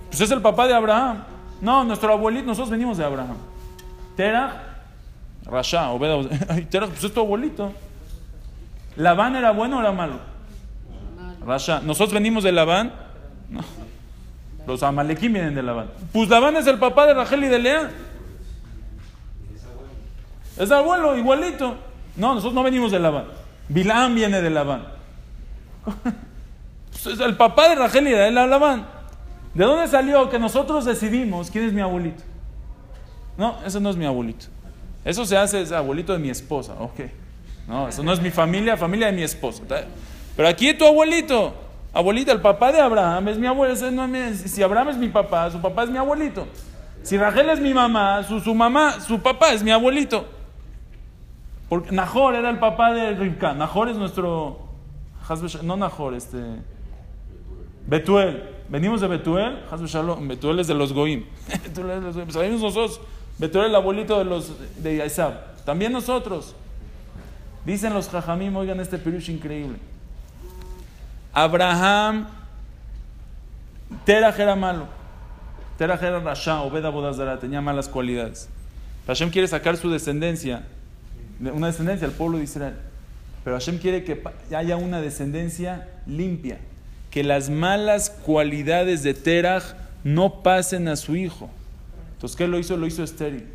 Pues 0.10 0.22
es 0.22 0.32
el 0.32 0.42
papá 0.42 0.68
de 0.68 0.74
Abraham. 0.74 1.24
No, 1.62 1.84
nuestro 1.84 2.14
abuelito, 2.14 2.46
nosotros 2.46 2.70
venimos 2.70 2.98
de 2.98 3.04
Abraham. 3.04 3.38
Terah, 4.16 4.84
Rasha, 5.46 5.92
Obed, 5.92 6.28
Ay, 6.50 6.66
Terah, 6.66 6.88
pues 6.88 7.04
es 7.04 7.14
tu 7.14 7.20
abuelito. 7.20 7.74
¿Labán 8.96 9.36
era 9.36 9.52
bueno 9.52 9.78
o 9.78 9.80
era 9.82 9.92
malo? 9.92 10.20
Rasha. 11.46 11.82
¿Nosotros 11.82 12.14
venimos 12.14 12.44
de 12.44 12.52
Labán? 12.52 12.94
No. 13.50 13.62
Los 14.68 14.84
Amalequim 14.84 15.34
vienen 15.34 15.56
de 15.56 15.64
Labán. 15.64 15.88
Pues 16.12 16.30
Labán 16.30 16.56
es 16.58 16.68
el 16.68 16.78
papá 16.78 17.06
de 17.08 17.14
Rachel 17.14 17.44
y 17.44 17.48
de 17.48 17.60
Lea. 17.60 17.92
Es 20.58 20.72
abuelo, 20.72 21.18
igualito. 21.18 21.76
No, 22.16 22.36
nosotros 22.36 22.54
no 22.54 22.64
venimos 22.64 22.92
de 22.92 23.00
Labán. 23.00 23.26
Bilam 23.70 24.14
viene 24.14 24.42
de 24.42 24.50
Labán. 24.50 24.84
Pues, 27.04 27.20
El 27.20 27.38
papá 27.38 27.70
de 27.70 27.76
Rachel 27.76 28.08
y 28.08 28.12
de 28.12 28.32
Labán. 28.32 28.88
¿De 29.54 29.64
dónde 29.66 29.88
salió 29.88 30.30
que 30.30 30.40
nosotros 30.40 30.86
decidimos 30.86 31.50
quién 31.50 31.66
es 31.66 31.74
mi 31.74 31.82
abuelito? 31.82 32.24
No, 33.38 33.58
eso 33.66 33.80
no 33.80 33.90
es 33.90 33.96
mi 33.96 34.06
abuelito. 34.06 34.48
Eso 35.04 35.26
se 35.26 35.38
hace, 35.38 35.62
es 35.62 35.72
abuelito 35.72 36.14
de 36.14 36.20
mi 36.20 36.30
esposa. 36.30 36.76
Ok. 36.80 37.00
No, 37.68 37.88
eso 37.88 38.04
no 38.04 38.12
es 38.12 38.22
mi 38.22 38.32
familia, 38.32 38.78
familia 38.78 39.08
de 39.08 39.14
mi 39.14 39.24
esposa. 39.24 39.64
Pero 40.36 40.48
aquí 40.48 40.74
tu 40.74 40.86
abuelito. 40.86 41.54
Abuelita, 41.92 42.32
el 42.32 42.42
papá 42.42 42.72
de 42.72 42.80
Abraham 42.80 43.30
es 43.30 43.38
mi 43.38 43.48
abuelo. 43.48 43.76
si 43.76 44.62
Abraham 44.62 44.90
es 44.90 44.98
mi 44.98 45.10
papá, 45.10 45.50
su 45.50 45.60
papá 45.60 45.84
es 45.84 45.90
mi 45.90 45.98
abuelito. 45.98 46.48
Si 47.02 47.18
Rachel 47.18 47.50
es 47.50 47.60
mi 47.60 47.74
mamá, 47.74 48.24
su, 48.24 48.40
su 48.40 48.54
mamá, 48.54 49.00
su 49.00 49.22
papá 49.22 49.54
es 49.54 49.64
mi 49.64 49.72
abuelito. 49.72 50.26
Porque 51.70 51.92
Nahor 51.92 52.36
era 52.36 52.50
el 52.50 52.60
papá 52.60 52.94
de 52.94 53.12
Rivka. 53.16 53.54
Nahor 53.54 53.90
es 53.90 53.96
nuestro. 53.96 54.68
No 55.64 55.78
Nahor, 55.78 56.14
este. 56.14 56.40
Betuel. 57.90 58.44
Venimos 58.70 59.02
de 59.02 59.08
Betuel. 59.08 59.60
Betuel 60.22 60.60
es 60.60 60.68
de 60.68 60.76
los 60.76 60.94
Goim. 60.94 61.26
Betuel 61.64 61.90
es 61.90 61.96
de 62.00 62.02
los 62.02 62.16
Goim. 62.16 62.32
Salimos 62.32 62.62
nosotros. 62.62 63.02
Betuel 63.40 63.66
el 63.68 63.76
abuelito 63.76 64.18
de 64.20 64.26
los 64.26 64.52
de 64.82 65.06
Isaac. 65.06 65.34
También 65.66 65.92
nosotros. 65.92 66.56
Dicen 67.66 67.94
los 67.94 68.10
Jajamim, 68.10 68.56
oigan 68.56 68.80
este 68.80 68.98
pirush 68.98 69.30
increíble. 69.30 69.78
Abraham, 71.34 72.28
Teraj 74.06 74.40
era 74.40 74.56
malo. 74.56 74.88
Teraj 75.78 76.02
era 76.04 76.20
Rasha, 76.20 76.62
Obeda 76.62 76.90
Bodazara, 76.90 77.40
tenía 77.40 77.62
malas 77.62 77.88
cualidades. 77.88 78.50
Hashem 79.08 79.30
quiere 79.32 79.48
sacar 79.48 79.78
su 79.78 79.90
descendencia, 79.90 80.68
de- 81.40 81.52
una 81.52 81.68
descendencia 81.68 82.08
al 82.08 82.14
pueblo 82.14 82.38
de 82.38 82.44
Israel. 82.44 82.76
Pero 83.44 83.56
Hashem 83.56 83.78
quiere 83.78 84.04
que 84.04 84.22
haya 84.56 84.76
una 84.76 85.00
descendencia 85.02 85.88
limpia, 86.06 86.60
que 87.12 87.24
las 87.24 87.50
malas 87.50 88.10
cualidades 88.10 89.04
de 89.04 89.14
Teraj 89.14 89.64
no 90.04 90.42
pasen 90.44 90.88
a 90.88 90.96
su 90.96 91.16
hijo. 91.16 91.50
Entonces, 92.14 92.38
¿qué 92.38 92.48
lo 92.48 92.60
hizo? 92.60 92.78
Lo 92.78 92.86
hizo 92.86 93.04
estéril. 93.04 93.48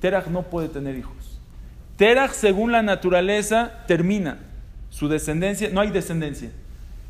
Teraj 0.00 0.28
no 0.28 0.42
puede 0.42 0.68
tener 0.68 0.96
hijos. 0.96 1.40
Teraj, 1.96 2.32
según 2.32 2.72
la 2.72 2.82
naturaleza, 2.82 3.84
termina. 3.86 4.38
Su 4.90 5.08
descendencia, 5.08 5.70
no 5.72 5.80
hay 5.80 5.90
descendencia. 5.90 6.50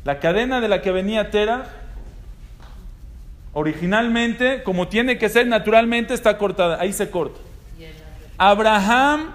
La 0.03 0.19
cadena 0.19 0.61
de 0.61 0.67
la 0.67 0.81
que 0.81 0.91
venía 0.91 1.31
Teraj, 1.31 1.67
originalmente, 3.53 4.63
como 4.63 4.87
tiene 4.87 5.17
que 5.17 5.29
ser 5.29 5.47
naturalmente, 5.47 6.13
está 6.13 6.37
cortada. 6.37 6.79
Ahí 6.79 6.93
se 6.93 7.09
corta. 7.09 7.39
Abraham, 8.37 9.31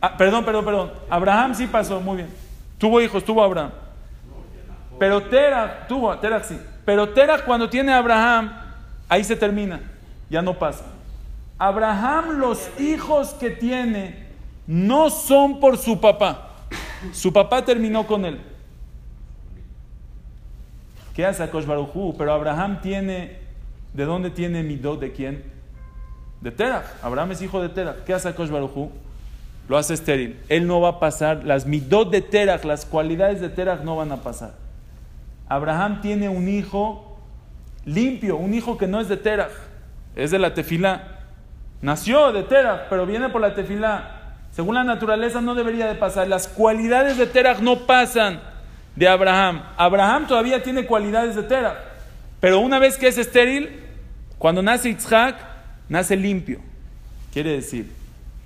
ah, 0.00 0.16
perdón, 0.16 0.44
perdón, 0.44 0.64
perdón. 0.64 0.92
Abraham 1.10 1.54
sí 1.54 1.66
pasó, 1.66 2.00
muy 2.00 2.18
bien. 2.18 2.28
Tuvo 2.78 3.00
hijos, 3.00 3.24
tuvo 3.24 3.42
Abraham. 3.42 3.72
Pero 4.98 5.22
Terah, 5.24 5.86
tuvo, 5.86 6.16
Terah 6.18 6.42
sí. 6.42 6.58
Pero 6.84 7.10
Terah 7.10 7.44
cuando 7.44 7.68
tiene 7.68 7.92
a 7.92 7.98
Abraham, 7.98 8.52
ahí 9.08 9.24
se 9.24 9.36
termina, 9.36 9.80
ya 10.30 10.42
no 10.42 10.58
pasa. 10.58 10.84
Abraham, 11.58 12.38
los 12.38 12.68
hijos 12.78 13.30
que 13.34 13.50
tiene, 13.50 14.26
no 14.66 15.10
son 15.10 15.60
por 15.60 15.78
su 15.78 16.00
papá. 16.00 16.50
Su 17.12 17.32
papá 17.32 17.64
terminó 17.64 18.06
con 18.06 18.24
él. 18.24 18.40
¿Qué 21.14 21.24
hace 21.24 21.46
Barujú? 21.46 22.14
Pero 22.18 22.32
Abraham 22.32 22.80
tiene, 22.82 23.38
¿de 23.94 24.04
dónde 24.04 24.30
tiene 24.30 24.62
Midot? 24.62 25.00
¿De 25.00 25.12
quién? 25.12 25.44
De 26.42 26.50
Terach. 26.50 26.84
Abraham 27.02 27.32
es 27.32 27.42
hijo 27.42 27.62
de 27.62 27.70
Terach. 27.70 28.04
¿Qué 28.04 28.12
hace 28.12 28.30
Barujú? 28.30 28.90
Lo 29.68 29.78
hace 29.78 29.94
estéril. 29.94 30.38
Él 30.48 30.66
no 30.66 30.80
va 30.80 30.90
a 30.90 31.00
pasar, 31.00 31.44
las 31.44 31.66
Midot 31.66 32.10
de 32.10 32.20
Terach, 32.20 32.64
las 32.64 32.84
cualidades 32.84 33.40
de 33.40 33.48
Terach 33.48 33.80
no 33.80 33.96
van 33.96 34.12
a 34.12 34.18
pasar. 34.18 34.65
Abraham 35.48 36.00
tiene 36.00 36.28
un 36.28 36.48
hijo 36.48 37.18
limpio, 37.84 38.36
un 38.36 38.52
hijo 38.54 38.76
que 38.76 38.86
no 38.86 39.00
es 39.00 39.08
de 39.08 39.16
Terach, 39.16 39.52
es 40.14 40.30
de 40.30 40.38
la 40.38 40.54
tefilá. 40.54 41.20
Nació 41.82 42.32
de 42.32 42.42
Terach, 42.42 42.88
pero 42.88 43.06
viene 43.06 43.28
por 43.28 43.40
la 43.40 43.54
tefilá. 43.54 44.12
Según 44.50 44.74
la 44.74 44.84
naturaleza 44.84 45.40
no 45.40 45.54
debería 45.54 45.86
de 45.86 45.94
pasar. 45.94 46.26
Las 46.28 46.48
cualidades 46.48 47.18
de 47.18 47.26
Terach 47.26 47.60
no 47.60 47.80
pasan 47.80 48.40
de 48.96 49.06
Abraham. 49.06 49.62
Abraham 49.76 50.26
todavía 50.26 50.62
tiene 50.62 50.86
cualidades 50.86 51.36
de 51.36 51.42
Terach, 51.42 51.76
pero 52.40 52.58
una 52.60 52.78
vez 52.78 52.96
que 52.96 53.08
es 53.08 53.18
estéril, 53.18 53.82
cuando 54.38 54.62
nace 54.62 54.88
Isaac, 54.88 55.36
nace 55.88 56.16
limpio. 56.16 56.60
Quiere 57.32 57.52
decir, 57.52 57.92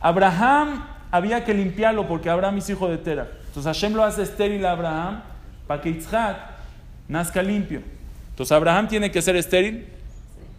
Abraham 0.01 0.85
había 1.11 1.45
que 1.45 1.55
limpiarlo 1.55 2.07
porque 2.07 2.29
Abraham 2.29 2.59
es 2.59 2.69
hijo 2.69 2.89
de 2.89 2.99
Terach. 2.99 3.29
Entonces 3.47 3.65
Hashem 3.65 3.95
lo 3.95 4.05
hace 4.05 4.23
estéril 4.23 4.67
a 4.67 4.73
Abraham 4.73 5.23
para 5.67 5.81
que 5.81 5.91
Isaac 5.91 6.37
nazca 7.11 7.43
limpio. 7.43 7.83
Entonces 8.31 8.53
Abraham 8.53 8.89
tiene 8.89 9.11
que 9.11 9.21
ser 9.21 9.37
estéril, 9.37 9.87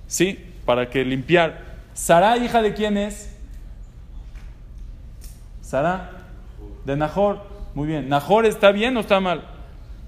sí, 0.08 0.38
para 0.66 0.90
que 0.90 1.04
limpiar. 1.04 1.72
Sara, 1.94 2.38
hija 2.38 2.62
de 2.62 2.74
quién 2.74 2.98
es? 2.98 3.30
Sara, 5.62 6.12
de 6.86 6.96
Nahor. 6.96 7.40
Muy 7.74 7.88
bien. 7.88 8.10
¿Nahor 8.10 8.46
está 8.46 8.72
bien 8.72 8.96
o 8.98 9.00
está 9.00 9.20
mal? 9.20 9.44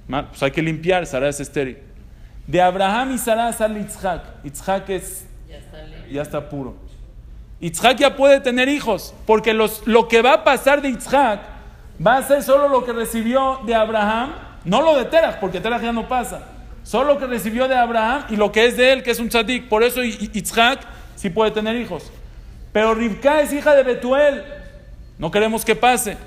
Mal. 0.08 0.28
Pues 0.30 0.44
hay 0.44 0.52
que 0.52 0.62
limpiar. 0.62 1.06
Sara 1.06 1.30
es 1.30 1.40
estéril. 1.40 1.78
De 2.46 2.62
Abraham 2.62 3.14
y 3.14 3.18
Sara 3.18 3.52
sale 3.54 3.80
Isaac. 3.80 4.22
Isaac 4.44 4.90
es, 4.90 5.26
Ya 5.50 5.58
está 5.58 5.82
limpio. 5.84 6.12
ya 6.12 6.22
está 6.22 6.50
puro. 6.50 6.76
Isaac 7.62 7.98
ya 7.98 8.16
puede 8.18 8.42
tener 8.42 8.68
hijos, 8.68 9.16
porque 9.26 9.54
los, 9.54 9.88
lo 9.88 10.10
que 10.10 10.22
va 10.22 10.34
a 10.34 10.44
pasar 10.44 10.82
de 10.82 10.90
Isaac 10.90 11.40
va 12.06 12.18
a 12.18 12.24
ser 12.24 12.44
solo 12.44 12.68
lo 12.68 12.84
que 12.84 12.92
recibió 12.92 13.62
de 13.66 13.74
Abraham, 13.74 14.34
no 14.66 14.82
lo 14.82 14.96
de 14.96 15.06
Terach, 15.06 15.40
porque 15.40 15.60
Terach 15.60 15.82
ya 15.82 15.92
no 15.92 16.08
pasa. 16.08 16.44
Solo 16.84 17.14
lo 17.14 17.20
que 17.20 17.28
recibió 17.28 17.68
de 17.68 17.76
Abraham 17.76 18.26
y 18.30 18.36
lo 18.36 18.52
que 18.52 18.66
es 18.66 18.78
de 18.78 18.92
él, 18.92 19.04
que 19.04 19.12
es 19.12 19.20
un 19.20 19.30
tzadik. 19.30 19.70
Por 19.70 19.84
eso 19.84 20.04
Isaac 20.04 20.82
sí 21.16 21.30
puede 21.30 21.52
tener 21.52 21.76
hijos. 21.78 22.12
Pero 22.74 22.94
Rivka 22.94 23.42
es 23.42 23.54
hija 23.54 23.74
de 23.74 23.84
Betuel. 23.84 24.44
No 25.18 25.32
queremos 25.32 25.64
que 25.64 25.76
pase. 25.76 26.18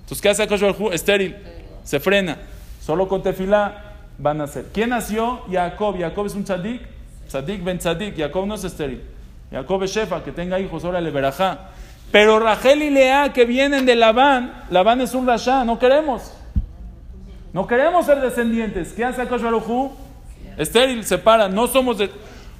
Entonces, 0.00 0.20
¿qué 0.20 0.28
hace 0.28 0.44
Hu? 0.44 0.90
Estéril. 0.90 1.36
Se 1.84 2.00
frena. 2.00 2.38
Solo 2.84 3.08
con 3.08 3.22
tefilá 3.22 3.94
van 4.18 4.40
a 4.40 4.46
ser. 4.46 4.66
¿Quién 4.74 4.90
nació? 4.90 5.42
Jacob. 5.50 5.98
Jacob 5.98 6.26
es 6.26 6.34
un 6.34 6.44
tzadik. 6.44 6.82
Tzadik 7.28 7.64
ben 7.64 7.78
tzadik. 7.78 8.16
Jacob 8.16 8.46
no 8.46 8.56
es 8.56 8.64
estéril. 8.64 9.02
Jacob 9.50 9.82
es 9.84 9.92
shefa, 9.92 10.22
que 10.22 10.32
tenga 10.32 10.58
hijos. 10.58 10.84
Órale, 10.84 11.10
verajá. 11.10 11.70
Pero 12.10 12.38
Rachel 12.38 12.82
y 12.82 12.90
Lea, 12.90 13.32
que 13.32 13.44
vienen 13.44 13.86
de 13.86 13.94
Labán, 13.94 14.64
Labán 14.70 15.00
es 15.00 15.14
un 15.14 15.26
rasha. 15.26 15.64
No 15.64 15.78
queremos. 15.78 16.32
No 17.52 17.66
queremos 17.66 18.06
ser 18.06 18.20
descendientes. 18.20 18.92
¿Qué 18.92 19.04
hace 19.04 19.22
Akash 19.22 19.42
Baruj 19.42 19.68
Hu? 19.68 19.92
Estéril, 20.56 21.04
separa. 21.04 21.48
No 21.48 21.66
somos, 21.66 21.98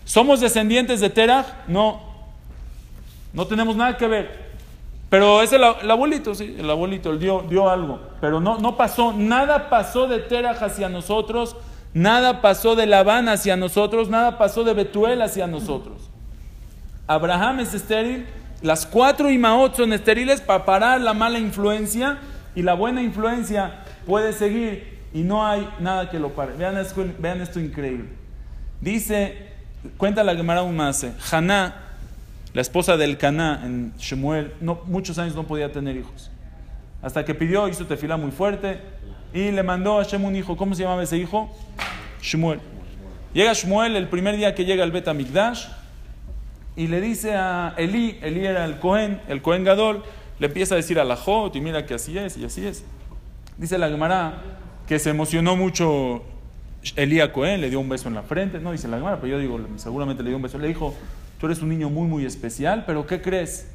somos 0.05 0.41
descendientes 0.41 1.01
de 1.01 1.11
Terach. 1.11 1.47
No. 1.67 2.01
No 3.33 3.47
tenemos 3.47 3.77
nada 3.77 3.97
que 3.97 4.07
ver. 4.07 4.53
Pero 5.13 5.43
es 5.43 5.53
el, 5.53 5.63
el 5.83 5.91
abuelito, 5.91 6.35
sí, 6.35 6.57
el 6.59 6.71
abuelito, 6.71 7.11
él 7.11 7.19
dio, 7.19 7.43
dio 7.43 7.69
algo. 7.69 8.01
Pero 8.19 8.41
no, 8.41 8.57
no 8.57 8.79
pasó, 8.79 9.13
nada 9.13 9.69
pasó 9.69 10.07
de 10.07 10.21
Terach 10.21 10.63
hacia 10.63 10.89
nosotros, 10.89 11.55
nada 11.93 12.41
pasó 12.41 12.77
de 12.77 12.87
Labán 12.87 13.29
hacia 13.29 13.55
nosotros, 13.55 14.09
nada 14.09 14.39
pasó 14.39 14.65
de 14.65 14.73
Betuel 14.73 15.21
hacia 15.21 15.47
nosotros. 15.47 16.09
Abraham 17.07 17.61
es 17.61 17.75
estéril, 17.75 18.27
las 18.63 18.87
cuatro 18.87 19.29
Imaot 19.29 19.77
son 19.77 19.93
estériles 19.93 20.41
para 20.41 20.65
parar 20.65 20.99
la 21.03 21.13
mala 21.13 21.39
influencia 21.39 22.17
y 22.55 22.63
la 22.63 22.73
buena 22.73 23.03
influencia 23.03 23.82
puede 24.07 24.33
seguir 24.33 24.99
y 25.15 25.23
no 25.23 25.47
hay 25.47 25.69
nada 25.81 26.11
que 26.11 26.19
lo 26.19 26.35
pare. 26.35 26.55
Vean 26.55 26.77
esto, 26.79 27.05
vean 27.19 27.41
esto 27.41 27.61
increíble. 27.61 28.09
Dice, 28.81 29.49
cuenta 29.97 30.25
la 30.25 30.35
Gemara 30.35 30.63
un 30.63 30.77
mase, 30.77 31.13
Haná, 31.31 31.77
la 32.55 32.61
esposa 32.61 32.97
del 32.97 33.17
Caná 33.17 33.63
en 33.65 33.93
Shemuel, 33.97 34.53
muchos 34.87 35.19
años 35.19 35.35
no 35.35 35.45
podía 35.45 35.73
tener 35.73 35.97
hijos. 35.97 36.31
Hasta 37.01 37.25
que 37.25 37.35
pidió, 37.35 37.67
hizo 37.69 37.87
tefila 37.87 38.17
muy 38.17 38.31
fuerte 38.31 38.81
y 39.33 39.51
le 39.51 39.63
mandó 39.63 39.99
a 39.99 40.05
Shem 40.05 40.25
un 40.25 40.37
hijo. 40.37 40.57
¿Cómo 40.57 40.75
se 40.75 40.83
llamaba 40.83 41.03
ese 41.03 41.17
hijo? 41.17 41.51
Shemuel. 42.21 42.61
Llega 43.33 43.53
Shmuel 43.55 43.97
el 43.97 44.09
primer 44.09 44.37
día 44.37 44.55
que 44.55 44.65
llega 44.65 44.85
al 44.85 44.93
Bet 44.93 45.09
Amikdash 45.09 45.67
y 46.77 46.87
le 46.87 47.01
dice 47.01 47.35
a 47.35 47.75
Elí, 47.77 48.19
Elí 48.23 48.45
era 48.45 48.65
el 48.65 48.79
Cohen, 48.79 49.21
el 49.29 49.41
Cohen 49.43 49.65
Gadol, 49.65 50.03
le 50.39 50.47
empieza 50.47 50.75
a 50.75 50.77
decir 50.77 51.01
a 51.01 51.05
la 51.05 51.17
Jot 51.17 51.57
y 51.57 51.61
mira 51.61 51.87
que 51.87 51.95
así 51.95 52.17
es 52.19 52.37
y 52.37 52.45
así 52.45 52.67
es. 52.67 52.85
Dice 53.59 53.79
la 53.79 53.89
Gemara 53.89 54.43
que 54.87 54.99
se 54.99 55.11
emocionó 55.11 55.57
mucho 55.57 56.23
Elí 56.97 57.21
a 57.21 57.33
Cohen, 57.33 57.61
le 57.61 57.71
dio 57.71 57.79
un 57.81 57.89
beso 57.89 58.09
en 58.09 58.15
la 58.15 58.23
frente, 58.23 58.59
no 58.59 58.73
dice 58.73 58.89
la 58.89 58.97
Gemara, 58.99 59.17
pero 59.21 59.29
yo 59.29 59.39
digo, 59.39 59.61
seguramente 59.77 60.23
le 60.23 60.31
dio 60.31 60.37
un 60.37 60.43
beso, 60.43 60.59
le 60.59 60.67
dijo, 60.69 60.95
tú 61.39 61.47
eres 61.47 61.63
un 61.63 61.69
niño 61.69 61.89
muy 61.91 62.09
muy 62.09 62.25
especial, 62.27 62.85
pero 62.87 63.07
¿qué 63.07 63.21
crees? 63.23 63.69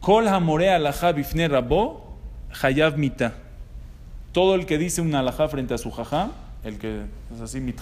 Kol 0.00 0.26
hamorea 0.28 0.76
alajá 0.76 1.12
bifne 1.12 1.48
rabo, 1.48 2.16
hayav 2.62 2.96
mita. 2.96 3.34
Todo 4.32 4.54
el 4.54 4.64
que 4.64 4.78
dice 4.78 5.02
una 5.02 5.18
alajá 5.20 5.48
frente 5.48 5.74
a 5.74 5.78
su 5.78 5.90
jajá, 5.90 6.30
el 6.64 6.78
que 6.78 7.02
es 7.34 7.40
así, 7.42 7.58
mit- 7.60 7.80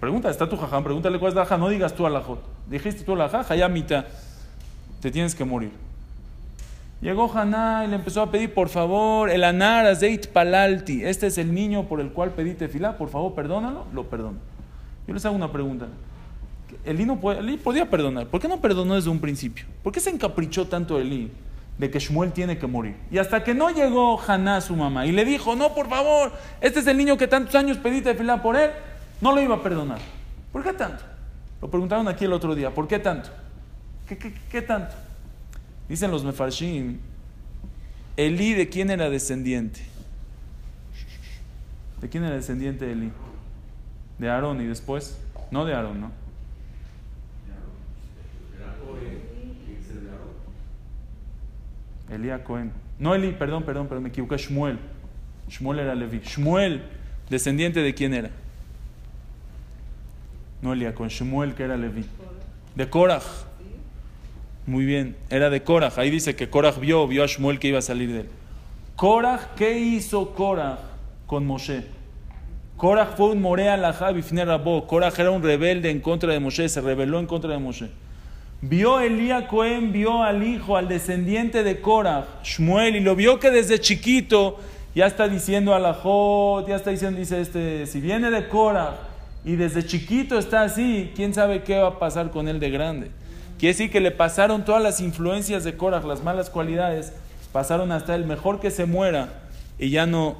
pregunta, 0.00 0.28
está 0.28 0.48
tu 0.48 0.56
jajá, 0.58 0.82
pregúntale 0.82 1.18
cuál 1.18 1.30
es 1.30 1.34
la 1.34 1.42
alajá, 1.42 1.56
no 1.56 1.68
digas 1.70 1.94
tú 1.94 2.06
alajot. 2.06 2.42
Dijiste 2.68 3.04
tú 3.04 3.14
alajá, 3.14 3.46
hayav 3.48 3.70
mita. 3.70 4.06
Te 5.00 5.10
tienes 5.10 5.34
que 5.34 5.44
morir. 5.44 5.70
Llegó 7.00 7.30
Haná 7.32 7.84
y 7.84 7.88
le 7.88 7.96
empezó 7.96 8.22
a 8.22 8.30
pedir, 8.30 8.54
por 8.54 8.68
favor, 8.68 9.28
el 9.30 9.44
anar 9.44 9.86
azeit 9.86 10.28
palalti. 10.28 11.04
Este 11.04 11.26
es 11.26 11.36
el 11.36 11.54
niño 11.54 11.84
por 11.84 12.00
el 12.00 12.10
cual 12.10 12.30
pedí 12.30 12.54
tefilá, 12.54 12.96
por 12.96 13.10
favor, 13.10 13.34
perdónalo. 13.34 13.84
Lo 13.92 14.04
perdono. 14.04 14.38
Yo 15.06 15.14
les 15.14 15.24
hago 15.26 15.36
una 15.36 15.52
pregunta. 15.52 15.86
Elí, 16.84 17.04
no 17.04 17.20
podía 17.20 17.88
perdonar. 17.88 18.26
¿Por 18.26 18.40
qué 18.40 18.48
no 18.48 18.60
perdonó 18.60 18.94
desde 18.94 19.10
un 19.10 19.20
principio? 19.20 19.66
¿Por 19.82 19.92
qué 19.92 20.00
se 20.00 20.10
encaprichó 20.10 20.66
tanto 20.66 20.98
Elí 20.98 21.30
de 21.78 21.90
que 21.90 21.98
Shmuel 21.98 22.32
tiene 22.32 22.58
que 22.58 22.66
morir? 22.66 22.96
Y 23.10 23.18
hasta 23.18 23.44
que 23.44 23.54
no 23.54 23.70
llegó 23.70 24.20
Haná, 24.20 24.60
su 24.60 24.74
mamá, 24.74 25.06
y 25.06 25.12
le 25.12 25.24
dijo, 25.24 25.54
no, 25.54 25.74
por 25.74 25.88
favor, 25.88 26.32
este 26.60 26.80
es 26.80 26.86
el 26.86 26.96
niño 26.96 27.16
que 27.16 27.28
tantos 27.28 27.54
años 27.54 27.76
pedí 27.76 28.00
tefilá 28.00 28.42
por 28.42 28.56
él, 28.56 28.70
no 29.20 29.32
lo 29.32 29.40
iba 29.40 29.56
a 29.56 29.62
perdonar. 29.62 29.98
¿Por 30.50 30.62
qué 30.62 30.72
tanto? 30.72 31.04
Lo 31.60 31.70
preguntaron 31.70 32.08
aquí 32.08 32.24
el 32.24 32.32
otro 32.32 32.54
día. 32.54 32.70
¿Por 32.70 32.88
qué 32.88 32.98
tanto? 32.98 33.30
¿Qué, 34.08 34.16
qué, 34.16 34.34
qué 34.50 34.62
tanto? 34.62 34.94
Dicen 35.88 36.10
los 36.10 36.24
mefarshim, 36.24 36.98
Elí 38.16 38.54
de 38.54 38.68
quién 38.68 38.90
era 38.90 39.10
descendiente. 39.10 39.80
¿De 42.00 42.08
quién 42.08 42.24
era 42.24 42.34
descendiente 42.36 42.90
Elí? 42.90 43.10
De 44.18 44.30
Aarón 44.30 44.60
y 44.60 44.64
después, 44.64 45.18
no 45.50 45.64
de 45.64 45.74
Aarón, 45.74 46.00
¿no? 46.00 46.10
Elí 52.10 52.30
a 52.30 52.42
Cohen. 52.44 52.72
No 52.98 53.14
Elí, 53.14 53.32
perdón, 53.32 53.64
perdón, 53.64 53.88
pero 53.88 54.00
me 54.00 54.08
equivoqué, 54.08 54.36
Shmuel. 54.36 54.78
Shmuel 55.48 55.80
era 55.80 55.94
Leví. 55.94 56.20
Shmuel, 56.20 56.82
descendiente 57.28 57.80
de 57.80 57.94
quién 57.94 58.14
era? 58.14 58.30
No 60.62 60.72
Elí 60.72 60.86
a 60.86 60.94
Cohen, 60.94 61.10
Shmuel 61.10 61.54
que 61.54 61.64
era 61.64 61.76
Leví. 61.76 62.06
De 62.74 62.88
Korach. 62.88 63.45
Muy 64.66 64.84
bien, 64.84 65.16
era 65.30 65.48
de 65.48 65.62
Korach. 65.62 65.96
Ahí 65.98 66.10
dice 66.10 66.34
que 66.34 66.50
Korach 66.50 66.78
vio, 66.78 67.06
vio 67.06 67.22
a 67.22 67.26
Shmuel 67.26 67.60
que 67.60 67.68
iba 67.68 67.78
a 67.78 67.82
salir 67.82 68.12
de 68.12 68.20
él. 68.20 68.28
Korach, 68.96 69.54
¿qué 69.56 69.78
hizo 69.78 70.34
Korach 70.34 70.78
con 71.26 71.46
Moshe? 71.46 71.84
Korach 72.76 73.16
fue 73.16 73.30
un 73.30 73.40
morea 73.40 73.76
la 73.76 73.92
Rabó. 73.92 74.86
Korach 74.86 75.18
era 75.18 75.30
un 75.30 75.42
rebelde 75.42 75.90
en 75.90 76.00
contra 76.00 76.32
de 76.32 76.40
Moshe, 76.40 76.68
se 76.68 76.80
rebeló 76.80 77.20
en 77.20 77.26
contra 77.26 77.50
de 77.50 77.58
Moshe. 77.58 77.90
Vio 78.60 79.00
Elía 79.00 79.46
Cohen, 79.46 79.92
vio 79.92 80.22
al 80.22 80.42
hijo, 80.42 80.76
al 80.76 80.88
descendiente 80.88 81.62
de 81.62 81.80
Korach, 81.80 82.24
Shmuel, 82.42 82.96
y 82.96 83.00
lo 83.00 83.14
vio 83.14 83.38
que 83.38 83.50
desde 83.50 83.78
chiquito 83.78 84.58
ya 84.94 85.06
está 85.06 85.28
diciendo 85.28 85.74
a 85.74 85.78
la 85.78 85.94
Jot, 85.94 86.66
ya 86.66 86.76
está 86.76 86.90
diciendo, 86.90 87.18
dice 87.18 87.40
este, 87.40 87.86
si 87.86 88.00
viene 88.00 88.30
de 88.30 88.48
Korach 88.48 88.94
y 89.44 89.56
desde 89.56 89.86
chiquito 89.86 90.38
está 90.38 90.62
así, 90.62 91.12
quién 91.14 91.34
sabe 91.34 91.62
qué 91.62 91.76
va 91.76 91.88
a 91.88 91.98
pasar 91.98 92.30
con 92.30 92.48
él 92.48 92.58
de 92.58 92.70
grande. 92.70 93.10
Quiere 93.58 93.72
decir 93.72 93.90
que 93.90 94.00
le 94.00 94.10
pasaron 94.10 94.64
todas 94.64 94.82
las 94.82 95.00
influencias 95.00 95.64
de 95.64 95.76
Korach, 95.76 96.04
las 96.04 96.22
malas 96.22 96.50
cualidades, 96.50 97.14
pasaron 97.52 97.90
hasta 97.90 98.14
el 98.14 98.26
mejor 98.26 98.60
que 98.60 98.70
se 98.70 98.84
muera 98.84 99.30
y 99.78 99.88
ya 99.88 100.04
no, 100.04 100.36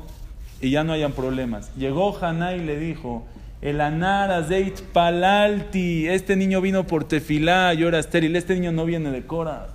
y 0.60 0.70
ya 0.70 0.84
no 0.84 0.92
hayan 0.92 1.12
problemas. 1.12 1.74
Llegó 1.76 2.16
Haná 2.22 2.54
y 2.54 2.60
le 2.60 2.78
dijo, 2.78 3.24
el 3.62 3.80
anar 3.80 4.30
azeit 4.30 4.82
palalti, 4.92 6.06
este 6.06 6.36
niño 6.36 6.60
vino 6.60 6.86
por 6.86 7.04
tefilá, 7.04 7.72
yo 7.72 7.88
era 7.88 7.98
estéril, 7.98 8.36
este 8.36 8.54
niño 8.54 8.70
no 8.72 8.84
viene 8.84 9.10
de 9.10 9.24
Korach. 9.24 9.70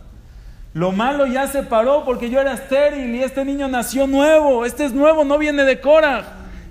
Lo 0.76 0.92
malo 0.92 1.26
ya 1.26 1.48
se 1.48 1.64
paró 1.64 2.06
porque 2.06 2.30
yo 2.30 2.40
era 2.40 2.54
estéril 2.54 3.16
y 3.16 3.24
este 3.24 3.44
niño 3.44 3.68
nació 3.68 4.06
nuevo, 4.06 4.66
este 4.66 4.86
es 4.86 4.94
nuevo, 4.94 5.26
no 5.26 5.40
viene 5.40 5.64
de 5.64 5.82
Korach. 5.82 6.26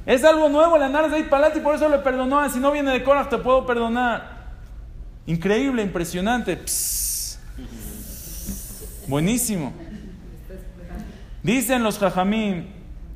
Es 0.07 0.23
algo 0.23 0.49
nuevo, 0.49 0.77
el 0.77 0.85
anar 0.85 1.07
azeit 1.07 1.29
palalti, 1.29 1.59
por 1.59 1.75
eso 1.75 1.89
le 1.89 1.99
perdonó, 1.99 2.49
si 2.49 2.61
no 2.61 2.71
viene 2.71 2.93
de 2.93 3.03
Korach 3.03 3.29
te 3.29 3.39
puedo 3.39 3.66
perdonar. 3.66 4.30
Increíble, 5.27 5.83
impresionante. 5.83 6.57
Psst. 6.57 7.11
Buenísimo. 9.11 9.73
Dicen 11.43 11.83
los 11.83 11.99
jajamim, 11.99 12.66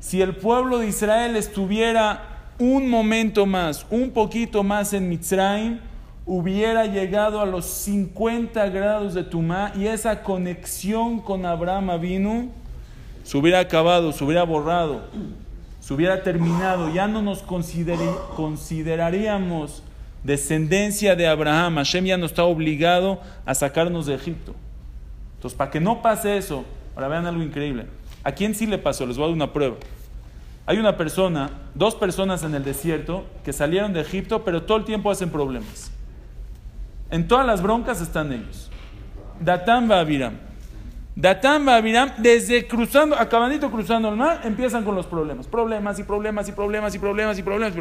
si 0.00 0.20
el 0.20 0.34
pueblo 0.34 0.78
de 0.78 0.88
Israel 0.88 1.36
estuviera 1.36 2.50
un 2.58 2.90
momento 2.90 3.46
más, 3.46 3.86
un 3.90 4.10
poquito 4.10 4.64
más 4.64 4.92
en 4.92 5.08
Mitzrayim, 5.08 5.78
hubiera 6.26 6.86
llegado 6.86 7.40
a 7.40 7.46
los 7.46 7.66
50 7.66 8.70
grados 8.70 9.14
de 9.14 9.22
Tumá 9.22 9.70
y 9.76 9.86
esa 9.86 10.24
conexión 10.24 11.20
con 11.20 11.46
Abraham 11.46 12.00
vino, 12.00 12.48
se 13.22 13.38
hubiera 13.38 13.60
acabado, 13.60 14.10
se 14.10 14.24
hubiera 14.24 14.42
borrado, 14.42 15.02
se 15.78 15.94
hubiera 15.94 16.24
terminado, 16.24 16.92
ya 16.92 17.06
no 17.06 17.22
nos 17.22 17.40
consideraríamos 17.42 19.83
descendencia 20.24 21.14
de 21.14 21.28
Abraham, 21.28 21.76
Hashem 21.76 22.06
ya 22.06 22.16
no 22.16 22.26
está 22.26 22.44
obligado 22.44 23.20
a 23.46 23.54
sacarnos 23.54 24.06
de 24.06 24.14
Egipto. 24.14 24.54
Entonces, 25.36 25.56
para 25.56 25.70
que 25.70 25.80
no 25.80 26.02
pase 26.02 26.36
eso, 26.38 26.64
ahora 26.96 27.08
vean 27.08 27.26
algo 27.26 27.42
increíble. 27.42 27.86
¿A 28.24 28.32
quién 28.32 28.54
sí 28.54 28.66
le 28.66 28.78
pasó? 28.78 29.06
Les 29.06 29.16
voy 29.16 29.24
a 29.24 29.28
dar 29.28 29.36
una 29.36 29.52
prueba. 29.52 29.76
Hay 30.66 30.78
una 30.78 30.96
persona, 30.96 31.50
dos 31.74 31.94
personas 31.94 32.42
en 32.42 32.54
el 32.54 32.64
desierto 32.64 33.26
que 33.44 33.52
salieron 33.52 33.92
de 33.92 34.00
Egipto, 34.00 34.44
pero 34.44 34.62
todo 34.62 34.78
el 34.78 34.84
tiempo 34.84 35.10
hacen 35.10 35.28
problemas. 35.28 35.92
En 37.10 37.28
todas 37.28 37.46
las 37.46 37.60
broncas 37.60 38.00
están 38.00 38.32
ellos. 38.32 38.70
Datán 39.38 39.90
va 39.90 40.00
Abiram. 40.00 40.38
Datán 41.14 41.68
va 41.68 41.76
Abiram, 41.76 42.12
desde 42.16 42.66
cruzando, 42.66 43.14
acabandito 43.14 43.70
cruzando 43.70 44.08
el 44.08 44.16
mar, 44.16 44.40
empiezan 44.44 44.84
con 44.84 44.94
los 44.94 45.04
problemas. 45.04 45.46
Problemas 45.46 45.98
y 45.98 46.02
problemas 46.04 46.48
y 46.48 46.52
problemas 46.52 46.94
y 46.94 46.98
problemas 46.98 47.38
y 47.38 47.42
problemas. 47.42 47.74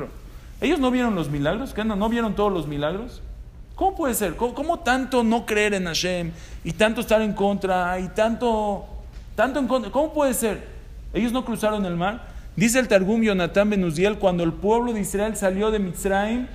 ¿Ellos 0.63 0.79
no 0.79 0.91
vieron 0.91 1.13
los 1.13 1.29
milagros? 1.29 1.73
¿Qué 1.73 1.83
no? 1.83 1.97
¿No 1.97 2.07
vieron 2.07 2.35
todos 2.35 2.49
los 2.49 2.67
milagros? 2.67 3.21
¿Cómo 3.75 3.97
puede 3.97 4.13
ser? 4.13 4.37
¿Cómo, 4.37 4.53
¿Cómo, 4.53 4.79
tanto 4.79 5.21
no 5.21 5.45
creer 5.45 5.73
en 5.73 5.83
Hashem? 5.83 6.31
Y 6.63 6.71
tanto 6.71 7.01
estar 7.01 7.21
en 7.21 7.33
contra, 7.33 7.99
y 7.99 8.07
tanto, 8.07 8.85
tanto 9.35 9.59
en 9.59 9.67
contra. 9.67 9.91
¿Cómo 9.91 10.13
puede 10.13 10.33
ser? 10.33 10.65
Ellos 11.13 11.33
no 11.33 11.43
cruzaron 11.43 11.85
el 11.85 11.97
mar. 11.97 12.29
Dice 12.55 12.79
el 12.79 12.87
Targum 12.87 13.23
Yonatán 13.23 13.71
Benuziel, 13.71 14.17
cuando 14.17 14.45
el 14.45 14.53
pueblo 14.53 14.93
de 14.93 15.01
Israel 15.01 15.35
salió 15.35 15.69
de 15.69 15.79
Mitzrayim, 15.79 16.47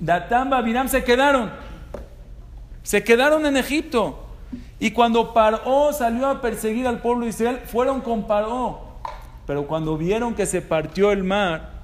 Datán 0.00 0.48
Babiram 0.48 0.88
se 0.88 1.04
quedaron. 1.04 1.50
Se 2.82 3.04
quedaron 3.04 3.44
en 3.44 3.58
Egipto. 3.58 4.24
Y 4.80 4.92
cuando 4.92 5.34
Paró 5.34 5.92
salió 5.92 6.28
a 6.28 6.40
perseguir 6.40 6.86
al 6.86 7.02
pueblo 7.02 7.24
de 7.24 7.30
Israel, 7.30 7.60
fueron 7.66 8.00
con 8.00 8.26
Paró. 8.26 9.00
Pero 9.46 9.66
cuando 9.66 9.98
vieron 9.98 10.34
que 10.34 10.46
se 10.46 10.62
partió 10.62 11.12
el 11.12 11.24
mar, 11.24 11.77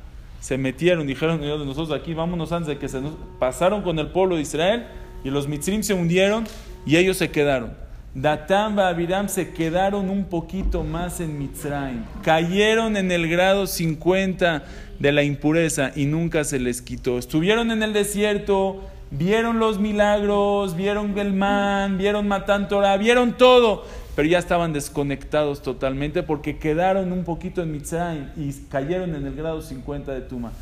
se 0.44 0.58
metieron, 0.58 1.06
dijeron 1.06 1.40
nosotros 1.64 1.98
aquí, 1.98 2.12
vámonos 2.12 2.52
antes 2.52 2.68
de 2.68 2.76
que 2.76 2.86
se 2.86 3.00
nos... 3.00 3.14
Pasaron 3.38 3.80
con 3.80 3.98
el 3.98 4.08
pueblo 4.08 4.36
de 4.36 4.42
Israel 4.42 4.84
y 5.24 5.30
los 5.30 5.48
Mitzrim 5.48 5.82
se 5.82 5.94
hundieron 5.94 6.44
y 6.84 6.96
ellos 6.96 7.16
se 7.16 7.30
quedaron. 7.30 7.72
Datán 8.14 8.76
y 8.76 8.80
Abiram 8.80 9.30
se 9.30 9.54
quedaron 9.54 10.10
un 10.10 10.26
poquito 10.26 10.84
más 10.84 11.20
en 11.20 11.38
Mitzrayim. 11.38 12.04
Cayeron 12.22 12.98
en 12.98 13.10
el 13.10 13.26
grado 13.26 13.66
50 13.66 14.64
de 14.98 15.12
la 15.12 15.22
impureza 15.22 15.92
y 15.96 16.04
nunca 16.04 16.44
se 16.44 16.58
les 16.58 16.82
quitó. 16.82 17.16
Estuvieron 17.16 17.70
en 17.70 17.82
el 17.82 17.94
desierto, 17.94 18.82
vieron 19.10 19.58
los 19.58 19.78
milagros, 19.78 20.76
vieron 20.76 21.14
Gelman, 21.14 21.96
vieron 21.96 22.28
Matan 22.28 22.68
Torah, 22.68 22.98
vieron 22.98 23.38
todo, 23.38 23.86
pero 24.14 24.28
ya 24.28 24.38
estaban 24.38 24.72
desconectados 24.72 25.62
totalmente 25.62 26.22
porque 26.22 26.58
quedaron 26.58 27.12
un 27.12 27.24
poquito 27.24 27.62
en 27.62 27.72
Mitzrayim 27.72 28.28
y 28.36 28.52
cayeron 28.68 29.14
en 29.14 29.26
el 29.26 29.34
grado 29.34 29.60
50 29.60 30.12
de 30.12 30.20
Tuma. 30.20 30.52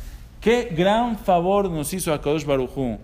Qué 0.41 0.73
gran 0.75 1.17
favor 1.17 1.69
nos 1.69 1.93
hizo 1.93 2.13
Akadosh 2.13 2.45
Barujú 2.45 2.99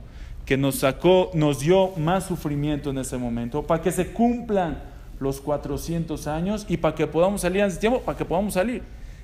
que 0.49 0.57
nos 0.57 0.77
sacó, 0.77 1.29
nos 1.35 1.59
dio 1.59 1.91
más 1.95 2.25
sufrimiento 2.25 2.89
en 2.89 2.97
ese 2.97 3.17
momento, 3.17 3.61
para 3.61 3.83
que 3.83 3.91
se 3.91 4.07
cumplan 4.07 4.81
los 5.19 5.39
400 5.41 6.25
años 6.25 6.65
y 6.67 6.77
para 6.77 6.95
que 6.95 7.05
podamos 7.05 7.41
salir 7.41 7.61
ese 7.61 7.77
tiempo, 7.77 8.01
para 8.01 8.17
que 8.17 8.25
podamos 8.25 8.55
salir. 8.55 8.81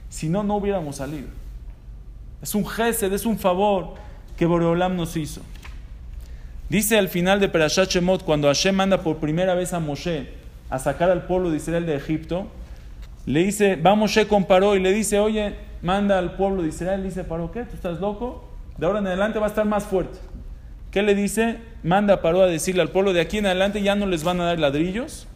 Si 0.07 0.30
no, 0.30 0.43
no 0.43 0.57
hubiéramos 0.57 0.97
salido. 0.97 1.28
Es 2.43 2.53
un 2.53 2.63
gesed, 2.63 3.11
es 3.11 3.26
un 3.26 3.39
favor 3.39 3.95
que 4.38 4.45
Boreolam 4.45 4.95
nos 4.95 5.17
hizo. 5.17 5.41
Dice 6.69 6.95
al 6.95 7.09
final 7.09 7.39
de 7.39 7.49
Perashat 7.49 7.89
Shemot, 7.89 8.23
cuando 8.23 8.47
Hashem 8.47 8.76
manda 8.76 9.01
por 9.01 9.17
primera 9.17 9.55
vez 9.55 9.73
a 9.73 9.80
Moshe 9.80 10.45
a 10.70 10.80
sacar 10.80 11.09
al 11.09 11.24
pueblo 11.24 11.51
de 11.51 11.57
Israel 11.57 11.86
de 11.86 11.95
Egipto, 11.95 12.47
le 13.26 13.43
dice, 13.43 13.76
va 13.76 13.95
Moshe 13.95 14.28
con 14.28 14.45
Paró 14.45 14.76
y 14.76 14.80
le 14.80 14.93
dice, 14.93 15.20
oye, 15.20 15.55
manda 15.82 16.18
al 16.18 16.36
pueblo 16.36 16.61
de 16.61 16.70
Israel, 16.70 17.03
dice 17.03 17.24
Paró, 17.24 17.51
¿qué? 17.51 17.63
¿Tú 17.63 17.76
estás 17.76 17.99
loco? 17.99 18.45
De 18.78 18.86
ahora 18.86 18.99
en 18.99 19.07
adelante 19.07 19.39
va 19.39 19.45
a 19.45 19.49
estar 19.49 19.66
más 19.66 19.86
fuerte. 19.86 20.20
¿Qué 20.91 21.01
le 21.01 21.16
dice? 21.16 21.57
Manda 21.84 22.16
a 22.16 22.22
Paró 22.22 22.41
a 22.41 22.47
decirle 22.47 22.82
al 22.82 22.89
pueblo 22.89 23.13
de 23.13 23.22
aquí 23.22 23.39
en 23.39 23.47
adelante 23.47 23.82
ya 23.82 23.95
no 23.95 24.05
les 24.05 24.24
van 24.24 24.39
a 24.41 24.45
dar 24.45 24.59
ladrillos. 24.59 25.28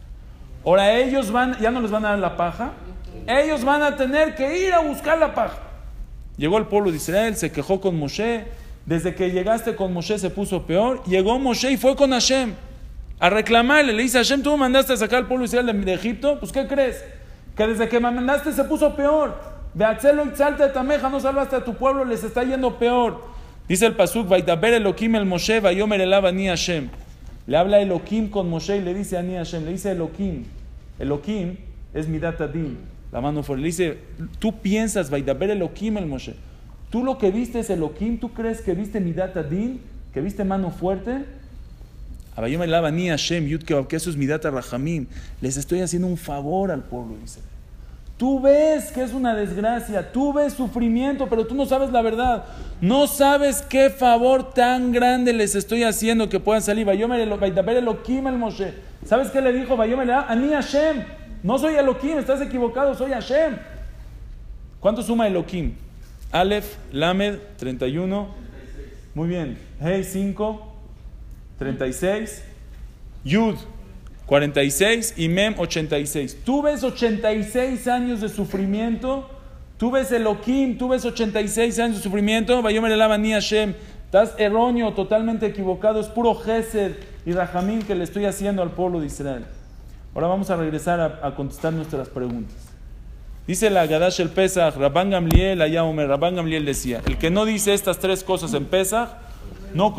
Ahora 0.65 0.97
ellos 0.97 1.32
van, 1.32 1.57
ya 1.59 1.71
no 1.71 1.82
les 1.82 1.91
van 1.91 2.05
a 2.05 2.09
dar 2.09 2.19
la 2.19 2.38
paja. 2.38 2.73
Ellos 3.27 3.63
van 3.63 3.82
a 3.82 3.95
tener 3.95 4.36
que 4.36 4.67
ir 4.67 4.73
a 4.73 4.80
buscar 4.80 5.17
la 5.17 5.34
paja. 5.34 5.57
Llegó 6.38 6.57
el 6.57 6.65
pueblo 6.65 6.91
de 6.91 6.97
Israel, 6.97 7.36
se 7.36 7.51
quejó 7.51 7.82
con 7.82 7.97
Moshe. 7.97 8.45
Desde 8.86 9.13
que 9.13 9.32
llegaste 9.32 9.75
con 9.75 9.93
Moshe 9.93 10.17
se 10.19 10.30
puso 10.30 10.65
peor. 10.65 11.03
Llegó 11.05 11.38
Moshe 11.39 11.71
y 11.71 11.77
fue 11.77 11.95
con 11.95 12.11
Hashem 12.11 12.53
a 13.20 13.30
reclamarle. 13.30 13.93
Le 13.93 14.03
dice 14.03 14.17
Hashem, 14.17 14.41
tú 14.41 14.55
mandaste 14.57 14.93
a 14.93 14.97
sacar 14.97 15.20
al 15.20 15.28
pueblo 15.28 15.43
de 15.43 15.47
Israel 15.47 15.86
de, 15.86 15.93
Egipto. 15.93 16.39
Pues 16.39 16.51
¿qué 16.51 16.67
crees? 16.67 17.03
Que 17.55 17.67
desde 17.67 17.89
que 17.89 17.99
me 17.99 18.09
mandaste 18.09 18.51
se 18.53 18.63
puso 18.63 18.95
peor. 18.95 19.36
Beatzelo 19.74 20.26
y 20.26 20.36
salte 20.36 20.63
de 20.63 20.70
Tameja, 20.70 21.09
no 21.09 21.20
salvaste 21.20 21.55
a 21.55 21.63
tu 21.63 21.76
pueblo, 21.76 22.05
les 22.05 22.24
está 22.24 22.43
yendo 22.43 22.80
peor. 22.80 23.22
Dice 23.67 23.86
el 23.86 23.95
Pasuk, 23.95 24.28
Vaitaber 24.28 24.74
Elohim 24.74 25.15
el 25.15 25.26
Moshe, 25.26 25.59
Vayomer 25.59 26.01
el 26.01 26.13
Ani 26.13 26.47
Hashem. 26.47 26.89
Le 27.45 27.57
habla 27.57 27.80
Elohim 27.80 28.30
con 28.30 28.49
Moshe 28.49 28.78
y 28.78 28.82
le 28.82 28.93
dice 28.93 29.17
Ani 29.17 29.36
Hashem, 29.36 29.65
le 29.65 29.72
dice 29.72 29.91
Elohim. 29.91 30.45
Elohim 30.97 31.57
es 31.93 32.07
Midat 32.07 32.41
Adin, 32.41 32.78
la 33.11 33.22
mano 33.22 33.43
fuerte. 33.43 33.61
Le 33.61 33.67
dice, 33.67 33.97
tú 34.39 34.59
piensas, 34.59 35.09
Vaidaber 35.09 35.51
Elohim 35.51 35.97
el 35.97 36.07
Moshe. 36.07 36.36
Tú 36.89 37.03
lo 37.03 37.17
que 37.20 37.30
viste 37.30 37.59
es 37.59 37.70
Elohim, 37.70 38.20
tú 38.20 38.34
crees 38.34 38.61
que 38.61 38.74
viste 38.74 38.99
Midat 38.99 39.38
Adin, 39.38 39.82
que 40.13 40.22
viste 40.22 40.43
mano 40.43 40.72
fuerte. 40.72 41.26
Hashem, 43.09 43.47
Yud 43.47 43.63
que 43.63 43.95
eso 43.95 44.09
es 44.09 44.15
Midat 44.15 44.45
Rahamim. 44.45 45.07
Les 45.41 45.57
estoy 45.57 45.81
haciendo 45.81 46.07
un 46.07 46.17
favor 46.17 46.71
al 46.71 46.83
pueblo 46.83 47.15
de 47.17 47.23
Israel. 47.23 47.45
Tú 48.19 48.41
ves 48.41 48.91
que 48.91 49.01
es 49.01 49.13
una 49.13 49.33
desgracia, 49.33 50.11
tú 50.11 50.33
ves 50.33 50.51
sufrimiento, 50.51 51.27
pero 51.29 51.47
tú 51.47 51.55
no 51.55 51.65
sabes 51.65 51.89
la 51.91 52.01
verdad. 52.01 52.43
No 52.81 53.07
sabes 53.07 53.61
qué 53.61 53.89
favor 53.89 54.51
tan 54.51 54.91
grande 54.91 55.31
les 55.31 55.55
estoy 55.55 55.83
haciendo 55.83 56.27
que 56.27 56.41
puedan 56.41 56.61
salir. 56.61 56.85
El 56.89 58.37
Moshe. 58.37 58.73
¿Sabes 59.05 59.29
qué 59.29 59.39
le 59.41 59.53
dijo 59.53 59.81
Ani 59.81 60.49
Hashem? 60.49 61.03
No 61.43 61.57
soy 61.57 61.75
Elohim, 61.75 62.17
estás 62.17 62.41
equivocado, 62.41 62.93
soy 62.93 63.11
Hashem. 63.11 63.55
¿Cuánto 64.81 65.01
suma 65.01 65.25
Elohim? 65.25 65.75
Aleph, 66.31 66.75
Lamed, 66.91 67.39
31. 67.57 68.27
Muy 69.15 69.29
bien. 69.29 69.57
Hey, 69.79 70.03
5, 70.03 70.68
36. 71.60 72.43
Yud, 73.24 73.55
46 74.26 75.16
y 75.18 75.28
Mem 75.28 75.55
86. 75.57 76.38
Tú 76.45 76.62
ves 76.62 76.84
86 76.84 77.88
años 77.88 78.22
de 78.22 78.30
sufrimiento, 78.30 79.30
tú 79.78 79.91
ves 79.91 80.12
Elohim, 80.12 80.78
tú 80.78 80.88
ves 80.88 81.05
86 81.05 81.80
años 81.80 81.97
de 81.97 82.03
sufrimiento, 82.03 82.62
Vayomer 82.62 82.91
el 82.91 83.01
Hashem, 83.01 83.74
estás 84.05 84.34
erróneo, 84.38 84.93
totalmente 84.93 85.45
equivocado, 85.45 85.99
es 85.99 86.07
puro 86.07 86.34
Gesed 86.34 86.93
y 87.26 87.34
Rahamim 87.34 87.82
que 87.82 87.95
le 87.95 88.03
estoy 88.03 88.26
haciendo 88.26 88.62
al 88.62 88.72
pueblo 88.72 89.01
de 89.01 89.07
Israel. 89.07 89.45
Ahora 90.16 90.28
vamos 90.28 90.49
a 90.49 90.55
regresar 90.55 91.20
a, 91.22 91.36
contestar 91.36 91.74
nuestras 91.74 92.10
preguntas. 92.10 92.55
Dice 93.45 93.70
la 93.70 93.88
Gadash 93.88 94.22
el 94.22 94.30
Pesach, 94.30 94.76
Rabban 94.76 95.10
Gamliel, 95.10 95.62
allá 95.62 95.84
Omer, 95.84 96.07
Rabban 96.07 96.36
Gamliel 96.36 96.66
decía, 96.66 97.01
el 97.07 97.18
que 97.18 97.30
no 97.30 97.45
dice 97.45 97.74
estas 97.74 97.99
tres 97.99 98.24
cosas 98.24 98.53
en 98.53 98.66
Pesach, 98.66 99.10
no 99.74 99.93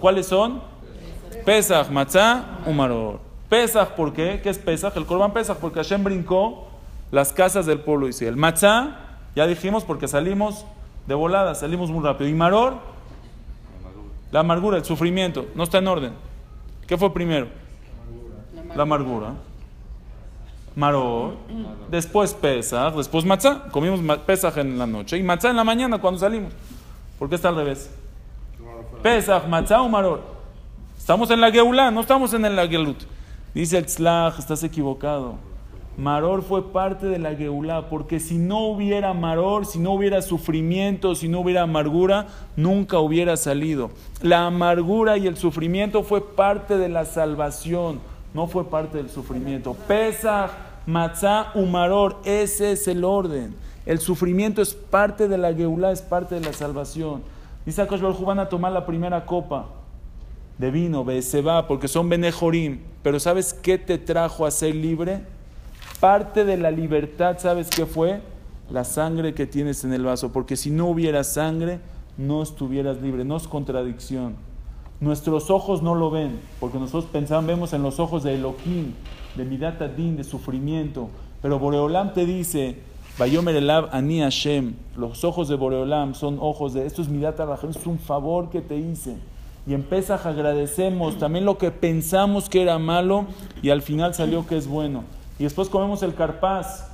¿Cuáles 0.00 0.26
son? 0.26 0.60
Pesach, 1.44 1.90
Matzah, 1.90 2.60
Umaror. 2.66 3.20
Pesach, 3.48 3.90
¿por 3.90 4.12
qué? 4.12 4.40
¿Qué 4.42 4.50
es 4.50 4.58
Pesach? 4.58 4.96
El 4.96 5.06
Corban 5.06 5.32
Pesach, 5.32 5.58
porque 5.58 5.80
Hashem 5.80 6.02
brincó 6.02 6.66
las 7.10 7.32
casas 7.32 7.66
del 7.66 7.80
pueblo 7.80 8.08
de 8.08 8.28
El 8.28 8.36
Matzah, 8.36 8.96
ya 9.36 9.46
dijimos, 9.46 9.84
porque 9.84 10.08
salimos 10.08 10.64
de 11.06 11.14
volada, 11.14 11.54
salimos 11.54 11.90
muy 11.90 12.02
rápido. 12.02 12.28
Y 12.28 12.34
Maror, 12.34 12.74
la 14.32 14.40
amargura, 14.40 14.78
el 14.78 14.84
sufrimiento, 14.84 15.46
no 15.54 15.64
está 15.64 15.78
en 15.78 15.88
orden. 15.88 16.12
¿Qué 16.86 16.96
fue 16.96 17.12
primero? 17.12 17.48
La 18.74 18.82
amargura. 18.82 19.34
Maror, 20.74 21.34
después 21.90 22.34
Pesach, 22.34 22.94
después 22.94 23.24
Matzah. 23.24 23.68
Comimos 23.70 24.00
Pesach 24.20 24.56
en 24.56 24.78
la 24.78 24.86
noche 24.86 25.16
y 25.18 25.22
Matzah 25.22 25.50
en 25.50 25.56
la 25.56 25.64
mañana 25.64 25.98
cuando 25.98 26.18
salimos. 26.18 26.52
¿Por 27.18 27.28
qué 27.28 27.36
está 27.36 27.50
al 27.50 27.56
revés? 27.56 27.90
Pesach, 29.04 29.46
Matzah 29.46 29.82
o 29.82 29.88
Maror. 29.90 30.22
Estamos 30.96 31.30
en 31.30 31.38
la 31.38 31.52
Geulá, 31.52 31.90
no 31.90 32.00
estamos 32.00 32.32
en 32.32 32.56
la 32.56 32.66
Gelut. 32.66 33.02
Dice 33.52 33.76
el 33.76 33.84
Tzlach, 33.84 34.38
estás 34.38 34.64
equivocado. 34.64 35.34
Maror 35.98 36.42
fue 36.42 36.72
parte 36.72 37.04
de 37.04 37.18
la 37.18 37.34
Geulá, 37.34 37.90
porque 37.90 38.18
si 38.18 38.38
no 38.38 38.60
hubiera 38.60 39.12
Maror, 39.12 39.66
si 39.66 39.78
no 39.78 39.92
hubiera 39.92 40.22
sufrimiento, 40.22 41.14
si 41.14 41.28
no 41.28 41.40
hubiera 41.40 41.60
amargura, 41.64 42.28
nunca 42.56 42.98
hubiera 42.98 43.36
salido. 43.36 43.90
La 44.22 44.46
amargura 44.46 45.18
y 45.18 45.26
el 45.26 45.36
sufrimiento 45.36 46.02
fue 46.02 46.26
parte 46.34 46.78
de 46.78 46.88
la 46.88 47.04
salvación, 47.04 48.00
no 48.32 48.46
fue 48.46 48.70
parte 48.70 48.96
del 48.96 49.10
sufrimiento. 49.10 49.76
Pesach, 49.86 50.50
Matzah, 50.86 51.50
Umaror, 51.54 52.16
ese 52.24 52.72
es 52.72 52.88
el 52.88 53.04
orden. 53.04 53.54
El 53.84 53.98
sufrimiento 53.98 54.62
es 54.62 54.72
parte 54.72 55.28
de 55.28 55.36
la 55.36 55.52
Geulá, 55.52 55.92
es 55.92 56.00
parte 56.00 56.36
de 56.36 56.40
la 56.40 56.54
salvación. 56.54 57.33
Dice 57.64 57.82
Akash 57.82 58.00
van 58.00 58.38
a 58.38 58.48
tomar 58.48 58.72
la 58.72 58.84
primera 58.84 59.24
copa 59.24 59.66
de 60.58 60.70
vino, 60.70 61.04
va 61.04 61.66
porque 61.66 61.88
son 61.88 62.08
Benejorim. 62.08 62.80
Pero 63.02 63.18
¿sabes 63.20 63.54
qué 63.54 63.78
te 63.78 63.98
trajo 63.98 64.46
a 64.46 64.50
ser 64.50 64.74
libre? 64.74 65.22
Parte 66.00 66.44
de 66.44 66.56
la 66.56 66.70
libertad, 66.70 67.38
¿sabes 67.38 67.70
qué 67.70 67.86
fue? 67.86 68.20
La 68.70 68.84
sangre 68.84 69.34
que 69.34 69.46
tienes 69.46 69.84
en 69.84 69.92
el 69.92 70.04
vaso. 70.04 70.32
Porque 70.32 70.56
si 70.56 70.70
no 70.70 70.86
hubiera 70.86 71.24
sangre, 71.24 71.80
no 72.16 72.42
estuvieras 72.42 73.00
libre. 73.00 73.24
No 73.24 73.36
es 73.36 73.48
contradicción. 73.48 74.36
Nuestros 75.00 75.50
ojos 75.50 75.82
no 75.82 75.94
lo 75.94 76.10
ven, 76.10 76.38
porque 76.60 76.78
nosotros 76.78 77.10
pensamos, 77.10 77.46
vemos 77.46 77.72
en 77.72 77.82
los 77.82 77.98
ojos 77.98 78.22
de 78.22 78.34
Elohim, 78.34 78.92
de 79.34 79.44
Midat 79.44 79.82
Adin, 79.82 80.16
de 80.16 80.24
sufrimiento. 80.24 81.10
Pero 81.42 81.58
Boreolam 81.58 82.14
te 82.14 82.24
dice, 82.24 82.78
Bayomer 83.16 83.54
Elab 83.54 83.90
Ani 83.92 84.18
Hashem, 84.18 84.74
los 84.96 85.22
ojos 85.22 85.46
de 85.46 85.54
Boreolam 85.54 86.16
son 86.16 86.38
ojos 86.40 86.74
de, 86.74 86.84
esto 86.84 87.00
es 87.00 87.08
Midat 87.08 87.38
es 87.38 87.86
un 87.86 88.00
favor 88.00 88.50
que 88.50 88.60
te 88.60 88.76
hice. 88.76 89.16
Y 89.68 89.74
en 89.74 89.84
Pesaj 89.84 90.26
agradecemos 90.26 91.16
también 91.16 91.44
lo 91.44 91.56
que 91.56 91.70
pensamos 91.70 92.48
que 92.48 92.62
era 92.62 92.76
malo 92.80 93.26
y 93.62 93.70
al 93.70 93.82
final 93.82 94.14
salió 94.14 94.44
que 94.48 94.56
es 94.56 94.66
bueno. 94.66 95.04
Y 95.38 95.44
después 95.44 95.68
comemos 95.68 96.02
el 96.02 96.16
carpaz, 96.16 96.88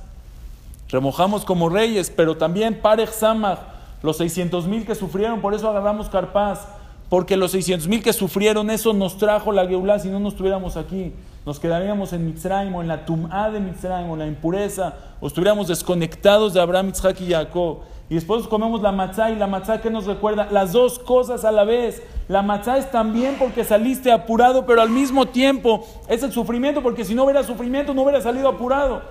remojamos 0.89 1.43
como 1.43 1.69
reyes, 1.69 2.13
pero 2.15 2.37
también 2.37 2.79
Parej 2.79 3.09
Samach, 3.09 3.57
los 4.03 4.17
600 4.17 4.67
mil 4.67 4.85
que 4.85 4.93
sufrieron, 4.93 5.41
por 5.41 5.55
eso 5.55 5.67
agarramos 5.67 6.07
carpaz, 6.07 6.67
porque 7.11 7.35
los 7.35 7.51
600 7.51 7.89
mil 7.89 8.01
que 8.01 8.13
sufrieron, 8.13 8.69
eso 8.69 8.93
nos 8.93 9.17
trajo 9.17 9.51
la 9.51 9.67
Geulah 9.67 9.99
si 9.99 10.07
no 10.07 10.21
nos 10.21 10.31
estuviéramos 10.31 10.77
aquí. 10.77 11.11
Nos 11.45 11.59
quedaríamos 11.59 12.13
en 12.13 12.25
Mitzrayim 12.25 12.73
o 12.73 12.81
en 12.81 12.87
la 12.87 13.05
Tum'a 13.05 13.51
de 13.51 13.59
Mitzrayim 13.59 14.09
o 14.09 14.13
en 14.13 14.19
la 14.19 14.27
impureza, 14.27 14.93
o 15.19 15.27
estuviéramos 15.27 15.67
desconectados 15.67 16.53
de 16.53 16.61
Abraham, 16.61 16.93
Isaac 16.95 17.19
y 17.19 17.29
Jacob. 17.29 17.79
Y 18.09 18.15
después 18.15 18.47
comemos 18.47 18.81
la 18.81 18.93
matzá 18.93 19.29
y 19.29 19.35
la 19.35 19.45
matzá 19.45 19.81
que 19.81 19.89
nos 19.89 20.05
recuerda 20.05 20.47
las 20.51 20.71
dos 20.71 20.99
cosas 20.99 21.43
a 21.43 21.51
la 21.51 21.65
vez. 21.65 22.01
La 22.29 22.43
matzá 22.43 22.77
es 22.77 22.89
también 22.89 23.35
porque 23.37 23.65
saliste 23.65 24.09
apurado, 24.09 24.65
pero 24.65 24.81
al 24.81 24.89
mismo 24.89 25.27
tiempo 25.27 25.85
es 26.07 26.23
el 26.23 26.31
sufrimiento, 26.31 26.81
porque 26.81 27.03
si 27.03 27.13
no 27.13 27.25
hubiera 27.25 27.43
sufrimiento 27.43 27.93
no 27.93 28.03
hubiera 28.03 28.21
salido 28.21 28.47
apurado. 28.47 29.01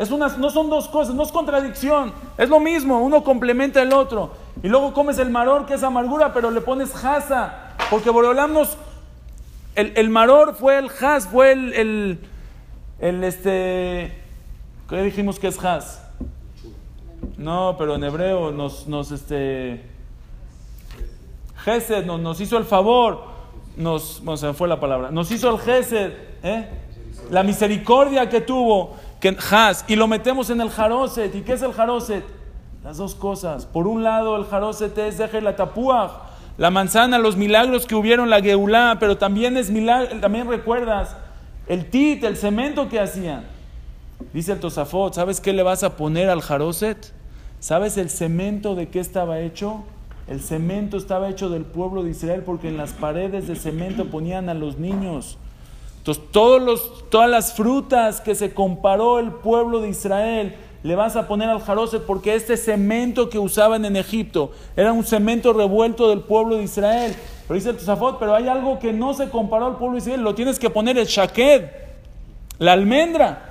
Es 0.00 0.10
una, 0.10 0.28
no 0.28 0.48
son 0.48 0.70
dos 0.70 0.88
cosas, 0.88 1.14
no 1.14 1.22
es 1.22 1.30
contradicción, 1.30 2.14
es 2.38 2.48
lo 2.48 2.58
mismo, 2.58 3.00
uno 3.00 3.22
complementa 3.22 3.82
el 3.82 3.92
otro. 3.92 4.30
Y 4.62 4.68
luego 4.68 4.94
comes 4.94 5.18
el 5.18 5.28
maror, 5.28 5.66
que 5.66 5.74
es 5.74 5.82
amargura, 5.82 6.32
pero 6.32 6.50
le 6.50 6.62
pones 6.62 6.94
jasa, 6.94 7.74
porque 7.90 8.08
Boreolam. 8.08 8.56
El, 9.74 9.92
el 9.96 10.08
maror 10.08 10.54
fue 10.54 10.78
el 10.78 10.90
has, 11.00 11.28
fue 11.28 11.52
el, 11.52 12.18
el, 12.98 13.24
este... 13.24 14.18
¿Qué 14.88 15.02
dijimos 15.02 15.38
que 15.38 15.48
es 15.48 15.62
has? 15.62 16.02
No, 17.36 17.76
pero 17.78 17.96
en 17.96 18.02
hebreo 18.02 18.52
nos, 18.52 18.88
nos 18.88 19.12
este, 19.12 19.84
Gesed 21.56 22.06
nos, 22.06 22.20
nos 22.20 22.40
hizo 22.40 22.56
el 22.56 22.64
favor, 22.64 23.24
nos, 23.76 24.22
bueno, 24.24 24.38
se 24.38 24.46
me 24.46 24.54
fue 24.54 24.66
la 24.66 24.80
palabra, 24.80 25.10
nos 25.10 25.30
hizo 25.30 25.50
el 25.50 25.58
Gesed, 25.58 26.12
¿eh? 26.42 26.68
la 27.30 27.42
misericordia 27.42 28.28
que 28.28 28.40
tuvo, 28.40 28.96
Y 29.88 29.96
lo 29.96 30.06
metemos 30.06 30.50
en 30.50 30.60
el 30.60 30.70
Jaroset. 30.70 31.34
¿Y 31.34 31.42
qué 31.42 31.52
es 31.52 31.62
el 31.62 31.72
Jaroset? 31.72 32.24
Las 32.82 32.96
dos 32.96 33.14
cosas. 33.14 33.66
Por 33.66 33.86
un 33.86 34.02
lado, 34.02 34.36
el 34.36 34.46
Jaroset 34.46 34.96
es 34.98 35.18
deje 35.18 35.40
la 35.40 35.56
tapuaj, 35.56 36.10
la 36.56 36.70
manzana, 36.70 37.18
los 37.18 37.36
milagros 37.36 37.86
que 37.86 37.94
hubieron, 37.94 38.30
la 38.30 38.40
Geulá, 38.40 38.96
pero 38.98 39.18
también 39.18 39.56
es 39.56 39.70
milagro, 39.70 40.18
también 40.20 40.48
recuerdas 40.48 41.16
el 41.66 41.90
tit, 41.90 42.24
el 42.24 42.36
cemento 42.36 42.88
que 42.88 42.98
hacían. 42.98 43.44
Dice 44.32 44.52
el 44.52 44.60
Tosafot, 44.60 45.14
¿sabes 45.14 45.40
qué 45.40 45.52
le 45.52 45.62
vas 45.62 45.82
a 45.82 45.96
poner 45.96 46.30
al 46.30 46.40
Jaroset? 46.40 47.12
¿Sabes 47.60 47.96
el 47.98 48.10
cemento 48.10 48.74
de 48.74 48.88
qué 48.88 49.00
estaba 49.00 49.40
hecho? 49.40 49.84
El 50.26 50.40
cemento 50.40 50.96
estaba 50.96 51.28
hecho 51.28 51.48
del 51.48 51.64
pueblo 51.64 52.02
de 52.02 52.10
Israel 52.10 52.42
porque 52.44 52.68
en 52.68 52.76
las 52.76 52.92
paredes 52.92 53.48
de 53.48 53.56
cemento 53.56 54.06
ponían 54.06 54.48
a 54.48 54.54
los 54.54 54.78
niños. 54.78 55.38
Entonces, 56.00 56.24
los, 56.32 57.08
todas 57.10 57.30
las 57.30 57.52
frutas 57.52 58.20
que 58.20 58.34
se 58.34 58.54
comparó 58.54 59.18
el 59.18 59.30
pueblo 59.32 59.80
de 59.80 59.90
Israel, 59.90 60.56
le 60.82 60.96
vas 60.96 61.14
a 61.16 61.28
poner 61.28 61.48
al 61.50 61.60
jaroset 61.60 62.02
porque 62.06 62.34
este 62.34 62.56
cemento 62.56 63.28
que 63.28 63.38
usaban 63.38 63.84
en 63.84 63.96
Egipto 63.96 64.50
era 64.76 64.92
un 64.92 65.04
cemento 65.04 65.52
revuelto 65.52 66.08
del 66.08 66.20
pueblo 66.20 66.56
de 66.56 66.62
Israel. 66.62 67.14
Pero 67.46 67.54
dice 67.56 67.70
el 67.70 67.76
Tosafot, 67.76 68.18
pero 68.18 68.34
hay 68.34 68.48
algo 68.48 68.78
que 68.78 68.92
no 68.92 69.12
se 69.12 69.28
comparó 69.28 69.66
al 69.66 69.76
pueblo 69.76 69.96
de 69.96 69.98
Israel, 69.98 70.22
lo 70.22 70.34
tienes 70.34 70.58
que 70.58 70.70
poner 70.70 70.96
el 70.96 71.06
shaked, 71.06 71.68
la 72.58 72.72
almendra. 72.72 73.46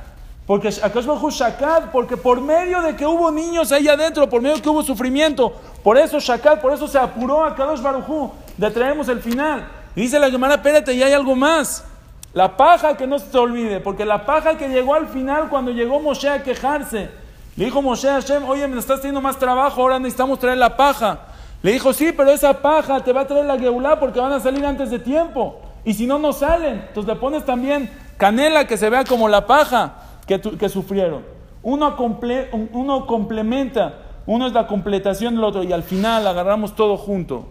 Porque 0.47 0.71
Shakad, 0.71 1.91
porque 1.91 2.17
por 2.17 2.41
medio 2.41 2.81
de 2.81 2.95
que 2.95 3.05
hubo 3.05 3.29
niños 3.29 3.71
ahí 3.71 3.87
adentro, 3.87 4.27
por 4.27 4.41
medio 4.41 4.55
de 4.55 4.61
que 4.63 4.69
hubo 4.69 4.81
sufrimiento, 4.81 5.53
por 5.83 5.95
eso 5.95 6.19
Shakad, 6.19 6.59
por 6.59 6.73
eso 6.73 6.87
se 6.87 6.97
apuró 6.97 7.45
a 7.45 7.53
Kadosh 7.53 7.81
Barujú 7.81 8.31
de 8.57 8.71
traernos 8.71 9.07
el 9.09 9.19
final. 9.19 9.69
Y 9.95 10.01
dice 10.01 10.17
la 10.17 10.31
Gemara, 10.31 10.55
espérate, 10.55 10.91
y 10.93 11.03
hay 11.03 11.13
algo 11.13 11.35
más. 11.35 11.85
La 12.33 12.55
paja 12.57 12.95
que 12.95 13.07
no 13.07 13.17
se 13.17 13.27
te 13.27 13.37
olvide, 13.37 13.79
porque 13.79 14.05
la 14.05 14.25
paja 14.25 14.55
que 14.57 14.69
llegó 14.69 14.93
al 14.93 15.07
final 15.07 15.49
cuando 15.49 15.71
llegó 15.71 15.99
Moshe 15.99 16.29
a 16.29 16.43
quejarse, 16.43 17.09
le 17.55 17.65
dijo 17.65 17.81
Moshe 17.81 18.07
a 18.09 18.13
Hashem, 18.21 18.47
oye, 18.47 18.67
me 18.67 18.79
estás 18.79 19.01
teniendo 19.01 19.21
más 19.21 19.37
trabajo, 19.39 19.81
ahora 19.81 19.97
necesitamos 19.99 20.37
traer 20.39 20.57
la 20.59 20.77
paja. 20.77 21.19
Le 21.61 21.73
dijo, 21.73 21.91
sí, 21.91 22.13
pero 22.15 22.29
esa 22.31 22.61
paja 22.61 23.03
te 23.03 23.11
va 23.11 23.21
a 23.21 23.27
traer 23.27 23.45
la 23.45 23.57
Geulá 23.59 23.99
porque 23.99 24.19
van 24.19 24.31
a 24.31 24.39
salir 24.39 24.65
antes 24.65 24.89
de 24.91 24.99
tiempo. 24.99 25.59
Y 25.83 25.93
si 25.93 26.05
no, 26.07 26.17
no 26.19 26.31
salen. 26.31 26.85
Entonces 26.87 27.13
le 27.13 27.19
pones 27.19 27.43
también 27.43 27.89
canela 28.17 28.65
que 28.65 28.77
se 28.77 28.89
vea 28.89 29.03
como 29.03 29.27
la 29.27 29.45
paja 29.45 29.95
que, 30.25 30.39
que 30.39 30.69
sufrieron. 30.69 31.23
Uno, 31.63 31.97
comple- 31.97 32.47
un- 32.53 32.69
uno 32.71 33.05
complementa, 33.05 33.95
uno 34.25 34.47
es 34.47 34.53
la 34.53 34.67
completación 34.67 35.35
del 35.35 35.43
otro 35.43 35.63
y 35.63 35.73
al 35.73 35.83
final 35.83 36.25
agarramos 36.27 36.75
todo 36.75 36.95
junto. 36.95 37.49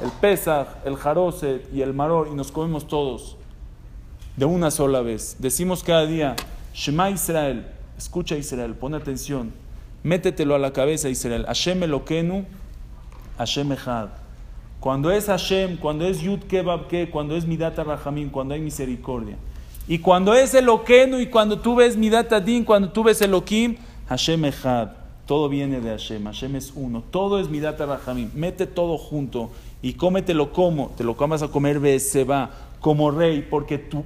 El 0.00 0.10
Pesach, 0.20 0.66
el 0.84 0.96
Jaroset 0.96 1.72
y 1.72 1.82
el 1.82 1.92
Maror 1.94 2.28
y 2.32 2.34
nos 2.34 2.50
comemos 2.50 2.88
todos 2.88 3.36
de 4.36 4.44
una 4.44 4.70
sola 4.70 5.00
vez. 5.00 5.36
Decimos 5.38 5.82
cada 5.82 6.06
día, 6.06 6.36
Shema 6.74 7.10
Israel, 7.10 7.66
escucha 7.96 8.36
Israel, 8.36 8.74
pon 8.74 8.94
atención, 8.94 9.52
métetelo 10.02 10.54
a 10.54 10.58
la 10.58 10.72
cabeza 10.72 11.08
Israel, 11.08 11.44
Hashem 11.46 11.82
Elokenu, 11.82 12.44
Hashem 13.38 13.72
Echad. 13.72 14.08
Cuando 14.80 15.10
es 15.10 15.26
Hashem, 15.26 15.78
cuando 15.78 16.06
es 16.06 16.20
Yud 16.20 16.40
Kebab 16.40 16.88
Ke, 16.88 17.08
cuando 17.10 17.36
es 17.36 17.46
Midata 17.46 17.84
Rahamim, 17.84 18.28
cuando 18.30 18.54
hay 18.54 18.60
misericordia. 18.60 19.36
Y 19.88 19.98
cuando 19.98 20.34
es 20.34 20.52
Elokenu 20.54 21.20
y 21.20 21.26
cuando 21.26 21.58
tú 21.58 21.76
ves 21.76 21.96
Midata 21.96 22.40
Din, 22.40 22.64
cuando 22.64 22.90
tú 22.90 23.02
ves 23.02 23.20
Elokim, 23.22 23.76
Hashem 24.08 24.44
Echad. 24.44 24.90
Todo 25.26 25.48
viene 25.48 25.80
de 25.80 25.88
Hashem, 25.90 26.22
Hashem 26.24 26.56
es 26.56 26.72
uno. 26.74 27.02
Todo 27.10 27.40
es 27.40 27.48
Midata 27.48 27.86
Rahamim. 27.86 28.30
Mete 28.34 28.66
todo 28.66 28.98
junto 28.98 29.50
y 29.80 29.94
cómetelo 29.94 30.52
como, 30.52 30.88
te 30.96 31.04
lo 31.04 31.16
comas 31.16 31.42
a 31.42 31.48
comer 31.48 31.78
va 31.80 32.50
como 32.80 33.10
rey, 33.10 33.46
porque 33.48 33.78
tú, 33.78 34.04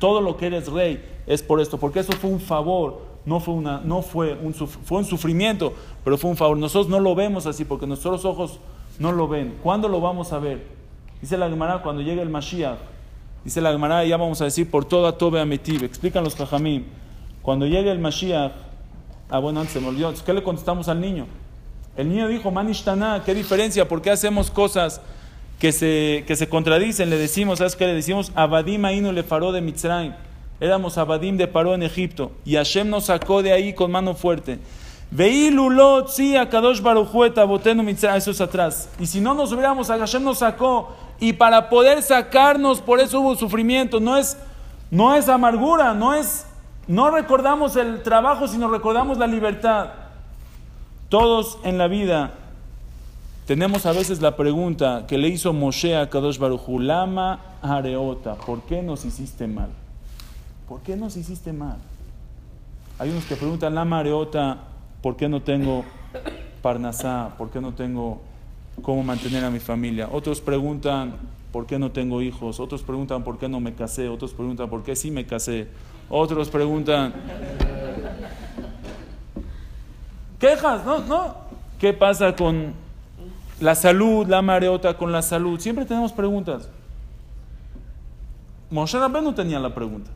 todo 0.00 0.20
lo 0.20 0.36
que 0.36 0.46
eres 0.46 0.66
rey 0.66 1.00
es 1.28 1.42
por 1.42 1.60
esto, 1.60 1.78
porque 1.78 2.00
eso 2.00 2.12
fue 2.14 2.30
un 2.30 2.40
favor, 2.40 3.02
no 3.24 3.38
fue, 3.38 3.54
una, 3.54 3.80
no 3.84 4.02
fue, 4.02 4.34
un, 4.34 4.52
fue 4.52 4.98
un 4.98 5.04
sufrimiento, 5.04 5.72
pero 6.02 6.18
fue 6.18 6.30
un 6.30 6.36
favor. 6.36 6.56
Nosotros 6.56 6.88
no 6.88 6.98
lo 6.98 7.14
vemos 7.14 7.46
así, 7.46 7.64
porque 7.64 7.86
nuestros 7.86 8.24
ojos 8.24 8.58
no 8.98 9.12
lo 9.12 9.28
ven. 9.28 9.56
¿Cuándo 9.62 9.88
lo 9.88 10.00
vamos 10.00 10.32
a 10.32 10.40
ver? 10.40 10.66
Dice 11.20 11.36
la 11.36 11.48
Gemara 11.48 11.82
cuando 11.82 12.02
llegue 12.02 12.22
el 12.22 12.30
Mashiach. 12.30 12.78
Dice 13.44 13.60
la 13.60 13.70
Gemara, 13.70 14.04
ya 14.04 14.16
vamos 14.16 14.40
a 14.40 14.44
decir 14.44 14.70
por 14.70 14.84
toda 14.84 15.16
Tobe 15.16 15.40
Ametib. 15.40 15.84
Explican 15.84 16.24
los 16.24 16.34
Jajamim. 16.34 16.84
Cuando 17.42 17.66
llegue 17.66 17.90
el 17.90 17.98
Mashiach, 17.98 18.52
ah 19.28 19.38
bueno, 19.38 19.60
antes 19.60 19.74
se 19.74 19.80
me 19.80 19.88
olvidó. 19.88 20.12
¿Qué 20.24 20.32
le 20.32 20.42
contestamos 20.42 20.88
al 20.88 21.00
niño? 21.00 21.26
El 21.96 22.08
niño 22.08 22.28
dijo, 22.28 22.50
Manishtana, 22.50 23.22
¿qué 23.24 23.34
diferencia? 23.34 23.86
¿Por 23.86 24.00
qué 24.00 24.10
hacemos 24.10 24.50
cosas 24.50 25.00
que 25.60 25.72
se, 25.72 26.24
que 26.26 26.34
se 26.34 26.48
contradicen? 26.48 27.10
Le 27.10 27.18
decimos, 27.18 27.58
¿sabes 27.58 27.76
qué 27.76 27.86
le 27.86 27.94
decimos? 27.94 28.32
Abadim 28.34 28.84
Ainu 28.86 29.12
le 29.12 29.22
faró 29.22 29.52
de 29.52 29.60
Mitzrayim. 29.60 30.14
Éramos 30.58 30.98
Abadim 30.98 31.36
de 31.36 31.46
Paró 31.46 31.74
en 31.74 31.82
Egipto. 31.82 32.32
Y 32.44 32.56
Hashem 32.56 32.88
nos 32.88 33.04
sacó 33.04 33.42
de 33.42 33.52
ahí 33.52 33.74
con 33.74 33.90
mano 33.90 34.14
fuerte. 34.14 34.58
Veilulot, 35.10 36.08
sí, 36.08 36.34
Barujueta. 36.82 37.46
Eso 38.16 38.30
es 38.30 38.40
atrás. 38.40 38.88
Y 38.98 39.06
si 39.06 39.20
no 39.20 39.34
nos 39.34 39.52
hubiéramos, 39.52 39.88
Hashem 39.88 40.24
nos 40.24 40.38
sacó. 40.38 40.96
Y 41.20 41.34
para 41.34 41.68
poder 41.68 42.02
sacarnos, 42.02 42.80
por 42.80 42.98
eso 42.98 43.20
hubo 43.20 43.36
sufrimiento. 43.36 44.00
No 44.00 44.16
es, 44.16 44.38
no 44.90 45.14
es 45.14 45.28
amargura, 45.28 45.92
no 45.92 46.14
es, 46.14 46.46
no 46.88 47.10
recordamos 47.10 47.76
el 47.76 48.02
trabajo, 48.02 48.48
sino 48.48 48.68
recordamos 48.68 49.18
la 49.18 49.26
libertad. 49.26 49.90
Todos 51.10 51.58
en 51.64 51.76
la 51.76 51.88
vida 51.88 52.32
tenemos 53.50 53.84
a 53.84 53.90
veces 53.90 54.22
la 54.22 54.36
pregunta 54.36 55.06
que 55.08 55.18
le 55.18 55.26
hizo 55.26 55.52
Moshe 55.52 55.96
a 55.96 56.08
Kadosh 56.08 56.38
Baruchu, 56.38 56.78
Lama 56.78 57.56
Areota, 57.60 58.36
¿por 58.36 58.62
qué 58.62 58.80
nos 58.80 59.04
hiciste 59.04 59.48
mal? 59.48 59.70
¿Por 60.68 60.82
qué 60.82 60.94
nos 60.94 61.16
hiciste 61.16 61.52
mal? 61.52 61.78
Hay 63.00 63.10
unos 63.10 63.24
que 63.24 63.34
preguntan, 63.34 63.74
Lama 63.74 63.98
Areota, 63.98 64.58
¿por 65.02 65.16
qué 65.16 65.28
no 65.28 65.42
tengo 65.42 65.84
Parnasá? 66.62 67.34
¿Por 67.36 67.50
qué 67.50 67.60
no 67.60 67.74
tengo 67.74 68.20
cómo 68.82 69.02
mantener 69.02 69.44
a 69.44 69.50
mi 69.50 69.58
familia? 69.58 70.08
Otros 70.12 70.40
preguntan, 70.40 71.16
¿por 71.50 71.66
qué 71.66 71.76
no 71.76 71.90
tengo 71.90 72.22
hijos? 72.22 72.60
Otros 72.60 72.84
preguntan, 72.84 73.24
¿por 73.24 73.36
qué 73.36 73.48
no 73.48 73.58
me 73.58 73.74
casé? 73.74 74.08
Otros 74.08 74.32
preguntan, 74.32 74.70
¿por 74.70 74.84
qué 74.84 74.94
sí 74.94 75.10
me 75.10 75.26
casé? 75.26 75.66
Otros 76.08 76.50
preguntan, 76.50 77.14
quejas, 80.38 80.86
¿no? 80.86 81.00
¿No? 81.00 81.34
¿Qué 81.80 81.92
pasa 81.92 82.36
con 82.36 82.88
la 83.60 83.74
salud, 83.74 84.26
la 84.26 84.42
mareota 84.42 84.96
con 84.96 85.12
la 85.12 85.22
salud? 85.22 85.60
Siempre 85.60 85.84
tenemos 85.84 86.12
preguntas. 86.12 86.68
Moshe 88.70 88.98
Rabbeinu 88.98 89.32
tenía 89.32 89.58
la 89.58 89.74
pregunta. 89.74 90.10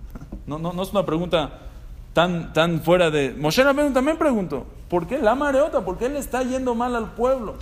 No, 0.47 0.59
no, 0.59 0.73
no 0.73 0.83
es 0.83 0.91
una 0.91 1.05
pregunta 1.05 1.51
tan, 2.13 2.53
tan 2.53 2.81
fuera 2.81 3.11
de... 3.11 3.35
Moshe 3.39 3.63
Rabbeinu 3.63 3.93
también 3.93 4.17
preguntó, 4.17 4.67
¿por 4.89 5.07
qué 5.07 5.19
la 5.19 5.35
mareota? 5.35 5.85
¿Por 5.85 5.99
qué 5.99 6.09
le 6.09 6.19
está 6.19 6.43
yendo 6.43 6.75
mal 6.75 6.95
al 6.95 7.13
pueblo? 7.13 7.57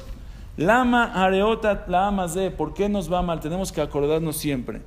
Lama 0.57 1.13
areota 1.15 1.85
la 1.89 2.09
amazé, 2.09 2.51
¿por 2.51 2.75
qué 2.75 2.89
nos 2.89 3.11
va 3.11 3.23
mal? 3.23 3.41
Tenemos 3.41 3.73
que 3.73 3.81
acordarnos 3.81 4.37
siempre. 4.37 4.83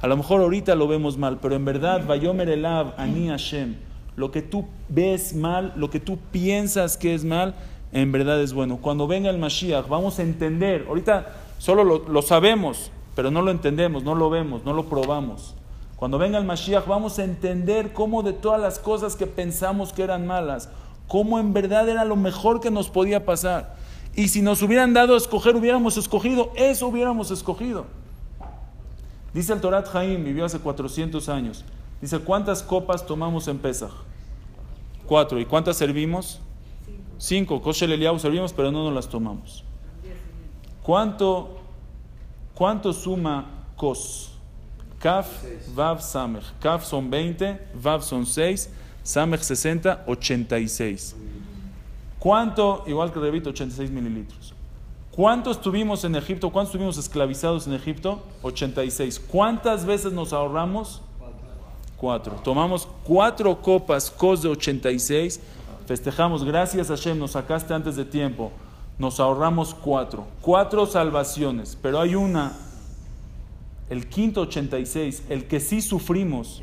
A 0.00 0.08
lo 0.08 0.16
mejor 0.16 0.40
ahorita 0.40 0.74
lo 0.74 0.88
vemos 0.88 1.16
mal, 1.16 1.38
pero 1.40 1.54
en 1.54 1.64
verdad, 1.64 2.04
Vayomer 2.04 2.48
Elav, 2.50 2.94
Ani 2.98 3.28
Hashem, 3.28 3.76
lo 4.16 4.32
que 4.32 4.42
tú 4.42 4.66
ves 4.88 5.34
mal, 5.34 5.72
lo 5.76 5.88
que 5.88 6.00
tú 6.00 6.18
piensas 6.32 6.96
que 6.96 7.14
es 7.14 7.24
mal, 7.24 7.54
en 7.94 8.10
verdad 8.10 8.42
es 8.42 8.52
bueno. 8.52 8.78
Cuando 8.78 9.06
venga 9.06 9.30
el 9.30 9.38
Mashiach, 9.38 9.88
vamos 9.88 10.18
a 10.18 10.22
entender. 10.22 10.84
Ahorita 10.88 11.28
solo 11.58 11.84
lo, 11.84 12.22
sabemos, 12.22 12.90
pero 13.14 13.30
no 13.30 13.40
lo 13.40 13.52
entendemos, 13.52 14.02
no 14.02 14.16
lo 14.16 14.28
vemos, 14.28 14.64
no 14.64 14.74
lo 14.74 14.86
probamos. 14.86 15.54
Cuando 15.94 16.18
venga 16.18 16.36
el 16.36 16.44
Mashiach, 16.44 16.86
vamos 16.86 17.20
a 17.20 17.24
entender 17.24 17.92
cómo 17.92 18.24
de 18.24 18.32
todas 18.32 18.60
las 18.60 18.80
cosas 18.80 19.14
que 19.14 19.28
pensamos 19.28 19.92
que 19.92 20.02
eran 20.02 20.26
malas, 20.26 20.68
cómo 21.06 21.38
en 21.38 21.52
verdad 21.52 21.88
era 21.88 22.04
lo 22.04 22.16
mejor 22.16 22.60
que 22.60 22.72
nos 22.72 22.90
podía 22.90 23.24
pasar. 23.24 23.76
Y 24.16 24.26
si 24.26 24.42
nos 24.42 24.60
hubieran 24.60 24.92
dado 24.92 25.14
a 25.14 25.16
escoger, 25.16 25.54
hubiéramos 25.54 25.96
escogido, 25.96 26.50
eso 26.56 26.88
hubiéramos 26.88 27.30
escogido. 27.30 27.86
Dice 29.32 29.52
el 29.52 29.60
Torat 29.60 29.86
Jaim, 29.86 30.24
vivió 30.24 30.44
hace 30.44 30.58
400 30.58 31.28
años. 31.28 31.64
Dice, 32.00 32.18
¿cuántas 32.18 32.60
copas 32.64 33.06
tomamos 33.06 33.46
en 33.46 33.58
Pesach? 33.58 33.92
Cuatro. 35.06 35.38
¿Y 35.38 35.44
cuántas 35.44 35.76
servimos? 35.76 36.40
Cinco. 37.18 37.60
Koshel 37.60 37.92
Eliyahu 37.92 38.18
servimos, 38.18 38.52
pero 38.52 38.70
no 38.70 38.84
nos 38.84 38.94
las 38.94 39.08
tomamos. 39.08 39.64
¿Cuánto, 40.82 41.60
cuánto 42.54 42.92
suma 42.92 43.66
Kos? 43.76 44.32
Kaf, 44.98 45.44
Vav, 45.74 46.00
Samech. 46.00 46.44
Kaf 46.60 46.84
son 46.84 47.10
20, 47.10 47.58
Vav 47.74 48.02
son 48.02 48.24
6, 48.24 48.70
Samech 49.02 49.40
60, 49.42 50.04
86. 50.06 51.16
¿Cuánto? 52.18 52.84
Igual 52.86 53.12
que 53.12 53.20
repito, 53.20 53.50
86 53.50 53.90
mililitros. 53.90 54.54
¿Cuánto 55.10 55.50
estuvimos 55.50 56.04
en 56.04 56.16
Egipto? 56.16 56.50
¿Cuántos 56.50 56.70
estuvimos 56.70 56.96
esclavizados 56.96 57.66
en 57.66 57.74
Egipto? 57.74 58.22
86. 58.42 59.20
¿Cuántas 59.20 59.84
veces 59.84 60.12
nos 60.12 60.32
ahorramos? 60.32 61.02
Cuatro. 61.96 62.34
Tomamos 62.42 62.88
cuatro 63.04 63.60
copas 63.60 64.10
cos 64.10 64.42
de 64.42 64.48
86. 64.48 65.38
Festejamos, 65.86 66.44
gracias 66.44 66.90
a 66.90 66.96
Hashem, 66.96 67.18
nos 67.18 67.32
sacaste 67.32 67.74
antes 67.74 67.96
de 67.96 68.04
tiempo. 68.04 68.52
Nos 68.98 69.20
ahorramos 69.20 69.74
cuatro. 69.74 70.26
Cuatro 70.40 70.86
salvaciones. 70.86 71.76
Pero 71.80 72.00
hay 72.00 72.14
una, 72.14 72.52
el 73.90 74.08
quinto 74.08 74.42
86, 74.42 75.24
el 75.28 75.46
que 75.46 75.60
sí 75.60 75.82
sufrimos. 75.82 76.62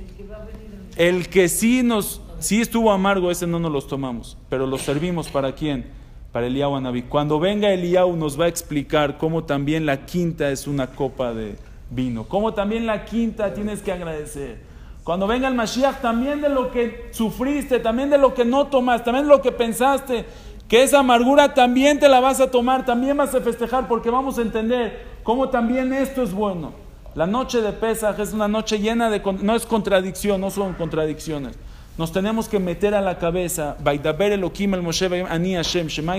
El 0.96 1.30
que 1.30 1.50
sí 1.50 1.84
nos, 1.84 2.22
sí 2.40 2.62
estuvo 2.62 2.92
amargo, 2.92 3.32
ese 3.32 3.48
no 3.48 3.60
nos 3.60 3.72
los 3.72 3.88
tomamos. 3.88 4.38
Pero 4.50 4.66
los 4.66 4.82
servimos 4.82 5.30
para 5.30 5.54
quién? 5.54 6.02
para 6.32 6.48
Eliyahu 6.48 6.76
Anabí. 6.76 7.04
Cuando 7.04 7.40
venga 7.40 7.72
Eliyahu 7.72 8.16
nos 8.16 8.40
va 8.40 8.46
a 8.46 8.48
explicar 8.48 9.18
cómo 9.18 9.44
también 9.44 9.86
la 9.86 10.06
quinta 10.06 10.50
es 10.50 10.68
una 10.68 10.88
copa 10.88 11.34
de 11.34 11.56
vino, 11.90 12.26
cómo 12.28 12.54
también 12.54 12.86
la 12.86 13.06
quinta 13.06 13.54
tienes 13.54 13.82
que 13.82 13.92
agradecer. 13.92 14.71
Cuando 15.04 15.26
venga 15.26 15.48
el 15.48 15.56
Mashiach, 15.56 16.00
también 16.02 16.42
de 16.42 16.50
lo 16.50 16.72
que 16.72 17.10
sufriste, 17.12 17.80
también 17.80 18.10
de 18.10 18.18
lo 18.18 18.34
que 18.34 18.46
no 18.46 18.68
tomaste, 18.68 19.06
también 19.06 19.26
de 19.26 19.32
lo 19.32 19.42
que 19.42 19.52
pensaste, 19.52 20.26
que 20.68 20.84
esa 20.84 21.00
amargura 21.00 21.54
también 21.54 22.00
te 22.00 22.08
la 22.08 22.20
vas 22.20 22.40
a 22.40 22.52
tomar, 22.52 22.86
también 22.86 23.18
vas 23.18 23.34
a 23.34 23.42
festejar, 23.42 23.88
porque 23.88 24.10
vamos 24.10 24.38
a 24.38 24.42
entender 24.42 25.06
cómo 25.24 25.50
también 25.50 25.92
esto 25.92 26.22
es 26.22 26.32
bueno. 26.32 26.72
La 27.16 27.28
noche 27.28 27.62
de 27.62 27.74
Pesaj 27.74 28.20
es 28.20 28.32
una 28.32 28.48
noche 28.48 28.80
llena 28.80 29.10
de... 29.10 29.22
no 29.42 29.56
es 29.56 29.66
contradicción, 29.66 30.40
no 30.40 30.50
son 30.50 30.74
contradicciones. 30.74 31.58
Nos 31.98 32.14
tenemos 32.14 32.48
que 32.48 32.58
meter 32.60 32.96
a 32.96 33.02
la 33.02 33.18
cabeza, 33.18 33.76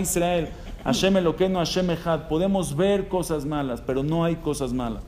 Israel, 0.01 0.49
Hashem 0.85 1.55
Hashem. 1.55 1.89
Podemos 2.29 2.77
ver 2.77 3.09
cosas 3.09 3.47
malas, 3.47 3.81
pero 3.81 4.03
no 4.03 4.23
hay 4.25 4.37
cosas 4.37 4.73
malas. 4.75 5.03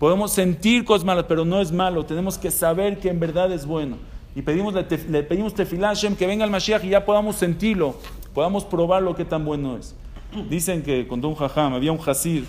Podemos 0.00 0.32
sentir 0.32 0.86
cosas 0.86 1.04
malas, 1.04 1.26
pero 1.28 1.44
no 1.44 1.60
es 1.60 1.70
malo. 1.70 2.06
Tenemos 2.06 2.38
que 2.38 2.50
saber 2.50 2.98
que 2.98 3.10
en 3.10 3.20
verdad 3.20 3.52
es 3.52 3.66
bueno. 3.66 3.98
Y 4.34 4.40
pedimos, 4.40 4.72
le, 4.72 4.86
le 5.10 5.22
pedimos 5.22 5.52
tefilá 5.52 5.88
Hashem 5.88 6.16
que 6.16 6.26
venga 6.26 6.42
el 6.42 6.50
Mashiach 6.50 6.82
y 6.84 6.88
ya 6.88 7.04
podamos 7.04 7.36
sentirlo, 7.36 7.96
podamos 8.32 8.64
probar 8.64 9.02
lo 9.02 9.14
que 9.14 9.26
tan 9.26 9.44
bueno 9.44 9.76
es. 9.76 9.94
Dicen 10.48 10.82
que 10.82 11.06
contó 11.06 11.28
un 11.28 11.34
jajam, 11.34 11.74
había 11.74 11.92
un 11.92 11.98
hasid 11.98 12.44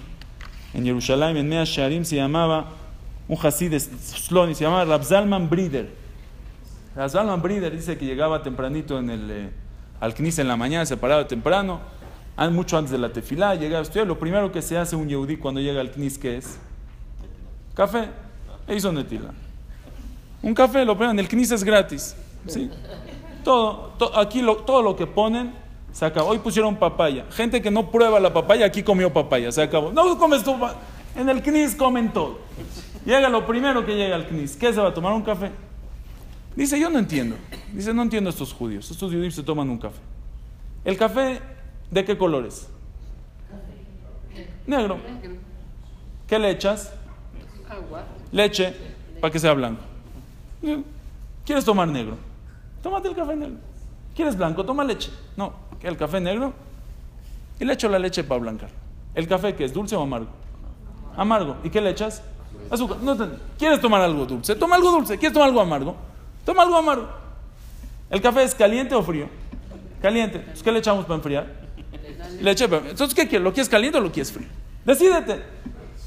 en 0.73 0.85
Jerusalén, 0.85 1.35
en 1.35 1.49
Mea 1.49 1.65
Sharim, 1.65 2.05
se 2.05 2.15
llamaba, 2.15 2.69
un 3.27 3.37
hasid 3.45 3.71
de 3.71 3.81
Sloni, 3.81 4.55
se 4.55 4.63
llamaba 4.63 4.85
Rabzalman 4.85 5.49
Brider. 5.49 5.89
Rabzalman 6.95 7.41
Brider 7.41 7.75
dice 7.75 7.97
que 7.97 8.05
llegaba 8.05 8.41
tempranito 8.41 8.97
en 8.97 9.09
el, 9.09 9.29
eh, 9.29 9.49
al 9.99 10.13
Knis 10.13 10.39
en 10.39 10.47
la 10.47 10.55
mañana, 10.55 10.85
se 10.85 10.95
paraba 10.95 11.27
temprano, 11.27 11.81
mucho 12.51 12.77
antes 12.77 12.93
de 12.93 12.97
la 12.97 13.11
tefilá, 13.11 13.55
llegaba 13.55 13.79
a 13.79 13.81
estudiar. 13.81 14.07
Lo 14.07 14.17
primero 14.17 14.53
que 14.53 14.61
se 14.61 14.77
hace 14.77 14.95
un 14.95 15.09
yehudí 15.09 15.35
cuando 15.35 15.59
llega 15.59 15.81
al 15.81 15.91
Knis, 15.91 16.17
¿qué 16.17 16.37
es? 16.37 16.57
Café. 17.73 18.09
E 18.67 18.75
hizo 18.75 18.91
netila. 18.91 19.31
Un 20.43 20.53
café 20.53 20.83
lo 20.85 20.97
ponen, 20.97 21.19
el 21.19 21.27
knis 21.27 21.51
es 21.51 21.63
gratis. 21.63 22.15
¿sí? 22.47 22.69
Todo, 23.43 23.93
to- 23.97 24.17
aquí 24.17 24.41
lo- 24.41 24.57
todo 24.57 24.81
lo 24.81 24.95
que 24.95 25.05
ponen 25.07 25.53
se 25.91 26.05
acabó. 26.05 26.29
Hoy 26.29 26.39
pusieron 26.39 26.75
papaya. 26.77 27.25
Gente 27.31 27.61
que 27.61 27.69
no 27.71 27.91
prueba 27.91 28.19
la 28.19 28.33
papaya, 28.33 28.65
aquí 28.65 28.81
comió 28.83 29.11
papaya, 29.13 29.51
se 29.51 29.61
acabó. 29.61 29.91
No 29.91 30.17
comes 30.17 30.43
pa- 30.43 30.75
en 31.15 31.29
el 31.29 31.41
knis 31.41 31.75
comen 31.75 32.11
todo. 32.13 32.39
Llega 33.05 33.29
lo 33.29 33.45
primero 33.45 33.85
que 33.85 33.95
llega 33.95 34.15
al 34.15 34.27
knis. 34.27 34.55
¿Qué 34.55 34.73
se 34.73 34.79
va 34.79 34.89
a 34.89 34.93
tomar? 34.93 35.13
Un 35.13 35.23
café. 35.23 35.51
Dice, 36.55 36.79
yo 36.79 36.89
no 36.89 36.99
entiendo. 36.99 37.35
Dice, 37.73 37.93
no 37.93 38.01
entiendo 38.01 38.29
a 38.29 38.31
estos 38.31 38.53
judíos. 38.53 38.89
Estos 38.91 39.11
judíos 39.11 39.33
se 39.35 39.43
toman 39.43 39.69
un 39.69 39.77
café. 39.77 39.99
¿El 40.85 40.97
café 40.97 41.39
de 41.89 42.03
qué 42.05 42.17
color 42.17 42.45
es? 42.45 42.67
Negro. 44.67 44.97
¿Qué 46.27 46.39
le 46.39 46.49
echas? 46.51 46.93
Agua. 47.71 48.03
Leche 48.31 48.73
para 49.19 49.31
que 49.31 49.39
sea 49.39 49.53
blanco. 49.53 49.81
¿Quieres 51.45 51.65
tomar 51.65 51.87
negro? 51.87 52.17
Tómate 52.83 53.07
el 53.09 53.15
café 53.15 53.35
negro. 53.35 53.55
¿Quieres 54.15 54.37
blanco? 54.37 54.63
Toma 54.65 54.83
leche. 54.83 55.09
No, 55.37 55.53
el 55.81 55.95
café 55.97 56.19
negro 56.19 56.53
y 57.59 57.65
le 57.65 57.73
echo 57.73 57.87
la 57.89 57.97
leche 57.99 58.23
para 58.23 58.41
blancar. 58.41 58.69
¿El 59.15 59.27
café 59.27 59.55
qué 59.55 59.65
es? 59.65 59.73
¿Dulce 59.73 59.95
o 59.95 60.01
amargo? 60.01 60.27
Amargo. 61.15 61.57
¿Y 61.63 61.69
qué 61.69 61.79
le 61.81 61.89
echas? 61.91 62.21
Azúcar. 62.69 62.97
No 63.01 63.15
te- 63.15 63.29
¿Quieres 63.57 63.79
tomar 63.81 64.01
algo 64.01 64.25
dulce? 64.25 64.55
Toma 64.55 64.75
algo 64.75 64.91
dulce. 64.91 65.17
¿Quieres 65.17 65.33
tomar 65.33 65.49
algo 65.49 65.61
amargo? 65.61 65.95
Toma 66.45 66.63
algo 66.63 66.77
amargo. 66.77 67.07
¿El 68.09 68.21
café 68.21 68.43
es 68.43 68.53
caliente 68.55 68.95
o 68.95 69.03
frío? 69.03 69.27
Caliente. 70.01 70.37
Entonces, 70.39 70.63
¿Qué 70.63 70.71
le 70.71 70.79
echamos 70.79 71.05
para 71.05 71.15
enfriar? 71.15 71.47
Leche. 72.41 72.65
Entonces, 72.65 73.13
¿qué 73.13 73.27
quieres? 73.27 73.43
¿Lo 73.43 73.53
quieres 73.53 73.69
caliente 73.69 73.97
o 73.97 74.01
lo 74.01 74.11
quieres 74.11 74.31
frío? 74.31 74.47
Decídete. 74.85 75.41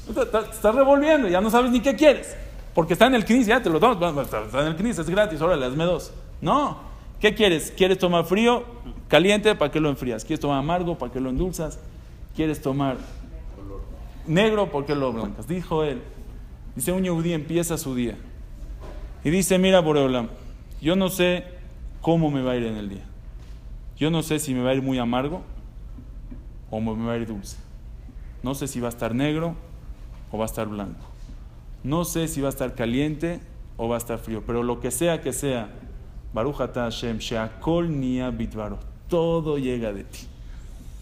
Estás 0.09 0.75
revolviendo, 0.75 1.27
ya 1.27 1.41
no 1.41 1.49
sabes 1.49 1.71
ni 1.71 1.79
qué 1.79 1.95
quieres. 1.95 2.35
Porque 2.73 2.93
está 2.93 3.07
en 3.07 3.15
el 3.15 3.25
CNIS, 3.25 3.47
ya 3.47 3.61
te 3.61 3.69
lo 3.69 3.79
tomas. 3.79 3.97
bueno, 3.97 4.21
Está 4.21 4.43
está 4.43 4.61
en 4.61 4.67
el 4.67 4.75
CNIS, 4.75 4.99
es 4.99 5.09
gratis, 5.09 5.41
órale, 5.41 5.65
hazme 5.65 5.85
dos. 5.85 6.11
No. 6.41 6.77
¿Qué 7.19 7.33
quieres? 7.33 7.73
¿Quieres 7.75 7.97
tomar 7.97 8.25
frío, 8.25 8.65
caliente? 9.07 9.55
¿Para 9.55 9.71
qué 9.71 9.79
lo 9.79 9.89
enfrías? 9.89 10.25
¿Quieres 10.25 10.41
tomar 10.41 10.59
amargo? 10.59 10.97
¿Para 10.97 11.11
qué 11.11 11.19
lo 11.19 11.29
endulzas? 11.29 11.79
¿Quieres 12.35 12.61
tomar 12.61 12.97
negro? 14.27 14.69
¿Por 14.69 14.85
qué 14.85 14.93
lo 14.93 15.13
blancas? 15.13 15.47
Dijo 15.47 15.83
él. 15.83 16.01
Dice, 16.75 16.91
un 16.91 17.03
yehudí 17.03 17.31
empieza 17.31 17.77
su 17.77 17.95
día. 17.95 18.17
Y 19.23 19.29
dice, 19.29 19.57
mira, 19.57 19.79
Boreolam, 19.79 20.27
yo 20.81 20.95
no 20.97 21.07
sé 21.09 21.45
cómo 22.01 22.29
me 22.29 22.41
va 22.41 22.51
a 22.51 22.55
ir 22.57 22.65
en 22.65 22.75
el 22.75 22.89
día. 22.89 23.05
Yo 23.97 24.11
no 24.11 24.21
sé 24.21 24.39
si 24.39 24.53
me 24.53 24.61
va 24.61 24.71
a 24.71 24.73
ir 24.73 24.81
muy 24.81 24.99
amargo 24.99 25.41
o 26.69 26.81
me 26.81 27.05
va 27.05 27.13
a 27.13 27.17
ir 27.17 27.25
dulce. 27.25 27.57
No 28.43 28.53
sé 28.53 28.67
si 28.67 28.81
va 28.81 28.87
a 28.87 28.89
estar 28.89 29.15
negro 29.15 29.55
o 30.31 30.37
va 30.37 30.45
a 30.45 30.47
estar 30.47 30.67
blanco. 30.67 31.05
No 31.83 32.05
sé 32.05 32.27
si 32.27 32.41
va 32.41 32.47
a 32.47 32.49
estar 32.49 32.73
caliente 32.75 33.39
o 33.77 33.87
va 33.87 33.95
a 33.95 33.97
estar 33.97 34.17
frío, 34.17 34.43
pero 34.45 34.63
lo 34.63 34.79
que 34.79 34.91
sea 34.91 35.21
que 35.21 35.33
sea, 35.33 35.69
Baruch 36.33 36.61
Ata 36.61 36.83
Hashem, 36.83 37.19
Sheakol 37.19 37.99
Nia 37.99 38.29
Bitvaro, 38.29 38.79
todo 39.09 39.57
llega 39.57 39.93
de 39.93 40.03
ti. 40.03 40.19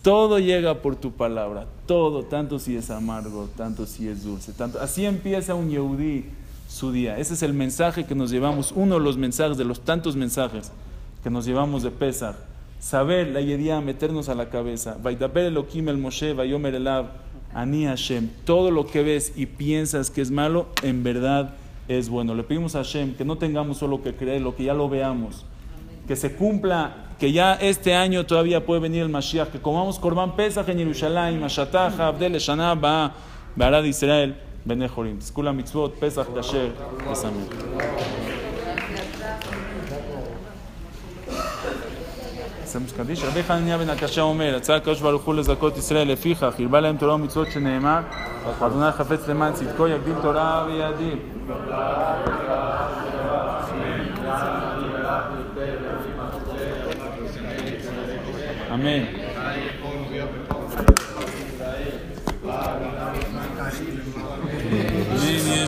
Todo 0.01 0.37
llega 0.37 0.81
por 0.81 0.97
tu 0.97 1.13
palabra, 1.13 1.65
todo, 1.85 2.23
tanto 2.23 2.59
si 2.59 2.75
es 2.75 2.89
amargo, 2.89 3.47
tanto 3.55 3.85
si 3.85 4.09
es 4.09 4.25
dulce, 4.25 4.51
tanto. 4.51 4.81
Así 4.81 5.05
empieza 5.05 5.55
un 5.55 5.69
Yehudí 5.69 6.25
su 6.67 6.91
día. 6.91 7.17
Ese 7.17 7.35
es 7.35 7.43
el 7.43 7.53
mensaje 7.53 8.05
que 8.05 8.13
nos 8.13 8.29
llevamos, 8.29 8.73
uno 8.75 8.95
de 8.95 9.01
los 9.01 9.15
mensajes, 9.15 9.57
de 9.57 9.63
los 9.63 9.79
tantos 9.79 10.17
mensajes 10.17 10.73
que 11.23 11.29
nos 11.29 11.45
llevamos 11.45 11.83
de 11.83 11.91
Pesach. 11.91 12.35
Saber 12.81 13.29
la 13.29 13.39
Yedía, 13.39 13.79
meternos 13.79 14.27
a 14.27 14.35
la 14.35 14.49
cabeza. 14.49 14.97
Vaidaber 15.01 15.45
Elohim 15.45 15.87
el 15.87 15.97
Moshe, 15.97 16.33
Vayomer 16.33 16.75
Elav, 16.75 17.05
Ani 17.53 17.85
Hashem. 17.85 18.29
Todo 18.45 18.71
lo 18.71 18.87
que 18.87 19.03
ves 19.03 19.33
y 19.35 19.45
piensas 19.45 20.09
que 20.09 20.21
es 20.21 20.31
malo, 20.31 20.67
en 20.81 21.03
verdad 21.03 21.55
es 21.87 22.09
bueno. 22.09 22.33
Le 22.35 22.43
pedimos 22.43 22.75
a 22.75 22.79
Hashem 22.79 23.15
que 23.15 23.25
no 23.25 23.37
tengamos 23.37 23.77
solo 23.77 24.01
que 24.01 24.13
creer, 24.13 24.41
lo 24.41 24.55
que 24.55 24.63
ya 24.63 24.73
lo 24.73 24.89
veamos 24.89 25.45
que 26.07 26.15
se 26.15 26.35
cumpla, 26.35 27.07
que 27.19 27.31
ya 27.31 27.53
este 27.55 27.93
año 27.93 28.25
todavía 28.25 28.65
puede 28.65 28.81
venir 28.81 29.03
el 29.03 29.09
Mashiach, 29.09 29.49
que 29.49 29.59
comamos 29.59 29.99
Korban 29.99 30.35
Pesach 30.35 30.67
en 30.69 30.77
Yerushalayim, 30.79 31.39
Mashatach, 31.39 31.99
Abdel, 31.99 32.33
Shana, 32.33 32.75
Ba, 32.75 33.13
Barad 33.55 33.83
Israel, 33.85 34.35
Bene 34.65 34.89
Jorim. 34.89 35.21
Skula 35.21 35.53
Mitzvot, 35.53 35.93
Pesach, 35.99 36.33
Kasher, 36.33 36.71
Besamel. 37.07 38.42
Hacemos 42.73 42.97
קדיש. 42.97 43.23
רבי 43.23 43.43
חנניה 43.43 43.77
בן 43.77 43.89
הקשה 43.89 44.21
אומר, 44.21 44.55
רצה 44.55 44.75
הקדוש 44.75 45.01
ברוך 45.01 45.23
הוא 45.23 45.35
לזכות 45.35 45.77
ישראל 45.77 46.11
לפיכך, 46.11 46.53
הרבה 46.59 46.79
להם 46.79 46.97
תורה 46.97 47.15
ומצוות 47.15 47.51
שנאמר, 47.51 47.99
אדוני 48.61 48.91
חפץ 48.91 49.27
למען 49.27 49.53
צדקו, 49.53 49.87
יגדיל 49.87 50.15
תורה 50.21 50.65
ויאדיר. 50.67 51.17
אמן. 58.73 59.22